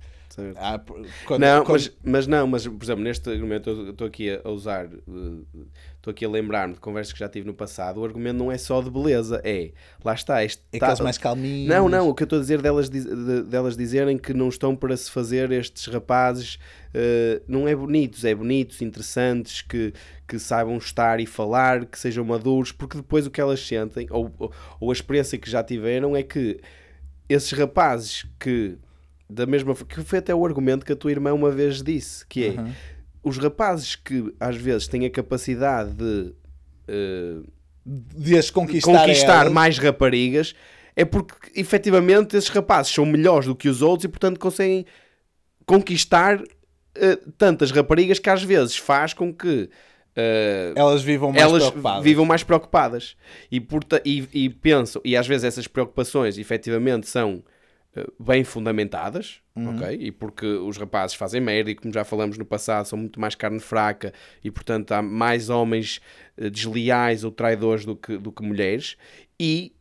ah, 0.58 0.80
quando, 1.26 1.42
não, 1.42 1.64
quando... 1.64 1.74
Mas, 1.74 1.92
mas 2.04 2.28
não, 2.28 2.48
mas 2.48 2.68
por 2.68 2.84
exemplo, 2.84 3.04
neste 3.04 3.30
argumento 3.30 3.70
eu 3.70 3.90
estou 3.92 4.08
aqui 4.08 4.40
a 4.44 4.50
usar, 4.50 4.86
eh, 4.86 5.66
estou 5.96 6.12
aqui 6.12 6.26
a 6.26 6.30
lembrar-me 6.30 6.74
de 6.74 6.80
conversas 6.80 7.14
que 7.14 7.20
já 7.20 7.30
tive 7.30 7.48
no 7.48 7.54
passado. 7.54 8.02
O 8.02 8.06
argumento 8.06 8.38
não 8.38 8.52
é 8.52 8.58
só 8.58 8.82
de 8.82 8.90
beleza, 8.90 9.42
é 9.44 9.72
lá 10.04 10.14
está. 10.14 10.44
Este, 10.44 10.62
é 10.74 10.80
tá, 10.80 10.96
mais 11.02 11.18
calminhos. 11.18 11.70
Não, 11.70 11.88
não, 11.88 12.10
o 12.10 12.14
que 12.14 12.24
eu 12.24 12.26
estou 12.26 12.40
a 12.40 12.42
dizer 12.42 12.62
delas, 12.62 12.90
de, 12.90 13.44
delas 13.44 13.78
dizerem 13.78 14.18
que 14.18 14.34
não 14.34 14.50
estão 14.50 14.76
para 14.76 14.96
se 14.98 15.10
fazer 15.10 15.52
estes 15.52 15.86
rapazes, 15.88 16.56
uh, 16.94 17.42
não 17.48 17.68
é 17.68 17.76
bonitos, 17.76 18.26
é 18.26 18.36
bonitos, 18.36 18.82
interessantes, 18.82 19.62
que, 19.62 19.94
que 20.28 20.38
saibam 20.38 20.78
estar 20.78 21.20
e 21.20 21.26
falar, 21.26 21.86
que 21.86 21.98
sejam 21.98 22.26
maduros, 22.26 22.72
porque 22.72 22.98
depois 22.98 23.26
o 23.26 23.32
que 23.32 23.40
elas 23.40 23.66
sentem, 23.66 24.08
ou, 24.10 24.32
ou 24.80 24.90
a 24.90 24.94
experiência 24.94 25.38
que 25.38 25.50
já 25.50 25.64
tiveram, 25.64 26.16
é 26.16 26.24
que 26.24 26.60
esses 27.28 27.52
rapazes 27.52 28.26
que 28.40 28.78
da 29.30 29.46
mesma 29.46 29.76
que 29.76 30.02
foi 30.04 30.20
até 30.20 30.34
o 30.34 30.46
argumento 30.46 30.86
que 30.86 30.94
a 30.94 30.96
tua 30.96 31.12
irmã 31.12 31.34
uma 31.34 31.52
vez 31.52 31.82
disse, 31.82 32.26
que 32.28 32.46
é 32.46 32.50
uhum. 32.50 32.72
os 33.24 33.38
rapazes 33.38 33.96
que 33.96 34.34
às 34.40 34.56
vezes 34.56 34.88
têm 34.88 35.06
a 35.06 35.10
capacidade 35.10 35.92
de, 35.94 36.34
uh, 36.90 37.46
de 37.86 38.38
as 38.38 38.50
conquistar, 38.50 38.92
conquistar 38.92 39.50
mais 39.50 39.78
raparigas 39.78 40.56
é 40.96 41.04
porque 41.04 41.60
efetivamente 41.60 42.38
esses 42.38 42.50
rapazes 42.50 42.94
são 42.94 43.06
melhores 43.06 43.48
do 43.48 43.56
que 43.56 43.68
os 43.68 43.82
outros 43.82 44.06
e 44.06 44.08
portanto 44.08 44.40
conseguem 44.40 44.86
conquistar 45.66 46.40
uh, 46.40 47.32
tantas 47.38 47.72
raparigas 47.72 48.20
que 48.20 48.30
às 48.30 48.44
vezes 48.44 48.78
faz 48.78 49.14
com 49.14 49.34
que 49.34 49.70
Uh, 50.18 50.72
elas 50.78 51.04
vivam 51.04 51.30
mais 51.30 51.44
elas 51.44 51.64
preocupadas. 51.64 52.04
vivam 52.06 52.26
mais 52.26 52.42
preocupadas 52.42 53.18
e, 53.52 53.60
porta, 53.60 54.02
e, 54.06 54.26
e 54.34 54.50
pensam, 54.50 55.02
e 55.04 55.14
às 55.18 55.28
vezes 55.28 55.44
essas 55.44 55.68
preocupações 55.68 56.38
efetivamente 56.38 57.06
são 57.06 57.44
bem 58.20 58.44
fundamentadas, 58.44 59.40
Uhum. 59.56 59.76
ok? 59.78 59.98
E 60.00 60.12
porque 60.12 60.46
os 60.46 60.76
rapazes 60.78 61.16
fazem 61.16 61.40
merda 61.40 61.72
e 61.72 61.76
como 61.76 61.94
já 61.94 62.04
falamos 62.04 62.38
no 62.38 62.44
passado, 62.46 62.86
são 62.88 63.00
muito 63.00 63.20
mais 63.20 63.36
carne 63.36 63.60
fraca 63.60 64.12
e 64.44 64.52
portanto 64.52 64.92
há 64.92 65.02
mais 65.02 65.50
homens 65.50 66.02
eh, 66.38 66.50
desleais 66.50 67.24
ou 67.24 67.32
traidores 67.32 67.86
do 67.86 67.96
que, 67.96 68.18
do 68.18 68.32
que 68.34 68.44
mulheres 68.44 68.98
e 69.40 69.74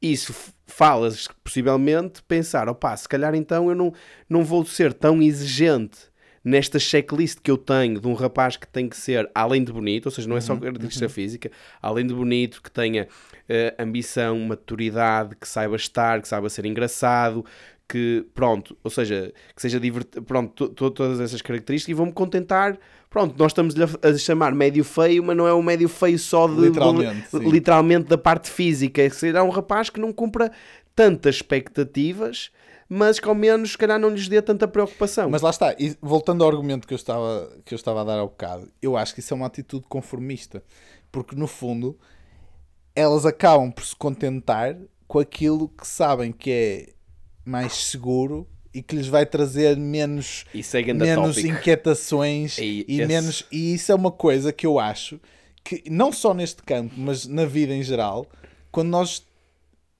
isso 0.00 0.32
f- 0.32 0.52
falas 0.66 1.28
possivelmente 1.44 2.20
pensar, 2.24 2.68
opá, 2.68 2.96
se 2.96 3.08
calhar 3.08 3.32
então 3.36 3.68
eu 3.68 3.76
não, 3.76 3.92
não 4.28 4.42
vou 4.44 4.64
ser 4.66 4.92
tão 4.92 5.22
exigente 5.22 6.10
nesta 6.44 6.78
checklist 6.78 7.38
que 7.42 7.50
eu 7.50 7.56
tenho 7.56 8.00
de 8.00 8.06
um 8.08 8.14
rapaz 8.14 8.56
que 8.56 8.66
tem 8.66 8.88
que 8.88 8.96
ser 8.96 9.30
além 9.34 9.62
de 9.62 9.72
bonito, 9.72 10.06
ou 10.06 10.12
seja, 10.12 10.28
não 10.28 10.36
é 10.36 10.40
só 10.40 10.54
característica 10.56 11.06
física, 11.14 11.50
além 11.80 12.06
de 12.06 12.12
bonito, 12.14 12.60
que 12.62 12.70
tenha 12.70 13.06
eh, 13.48 13.74
ambição, 13.78 14.38
maturidade, 14.40 15.36
que 15.36 15.46
saiba 15.46 15.76
estar, 15.76 16.20
que 16.20 16.28
saiba 16.28 16.48
ser 16.48 16.66
engraçado, 16.66 17.44
que 17.88 18.24
pronto, 18.34 18.76
ou 18.82 18.90
seja, 18.90 19.32
que 19.54 19.60
seja 19.62 19.78
divertido, 19.78 20.22
pronto, 20.24 20.52
to- 20.54 20.68
to- 20.74 20.90
todas 20.90 21.20
essas 21.20 21.42
características 21.42 21.90
e 21.90 21.94
vou-me 21.94 22.12
contentar, 22.12 22.78
pronto, 23.10 23.34
nós 23.38 23.52
estamos 23.52 23.74
a, 23.78 24.08
a 24.08 24.16
chamar 24.16 24.54
médio 24.54 24.82
feio, 24.82 25.22
mas 25.22 25.36
não 25.36 25.46
é 25.46 25.52
um 25.54 25.62
médio 25.62 25.88
feio 25.88 26.18
só 26.18 26.46
de, 26.48 26.54
Literalmente, 27.02 27.04
de- 27.38 27.50
literalmente 27.50 28.08
da 28.08 28.16
parte 28.18 28.50
física, 28.50 29.02
é 29.02 29.10
será 29.10 29.44
um 29.44 29.50
rapaz 29.50 29.90
que 29.90 30.00
não 30.00 30.12
cumpra 30.12 30.50
tantas 30.96 31.36
expectativas, 31.36 32.50
mas 32.94 33.18
que 33.18 33.26
ao 33.26 33.34
menos 33.34 33.72
se 33.72 33.78
calhar 33.78 33.98
não 33.98 34.10
lhes 34.10 34.28
dê 34.28 34.42
tanta 34.42 34.68
preocupação. 34.68 35.30
Mas 35.30 35.40
lá 35.40 35.48
está, 35.50 35.74
e 35.78 35.96
voltando 36.02 36.44
ao 36.44 36.50
argumento 36.50 36.86
que 36.86 36.92
eu, 36.92 36.96
estava, 36.96 37.50
que 37.64 37.72
eu 37.72 37.76
estava 37.76 38.02
a 38.02 38.04
dar 38.04 38.18
ao 38.18 38.28
bocado, 38.28 38.70
eu 38.82 38.96
acho 38.98 39.14
que 39.14 39.20
isso 39.20 39.32
é 39.32 39.36
uma 39.36 39.46
atitude 39.46 39.86
conformista, 39.88 40.62
porque 41.10 41.34
no 41.34 41.46
fundo 41.46 41.98
elas 42.94 43.24
acabam 43.24 43.70
por 43.72 43.84
se 43.84 43.96
contentar 43.96 44.76
com 45.08 45.18
aquilo 45.18 45.68
que 45.68 45.86
sabem 45.86 46.32
que 46.32 46.50
é 46.50 46.92
mais 47.44 47.72
seguro 47.86 48.46
e 48.74 48.82
que 48.82 48.94
lhes 48.96 49.06
vai 49.06 49.24
trazer 49.26 49.76
menos, 49.76 50.44
Isso 50.54 50.76
é 50.76 50.82
menos 50.92 51.36
tópico. 51.36 51.54
inquietações 51.56 52.56
E 52.60 52.84
e, 52.88 53.00
esse- 53.00 53.06
menos. 53.06 53.46
E 53.50 53.74
isso 53.74 53.90
é 53.92 53.94
uma 53.94 54.10
coisa 54.10 54.52
que 54.52 54.66
eu 54.66 54.78
acho 54.78 55.20
que, 55.64 55.82
não 55.90 56.12
só 56.12 56.34
neste 56.34 56.62
campo, 56.62 56.94
mas 56.96 57.26
na 57.26 57.44
vida 57.46 57.72
em 57.74 57.82
geral, 57.82 58.26
quando 58.70 58.88
nós 58.88 59.22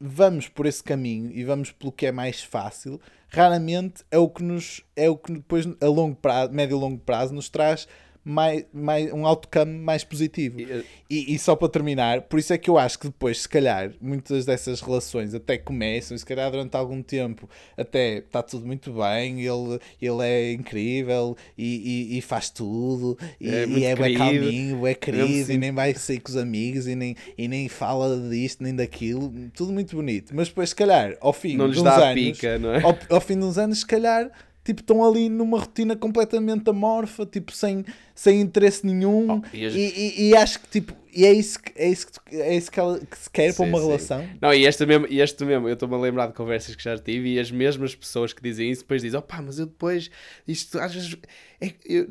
vamos 0.05 0.49
por 0.49 0.67
esse 0.67 0.83
caminho 0.83 1.31
e 1.31 1.45
vamos 1.45 1.71
pelo 1.71 1.93
que 1.93 2.07
é 2.07 2.13
mais 2.13 2.43
fácil, 2.43 3.01
raramente 3.29 4.03
é 4.11 4.19
o 4.19 4.29
que 4.29 4.43
nos 4.43 4.83
é 4.97 5.09
o 5.09 5.17
que 5.17 5.33
depois 5.33 5.65
a 5.81 5.87
longo 5.87 6.17
prazo, 6.17 6.53
médio 6.53 6.77
e 6.77 6.81
longo 6.81 6.99
prazo 6.99 7.33
nos 7.33 7.49
traz 7.49 7.87
mais, 8.25 8.65
mais, 8.73 9.13
um 9.13 9.27
outcome 9.27 9.79
mais 9.79 10.05
positivo. 10.05 10.61
E, 10.61 10.85
E, 11.13 11.35
e 11.35 11.39
só 11.39 11.55
para 11.55 11.69
terminar, 11.69 12.23
por 12.23 12.39
isso 12.39 12.55
é 12.55 12.59
que 12.59 12.71
eu 12.71 12.79
acho 12.79 12.99
que 12.99 13.07
depois, 13.07 13.43
se 13.43 13.49
calhar, 13.49 13.93
muitas 14.01 14.47
dessas 14.47 14.81
relações 14.81 15.35
até 15.35 15.59
começam, 15.59 16.15
e 16.15 16.19
se 16.19 16.25
calhar 16.25 16.51
durante 16.51 16.75
algum 16.75 17.03
tempo 17.03 17.47
até 17.77 18.19
está 18.19 18.43
tudo 18.43 18.65
muito 18.67 18.95
bem, 18.95 19.41
ele, 19.41 19.79
ele 20.01 20.23
é 20.23 20.53
incrível 20.53 21.37
e, 21.59 22.13
e, 22.15 22.19
e 22.19 22.23
faz 22.23 22.49
tudo, 22.49 23.19
e 23.39 23.49
É 23.51 23.67
e 23.67 23.85
é 23.85 23.95
bem 23.95 24.17
calminho, 24.17 24.87
é 24.87 24.95
querido, 24.95 25.53
e 25.53 25.59
nem 25.59 25.71
vai 25.71 25.93
sair 25.95 26.21
com 26.21 26.31
os 26.31 26.37
amigos, 26.37 26.87
e 26.87 26.95
nem, 26.95 27.15
e 27.37 27.47
nem 27.47 27.69
fala 27.69 28.19
disto, 28.31 28.63
nem 28.63 28.75
daquilo, 28.75 29.31
tudo 29.55 29.71
muito 29.71 29.95
bonito. 29.95 30.35
Mas 30.35 30.49
depois, 30.49 30.71
se 30.71 30.75
calhar, 30.77 31.15
ao 31.21 31.35
fim 31.35 31.57
Não 31.57 31.69
de 31.69 31.79
uns 31.79 31.87
anos, 31.87 32.15
pica, 32.15 32.59
não 32.59 32.75
é? 32.75 32.83
ao, 32.83 32.97
ao 33.11 33.21
fim 33.21 33.39
de 33.39 33.45
uns 33.45 33.59
anos, 33.59 33.81
se 33.81 33.87
calhar, 33.87 34.31
tipo, 34.65 34.81
estão 34.81 35.05
ali 35.05 35.29
numa 35.29 35.59
rotina 35.59 35.97
completamente 35.97 36.69
amorfa, 36.71 37.27
tipo, 37.27 37.53
sem, 37.53 37.85
sem 38.15 38.41
interesse 38.41 38.87
nenhum. 38.87 39.41
Oh, 39.43 39.57
e 39.57 39.67
as- 39.67 39.75
e, 39.75 39.79
e- 39.81 40.29
e 40.31 40.37
acho 40.37 40.61
que, 40.61 40.69
tipo, 40.69 40.95
e 41.15 41.25
é 41.27 41.33
isso 41.33 41.61
que, 41.61 41.73
é 41.77 41.89
isso 41.89 42.07
que, 42.09 42.37
é 42.37 42.57
isso 42.57 42.71
que, 42.71 42.81
ela, 42.81 42.99
que 42.99 43.19
se 43.19 43.29
quer 43.31 43.53
para 43.55 43.65
Sim, 43.65 43.69
uma 43.71 43.79
sim. 43.79 43.85
relação. 43.87 44.31
Não, 44.41 44.55
e 44.55 44.65
este 44.65 44.87
mesmo, 44.87 45.07
e 45.11 45.21
este 45.21 45.45
mesmo 45.45 45.69
eu 45.69 45.75
estou-me 45.75 45.95
a 45.95 45.99
lembrar 45.99 46.27
de 46.29 46.33
conversas 46.33 46.75
que 46.75 46.83
já 46.83 46.97
tive 46.97 47.35
e 47.35 47.39
as 47.39 47.51
mesmas 47.51 47.95
pessoas 47.95 48.33
que 48.33 48.43
dizem 48.43 48.71
isso 48.71 48.83
depois 48.83 49.03
dizem, 49.03 49.19
opá, 49.19 49.43
mas 49.43 49.59
eu 49.59 49.67
depois, 49.67 50.11
isto 50.49 50.79
às 50.79 50.95
vezes, 50.95 51.17
é, 51.61 51.75
eu, 51.85 52.07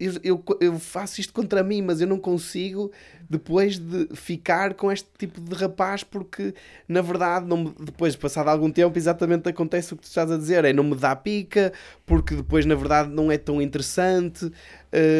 eu, 0.00 0.12
eu, 0.22 0.44
eu 0.60 0.78
faço 0.78 1.20
isto 1.20 1.32
contra 1.32 1.62
mim, 1.62 1.82
mas 1.82 2.00
eu 2.00 2.06
não 2.06 2.18
consigo 2.18 2.90
depois 3.28 3.78
de 3.78 4.08
ficar 4.14 4.74
com 4.74 4.90
este 4.90 5.08
tipo 5.18 5.40
de 5.40 5.54
rapaz 5.54 6.02
porque, 6.04 6.54
na 6.88 7.02
verdade, 7.02 7.46
não 7.46 7.56
me- 7.64 7.74
depois, 7.80 8.14
passado 8.16 8.48
algum 8.48 8.70
tempo, 8.70 8.96
exatamente 8.96 9.48
acontece 9.48 9.92
o 9.92 9.96
que 9.96 10.02
tu 10.02 10.06
estás 10.08 10.30
a 10.30 10.36
dizer, 10.38 10.64
é 10.64 10.72
não 10.72 10.84
me 10.84 10.94
dá 10.96 11.14
pica, 11.16 11.72
porque 12.06 12.34
depois, 12.34 12.64
na 12.64 12.74
verdade, 12.74 13.10
não 13.10 13.30
é 13.30 13.36
tão 13.36 13.60
interessante, 13.60 14.50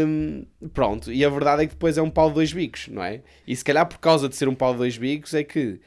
hum, 0.07 0.45
pronto, 0.73 1.13
e 1.13 1.25
a 1.25 1.29
verdade 1.29 1.65
é 1.65 1.67
que 1.67 1.73
depois 1.75 1.99
é 1.99 2.03
um 2.03 2.11
pau 2.11 2.29
de 2.29 2.35
dois 2.37 2.53
bicos, 2.53 2.89
não 2.89 3.03
é? 3.03 3.23
E 3.47 3.55
se 3.55 3.65
calhar 3.65 3.87
por 3.87 3.99
causa 3.99 4.29
de 4.29 4.37
ser 4.37 4.49
um 4.49 4.55
pau 4.55 4.73
de 4.73 4.79
dois 4.79 4.97
bicos 4.97 5.35
é 5.35 5.45
que 5.45 5.81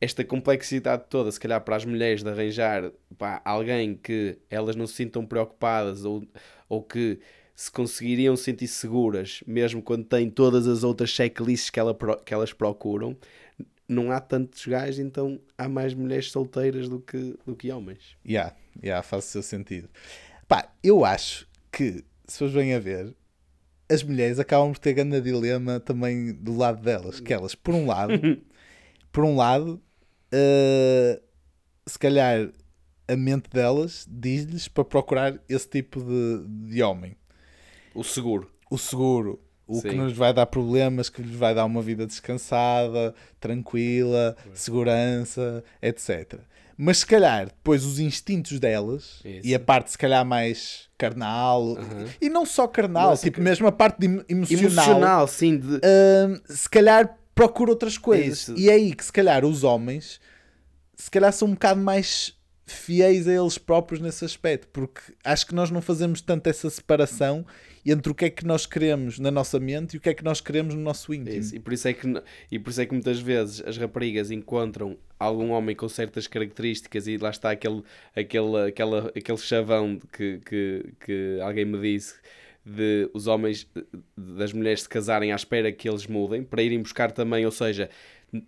esta 0.00 0.22
complexidade 0.24 1.04
toda, 1.08 1.30
se 1.32 1.40
calhar 1.40 1.60
para 1.62 1.76
as 1.76 1.84
mulheres 1.84 2.22
de 2.22 2.28
arranjar 2.28 2.90
pá, 3.16 3.40
alguém 3.44 3.94
que 3.96 4.36
elas 4.50 4.76
não 4.76 4.86
se 4.86 4.94
sintam 4.94 5.24
preocupadas 5.24 6.04
ou, 6.04 6.22
ou 6.68 6.82
que 6.82 7.18
se 7.56 7.70
conseguiriam 7.70 8.36
sentir 8.36 8.68
seguras, 8.68 9.42
mesmo 9.46 9.80
quando 9.82 10.04
têm 10.04 10.28
todas 10.28 10.68
as 10.68 10.84
outras 10.84 11.08
checklists 11.08 11.70
que, 11.70 11.80
ela, 11.80 11.96
que 12.22 12.34
elas 12.34 12.52
procuram, 12.52 13.16
não 13.88 14.12
há 14.12 14.20
tantos 14.20 14.66
gajos, 14.66 14.98
então 14.98 15.40
há 15.56 15.66
mais 15.66 15.94
mulheres 15.94 16.30
solteiras 16.30 16.86
do 16.86 17.00
que, 17.00 17.34
do 17.46 17.56
que 17.56 17.72
homens. 17.72 18.16
Yeah, 18.28 18.54
yeah, 18.84 19.02
faz 19.02 19.24
o 19.24 19.28
seu 19.28 19.42
sentido. 19.42 19.88
Pá, 20.46 20.70
eu 20.82 21.02
acho 21.02 21.48
que, 21.72 22.04
se 22.26 22.38
fores 22.38 22.52
bem 22.52 22.74
a 22.74 22.78
ver, 22.78 23.14
as 23.88 24.02
mulheres 24.02 24.38
acabam 24.38 24.72
por 24.72 24.78
ter 24.78 24.92
grande 24.92 25.20
dilema 25.22 25.80
também 25.80 26.34
do 26.34 26.56
lado 26.56 26.82
delas. 26.82 27.20
Que 27.20 27.32
elas, 27.32 27.54
por 27.54 27.74
um 27.74 27.86
lado, 27.86 28.12
por 29.10 29.24
um 29.24 29.34
lado, 29.34 29.80
eh, 30.30 31.22
se 31.86 31.98
calhar 31.98 32.50
a 33.08 33.16
mente 33.16 33.48
delas 33.48 34.06
diz-lhes 34.10 34.68
para 34.68 34.84
procurar 34.84 35.40
esse 35.48 35.68
tipo 35.68 36.02
de, 36.02 36.72
de 36.72 36.82
homem. 36.82 37.16
O 37.96 38.04
seguro. 38.04 38.50
O 38.70 38.76
seguro, 38.78 39.40
o 39.66 39.80
que 39.82 39.90
Sim. 39.90 39.96
nos 39.96 40.12
vai 40.12 40.32
dar 40.32 40.46
problemas, 40.46 41.08
que 41.08 41.22
lhes 41.22 41.34
vai 41.36 41.54
dar 41.54 41.64
uma 41.64 41.80
vida 41.82 42.06
descansada, 42.06 43.14
tranquila, 43.40 44.36
segurança, 44.54 45.62
etc. 45.80 46.40
Mas 46.76 46.98
se 46.98 47.06
calhar 47.06 47.46
depois 47.46 47.84
os 47.84 47.98
instintos 47.98 48.60
delas 48.60 49.20
Isso. 49.24 49.46
e 49.46 49.54
a 49.54 49.58
parte 49.60 49.90
se 49.92 49.96
calhar 49.98 50.24
mais 50.26 50.88
carnal 50.98 51.76
e 52.20 52.28
não 52.28 52.44
só 52.44 52.66
carnal, 52.68 53.10
Nossa, 53.10 53.22
tipo 53.22 53.36
que- 53.38 53.42
mesmo 53.42 53.66
a 53.66 53.72
parte 53.72 54.04
emocional, 54.28 54.64
Emocional, 54.84 55.26
sim, 55.28 55.56
de, 55.58 55.66
hum, 55.76 56.40
se 56.48 56.68
calhar 56.68 57.16
procura 57.34 57.70
outras 57.70 57.96
coisas. 57.96 58.40
Isso. 58.48 58.54
E 58.58 58.68
é 58.68 58.74
aí 58.74 58.92
que 58.94 59.04
se 59.04 59.12
calhar 59.12 59.44
os 59.44 59.64
homens 59.64 60.20
se 60.98 61.10
calhar 61.10 61.32
são 61.32 61.48
um 61.48 61.52
bocado 61.52 61.80
mais 61.80 62.34
fiéis 62.66 63.28
a 63.28 63.32
eles 63.32 63.58
próprios 63.58 64.00
nesse 64.00 64.24
aspecto, 64.24 64.66
porque 64.72 65.00
acho 65.24 65.46
que 65.46 65.54
nós 65.54 65.70
não 65.70 65.80
fazemos 65.80 66.20
tanto 66.20 66.46
essa 66.48 66.68
separação 66.68 67.46
entre 67.92 68.10
o 68.10 68.14
que 68.14 68.24
é 68.24 68.30
que 68.30 68.44
nós 68.44 68.66
queremos 68.66 69.18
na 69.18 69.30
nossa 69.30 69.60
mente 69.60 69.94
e 69.94 69.96
o 69.98 70.00
que 70.00 70.08
é 70.08 70.14
que 70.14 70.24
nós 70.24 70.40
queremos 70.40 70.74
no 70.74 70.80
nosso 70.80 71.12
íntimo. 71.14 71.36
Isso, 71.36 71.54
E, 71.54 71.58
por 71.58 71.72
isso 71.72 71.88
é 71.88 71.92
que, 71.92 72.22
e 72.50 72.58
por 72.58 72.70
isso 72.70 72.80
é 72.80 72.86
que 72.86 72.92
muitas 72.92 73.20
vezes 73.20 73.62
as 73.66 73.76
raparigas 73.76 74.30
encontram 74.30 74.96
algum 75.18 75.50
homem 75.50 75.74
com 75.74 75.88
certas 75.88 76.26
características 76.26 77.06
e 77.06 77.16
lá 77.16 77.30
está 77.30 77.50
aquele, 77.50 77.82
aquele, 78.14 78.68
aquela, 78.68 79.12
aquele 79.16 79.38
chavão 79.38 80.00
que, 80.12 80.40
que, 80.44 80.92
que 81.00 81.38
alguém 81.40 81.64
me 81.64 81.80
disse 81.80 82.14
de 82.64 83.08
os 83.14 83.28
homens 83.28 83.70
das 84.16 84.52
mulheres 84.52 84.82
se 84.82 84.88
casarem 84.88 85.32
à 85.32 85.36
espera 85.36 85.70
que 85.70 85.88
eles 85.88 86.08
mudem 86.08 86.42
para 86.42 86.62
irem 86.62 86.82
buscar 86.82 87.12
também, 87.12 87.46
ou 87.46 87.52
seja, 87.52 87.88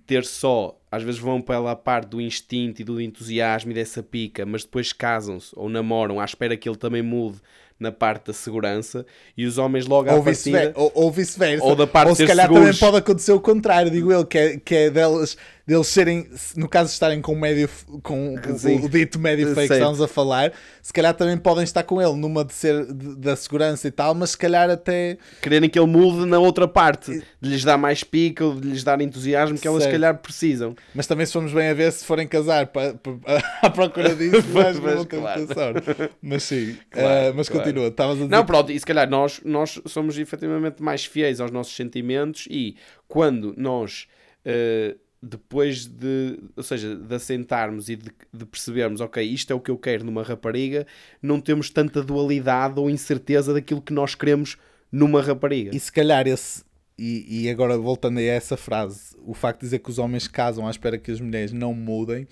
ter 0.07 0.25
só, 0.25 0.77
às 0.91 1.05
vezes 1.05 1.21
vão 1.21 1.41
pela 1.41 1.77
parte 1.77 2.09
do 2.09 2.21
instinto 2.21 2.83
e 2.83 2.85
do 2.85 3.01
entusiasmo 3.01 3.71
e 3.71 3.75
dessa 3.75 4.03
pica, 4.03 4.45
mas 4.45 4.65
depois 4.65 4.93
casam-se 4.93 5.53
ou 5.55 5.69
namoram 5.69 6.19
à 6.19 6.25
espera 6.25 6.57
que 6.57 6.69
ele 6.69 6.77
também 6.77 7.03
mude 7.03 7.41
na 7.79 7.93
parte 7.93 8.27
da 8.27 8.33
segurança 8.33 9.07
e 9.37 9.47
os 9.47 9.59
homens 9.59 9.87
logo 9.87 10.11
à 10.11 10.15
Ou 10.15 10.23
partida 10.23 10.59
vice-versa. 10.59 10.73
Ou, 10.81 10.93
ou 10.95 11.13
vice-versa. 11.13 11.65
Ou 11.65 11.77
da 11.77 11.87
parte 11.87 12.09
Ou 12.09 12.15
se 12.17 12.27
calhar 12.27 12.47
seguros. 12.47 12.67
também 12.67 12.81
pode 12.81 12.97
acontecer 12.97 13.33
o 13.33 13.41
contrário, 13.41 13.91
digo 13.91 14.11
eu, 14.13 14.25
que 14.27 14.39
é, 14.39 14.57
que 14.57 14.75
é 14.75 14.91
delas, 14.91 15.37
deles 15.69 15.87
serem, 15.89 16.27
no 16.57 16.67
caso 16.67 16.89
de 16.89 16.95
estarem 16.95 17.21
com, 17.21 17.35
o 17.35 17.39
médio, 17.39 17.69
com 18.03 18.35
o- 18.35 18.85
o, 18.85 18.89
dito 18.89 19.19
médio 19.19 19.45
feio 19.49 19.55
que 19.55 19.67
Certo. 19.69 19.73
estamos 19.83 20.01
a 20.01 20.09
falar, 20.09 20.51
se 20.81 20.91
calhar 20.95 21.13
também 21.13 21.37
podem 21.37 21.63
estar 21.63 21.83
com 21.83 22.01
ele 22.01 22.15
numa 22.15 22.43
de 22.43 22.55
ser 22.55 22.87
de- 22.91 23.15
da 23.17 23.37
segurança 23.37 23.87
e 23.87 23.91
tal, 23.91 24.15
mas 24.15 24.31
se 24.31 24.39
calhar 24.39 24.71
até 24.71 25.19
quererem 25.43 25.69
que 25.69 25.79
ele 25.79 25.87
mude 25.87 26.25
na 26.25 26.39
outra 26.39 26.67
parte, 26.67 27.23
de 27.39 27.51
lhes 27.51 27.65
dar 27.65 27.77
mais 27.77 28.03
pica 28.03 28.47
ou 28.47 28.59
de 28.59 28.67
lhes 28.67 28.83
dar 28.83 28.99
entusiasmo 29.03 29.59
que 29.59 29.69
elas 29.69 29.83
se 29.83 29.91
calhar 29.91 30.17
precisam. 30.17 30.75
Mas 30.95 31.07
também 31.07 31.27
se 31.27 31.35
formos 31.35 31.53
bem 31.53 31.69
a 31.69 31.75
ver, 31.75 31.93
se 31.93 32.03
forem 32.03 32.27
casar 32.27 32.69
pa- 32.69 32.95
pa- 32.95 33.19
à 33.61 33.69
procura 33.69 34.15
disso, 34.15 34.49
não 34.49 35.05
ter 35.05 35.19
claro. 35.21 35.47
sorte. 35.53 36.11
Mas 36.23 36.45
sim, 36.45 36.79
Claro, 36.91 37.09
eh, 37.09 37.33
mas 37.37 37.47
claro. 37.51 37.63
continua. 37.67 37.89
Estavas 37.89 38.15
a 38.17 38.23
dizer 38.25 38.31
Não, 38.35 38.47
pronto, 38.47 38.73
e 38.73 38.81
se 38.81 38.87
calhar 38.87 39.07
nós, 39.11 39.43
nós 39.45 39.79
somos 39.85 40.17
efetivamente 40.19 40.83
mais 40.83 41.05
fiéis 41.05 41.41
aos 41.43 41.51
nossos 41.51 41.77
sentimentos 41.77 42.47
e 42.51 42.75
quando 43.07 43.53
nós, 43.59 44.07
eh, 44.47 44.97
depois 45.23 45.87
de, 45.87 46.39
ou 46.57 46.63
seja, 46.63 46.95
de 46.95 47.15
assentarmos 47.15 47.89
e 47.89 47.97
de, 47.97 48.11
de 48.33 48.45
percebermos, 48.45 49.01
ok, 49.01 49.23
isto 49.23 49.53
é 49.53 49.57
o 49.57 49.61
que 49.61 49.71
eu 49.71 49.77
quero 49.77 50.05
numa 50.05 50.23
rapariga, 50.23 50.87
não 51.21 51.41
temos 51.41 51.71
tanta 51.71 52.03
dualidade 52.03 52.79
ou 52.79 52.89
incerteza 52.89 53.53
daquilo 53.53 53.83
que 53.83 53.93
nós 53.93 54.15
queremos 54.15 54.57
numa 54.91 55.21
rapariga. 55.21 55.75
E 55.75 55.81
se 55.81 55.93
calhar 55.93 56.27
esse. 56.27 56.65
E, 56.97 57.45
e 57.45 57.51
agora 57.51 57.79
voltando 57.79 58.19
a 58.19 58.23
essa 58.23 58.57
frase, 58.57 59.17
o 59.25 59.33
facto 59.33 59.61
de 59.61 59.67
dizer 59.67 59.79
que 59.79 59.91
os 59.91 59.99
homens 59.99 60.27
casam 60.27 60.67
à 60.67 60.71
espera 60.71 60.99
que 60.99 61.13
as 61.13 61.21
mulheres 61.21 61.53
não 61.53 61.73
mudem 61.73 62.27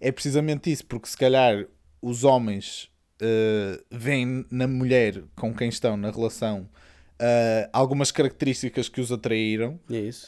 é 0.00 0.10
precisamente 0.10 0.70
isso, 0.70 0.86
porque 0.86 1.08
se 1.08 1.16
calhar 1.16 1.66
os 2.00 2.24
homens 2.24 2.90
uh, 3.20 3.82
veem 3.90 4.46
na 4.50 4.66
mulher 4.66 5.22
com 5.34 5.54
quem 5.54 5.68
estão 5.68 5.96
na 5.96 6.10
relação 6.10 6.68
uh, 7.20 7.68
algumas 7.72 8.10
características 8.10 8.88
que 8.88 9.00
os 9.00 9.10
atraíram 9.12 9.78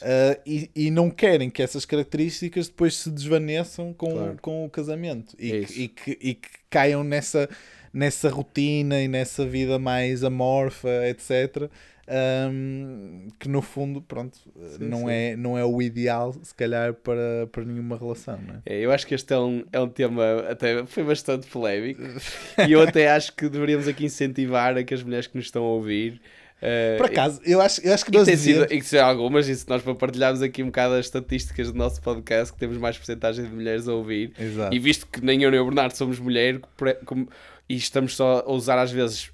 uh, 0.01 0.41
e, 0.45 0.69
e 0.75 0.91
não 0.91 1.09
querem 1.09 1.49
que 1.49 1.61
essas 1.61 1.85
características 1.85 2.67
depois 2.67 2.95
se 2.95 3.09
desvaneçam 3.09 3.93
com, 3.93 4.11
Claro. 4.11 4.37
com 4.41 4.65
o 4.65 4.69
casamento 4.69 5.35
e, 5.39 5.51
É 5.51 5.65
que, 5.65 5.81
e, 5.83 5.87
que, 5.87 6.17
e 6.21 6.33
que 6.35 6.49
caiam 6.69 7.03
nessa, 7.03 7.49
nessa 7.93 8.29
rotina 8.29 9.01
e 9.01 9.07
nessa 9.07 9.45
vida 9.45 9.77
mais 9.79 10.23
amorfa, 10.23 10.89
etc. 11.07 11.69
um, 12.51 13.27
que 13.39 13.47
no 13.47 13.61
fundo, 13.61 14.01
pronto, 14.01 14.37
não, 14.79 14.99
sim. 15.01 15.09
É, 15.09 15.35
não 15.35 15.57
é 15.57 15.63
o 15.65 15.81
ideal, 15.81 16.33
se 16.41 16.53
calhar, 16.55 16.93
para, 16.93 17.47
para 17.51 17.63
nenhuma 17.63 17.97
relação, 17.97 18.39
é? 18.65 18.75
É, 18.75 18.79
eu 18.79 18.91
acho 18.91 19.05
que 19.05 19.13
este 19.13 19.33
é 19.33 19.37
um, 19.37 19.63
é 19.71 19.79
um 19.79 19.87
tema 19.89 20.23
até 20.49 20.85
foi 20.85 21.03
bastante 21.03 21.47
polémico 21.47 22.01
e 22.67 22.71
eu 22.71 22.81
até 22.81 23.09
acho 23.11 23.35
que 23.35 23.47
deveríamos 23.47 23.87
aqui 23.87 24.05
incentivar 24.05 24.75
a 24.77 24.83
que 24.83 24.93
as 24.93 25.03
mulheres 25.03 25.27
que 25.27 25.37
nos 25.37 25.45
estão 25.45 25.63
a 25.63 25.67
ouvir 25.67 26.19
eh, 26.61 26.97
Por 26.97 27.05
acaso, 27.07 27.41
eu 27.45 27.61
acho, 27.61 27.81
eu 27.85 27.93
acho 27.93 28.05
que 28.05 28.11
e 28.11 28.17
nós 28.17 28.25
tem 28.25 28.35
sido, 28.37 28.61
devíamos- 28.67 28.87
e 28.87 28.89
que 28.89 28.97
algumas, 28.97 29.47
e 29.47 29.55
se 29.55 29.67
nós 29.69 29.81
para 29.81 29.95
partilharmos 29.95 30.41
aqui 30.41 30.61
um 30.63 30.67
bocado 30.67 30.95
as 30.95 31.05
estatísticas 31.05 31.71
do 31.71 31.77
nosso 31.77 32.01
podcast, 32.01 32.53
que 32.53 32.59
temos 32.59 32.77
mais 32.77 32.97
porcentagem 32.97 33.45
de 33.45 33.51
mulheres 33.51 33.87
a 33.87 33.93
ouvir, 33.93 34.33
Exato. 34.39 34.75
e 34.75 34.79
visto 34.79 35.07
que 35.07 35.23
nem 35.23 35.41
eu 35.43 35.51
nem 35.51 35.59
o 35.59 35.65
Bernardo 35.65 35.93
somos 35.95 36.19
mulher, 36.19 36.59
e 37.67 37.75
estamos 37.75 38.15
só 38.15 38.43
a 38.45 38.51
usar 38.51 38.77
às 38.79 38.91
vezes 38.91 39.31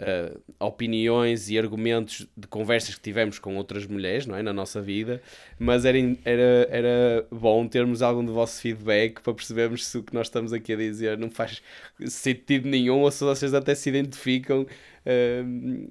eh, 0.00 0.32
opiniões 0.60 1.50
e 1.50 1.58
argumentos 1.58 2.24
de 2.36 2.46
conversas 2.46 2.94
que 2.94 3.00
tivemos 3.00 3.40
com 3.40 3.56
outras 3.56 3.84
mulheres, 3.84 4.26
não 4.26 4.36
é? 4.36 4.42
Na 4.44 4.52
nossa 4.52 4.80
vida, 4.80 5.20
mas 5.58 5.84
era, 5.84 5.98
era, 6.24 6.68
era 6.70 7.26
bom 7.32 7.66
termos 7.66 8.00
algum 8.00 8.24
do 8.24 8.32
vosso 8.32 8.60
feedback 8.60 9.20
para 9.20 9.34
percebermos 9.34 9.84
se 9.84 9.98
o 9.98 10.02
que 10.04 10.14
nós 10.14 10.28
estamos 10.28 10.52
aqui 10.52 10.72
a 10.72 10.76
dizer 10.76 11.18
não 11.18 11.28
faz 11.30 11.60
sentido 12.06 12.68
nenhum 12.68 13.00
ou 13.00 13.10
se 13.10 13.24
vocês 13.24 13.52
até 13.54 13.74
se 13.74 13.88
identificam. 13.88 14.66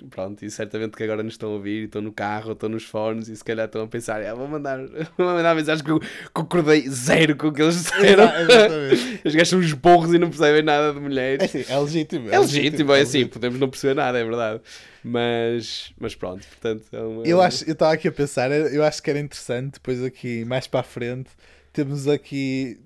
Pronto, 0.10 0.44
e 0.46 0.50
certamente 0.52 0.96
que 0.96 1.04
agora 1.04 1.24
nos 1.24 1.34
estão 1.34 1.50
a 1.50 1.54
ouvir, 1.54 1.86
estão 1.86 2.02
no 2.02 2.12
carro, 2.12 2.52
estão 2.52 2.70
nos 2.70 2.84
fones 2.84 3.28
e 3.28 3.36
se 3.36 3.44
calhar 3.44 3.66
estão 3.66 3.82
a 3.84 3.88
pensar, 3.88 4.22
ah, 4.24 4.34
vou 4.36 4.48
mandar, 4.48 4.80
vou 5.18 5.28
mandar 5.28 5.56
mensagem 5.56 5.84
que 5.84 5.92
eu 5.92 6.00
concordei 6.34 6.88
zero 6.90 7.36
com 7.36 7.48
o 7.48 7.52
que 7.54 7.62
eles 7.62 7.76
disseram. 7.76 8.24
Exatamente. 8.24 9.22
Os 9.28 9.34
gajos 9.36 9.50
são 9.50 9.60
uns 9.60 9.74
burros 9.74 10.14
e 10.14 10.18
não 10.20 10.30
percebem 10.30 10.62
nada 10.64 10.92
de 10.92 10.98
É, 10.98 11.02
mulheres. 11.02 11.44
assim, 11.56 11.66
é 11.72 11.78
legítimo. 11.80 12.30
É 12.30 12.40
legítimo, 12.40 12.92
é 12.94 13.02
assim, 13.02 13.18
legítimo. 13.20 13.30
podemos 13.34 13.60
não 13.60 13.70
perceber 13.70 13.94
nada, 13.96 14.18
é 14.20 14.24
verdade. 14.24 14.62
Mas, 15.04 15.94
mas 16.00 16.16
pronto, 16.16 16.46
portanto, 16.48 16.84
é 16.92 17.00
uma- 17.02 17.24
Eu 17.26 17.42
acho, 17.42 17.64
eu 17.66 17.74
estava 17.74 17.94
aqui 17.94 18.08
a 18.08 18.12
pensar, 18.12 18.52
eu 18.52 18.84
acho 18.84 19.02
que 19.02 19.10
era 19.10 19.20
interessante, 19.20 19.74
depois 19.76 20.04
aqui 20.04 20.44
mais 20.46 20.68
para 20.68 20.82
a 20.82 20.84
frente, 20.84 21.30
temos 21.72 22.08
aqui 22.08 22.78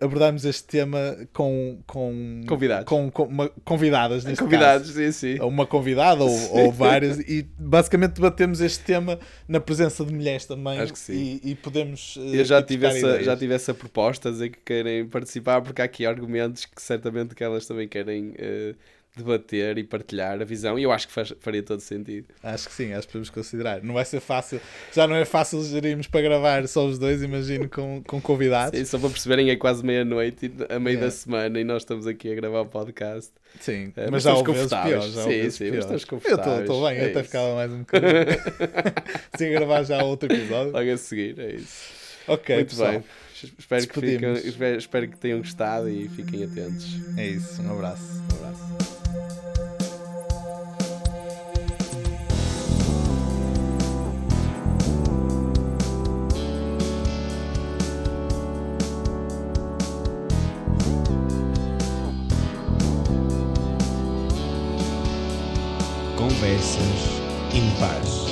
abordarmos 0.00 0.44
este 0.44 0.64
tema 0.64 1.16
com, 1.32 1.78
com 1.86 2.42
Convidados. 2.46 2.84
com, 2.88 3.10
com 3.10 3.24
uma- 3.24 3.48
convidadas 3.64 4.24
neste 4.24 4.42
convidados, 4.42 4.88
caso. 4.88 4.98
sim, 4.98 5.12
sim. 5.36 5.40
Uma 5.42 5.66
convidada 5.66 6.22
ou, 6.24 6.30
ou 6.52 6.72
várias 6.72 7.18
e 7.20 7.46
basicamente 7.58 8.12
debatemos 8.14 8.60
este 8.60 8.84
tema 8.84 9.18
na 9.48 9.60
presença 9.60 10.04
de 10.04 10.12
mulheres 10.12 10.44
também 10.46 10.78
Acho 10.80 10.92
que 10.92 10.98
sim. 10.98 11.40
E, 11.42 11.50
e 11.50 11.54
podemos 11.54 12.16
eh, 12.18 12.40
Eu 12.40 12.44
já 12.44 12.62
tive, 12.62 12.86
essa, 12.86 12.98
ideias. 12.98 13.24
já 13.24 13.36
tive 13.36 13.54
essa 13.54 13.74
proposta 13.74 14.28
a 14.28 14.32
dizer 14.32 14.50
que 14.50 14.58
querem 14.64 15.06
participar, 15.06 15.60
porque 15.62 15.80
há 15.82 15.84
aqui 15.84 16.04
argumentos 16.06 16.64
que 16.64 16.80
certamente 16.82 17.34
que 17.34 17.42
elas 17.44 17.66
também 17.66 17.86
querem 17.88 18.34
eh, 18.38 18.74
debater 19.16 19.78
e 19.78 19.84
partilhar 19.84 20.40
a 20.40 20.44
visão, 20.44 20.78
e 20.78 20.82
eu 20.82 20.92
acho 20.92 21.08
que 21.08 21.12
faz- 21.14 21.32
faria 21.40 21.62
todo 21.62 21.80
sentido. 21.80 22.26
Acho 22.42 22.68
que 22.68 22.74
sim, 22.74 22.92
acho 22.92 23.06
que 23.06 23.12
podemos 23.14 23.30
considerar. 23.30 23.82
Não 23.82 23.94
vai 23.94 24.04
ser 24.04 24.20
fácil, 24.20 24.60
já 24.94 25.06
não 25.06 25.16
é 25.16 25.24
fácil 25.24 25.62
gerirmos 25.64 26.06
para 26.06 26.20
gravar 26.20 26.68
só 26.68 26.84
os 26.86 26.98
dois, 26.98 27.22
imagino, 27.22 27.68
com, 27.68 28.02
com 28.06 28.20
convidados. 28.20 28.78
Sim, 28.78 28.84
só 28.84 28.98
para 28.98 29.08
perceberem, 29.10 29.50
é 29.50 29.56
quase 29.56 29.84
meia-noite, 29.84 30.52
a 30.68 30.78
meio 30.78 30.96
Yeah. 30.96 31.06
da 31.06 31.10
semana, 31.10 31.58
e 31.60 31.64
nós 31.64 31.82
estamos 31.82 32.06
aqui 32.06 32.30
a 32.30 32.34
gravar 32.34 32.60
o 32.60 32.66
podcast. 32.66 33.32
Sim, 33.60 33.92
É, 33.96 34.02
mas, 34.02 34.10
mas 34.10 34.22
já 34.22 34.30
estamos 34.34 34.46
confortáveis. 34.58 34.94
piores. 34.94 35.14
Já 35.14 35.22
Sim, 35.22 35.30
sim, 35.30 35.42
mas 35.42 35.58
piores. 35.58 35.78
estamos 35.78 36.02
Eu 36.02 36.08
confortáveis. 36.08 36.60
estou 36.60 36.86
bem, 36.88 36.98
É 36.98 37.04
eu 37.04 37.10
até 37.10 37.22
ficava 37.22 37.54
mais 37.54 37.72
um 37.72 37.78
bocadinho. 37.78 38.12
Sem 39.38 39.50
gravar 39.52 39.82
já 39.84 40.02
outro 40.04 40.32
episódio. 40.32 40.72
Logo 40.72 40.92
a 40.92 40.96
seguir, 40.96 41.38
é 41.38 41.54
isso. 41.56 41.94
Ok, 42.28 42.54
Muito 42.56 42.68
pessoal. 42.68 42.92
bem. 42.92 43.04
Espero 43.58 43.86
que, 43.86 44.00
fiquem, 44.00 44.32
espero, 44.32 44.78
espero 44.78 45.08
que 45.08 45.16
tenham 45.18 45.38
gostado 45.38 45.88
e 45.90 46.08
fiquem 46.08 46.42
atentos. 46.44 46.86
É 47.18 47.26
isso, 47.26 47.60
um 47.62 47.70
abraço. 47.72 48.22
Um 48.32 48.36
abraço. 48.46 48.95
Conversas 66.16 67.20
em 67.54 67.70
paz. 67.78 68.25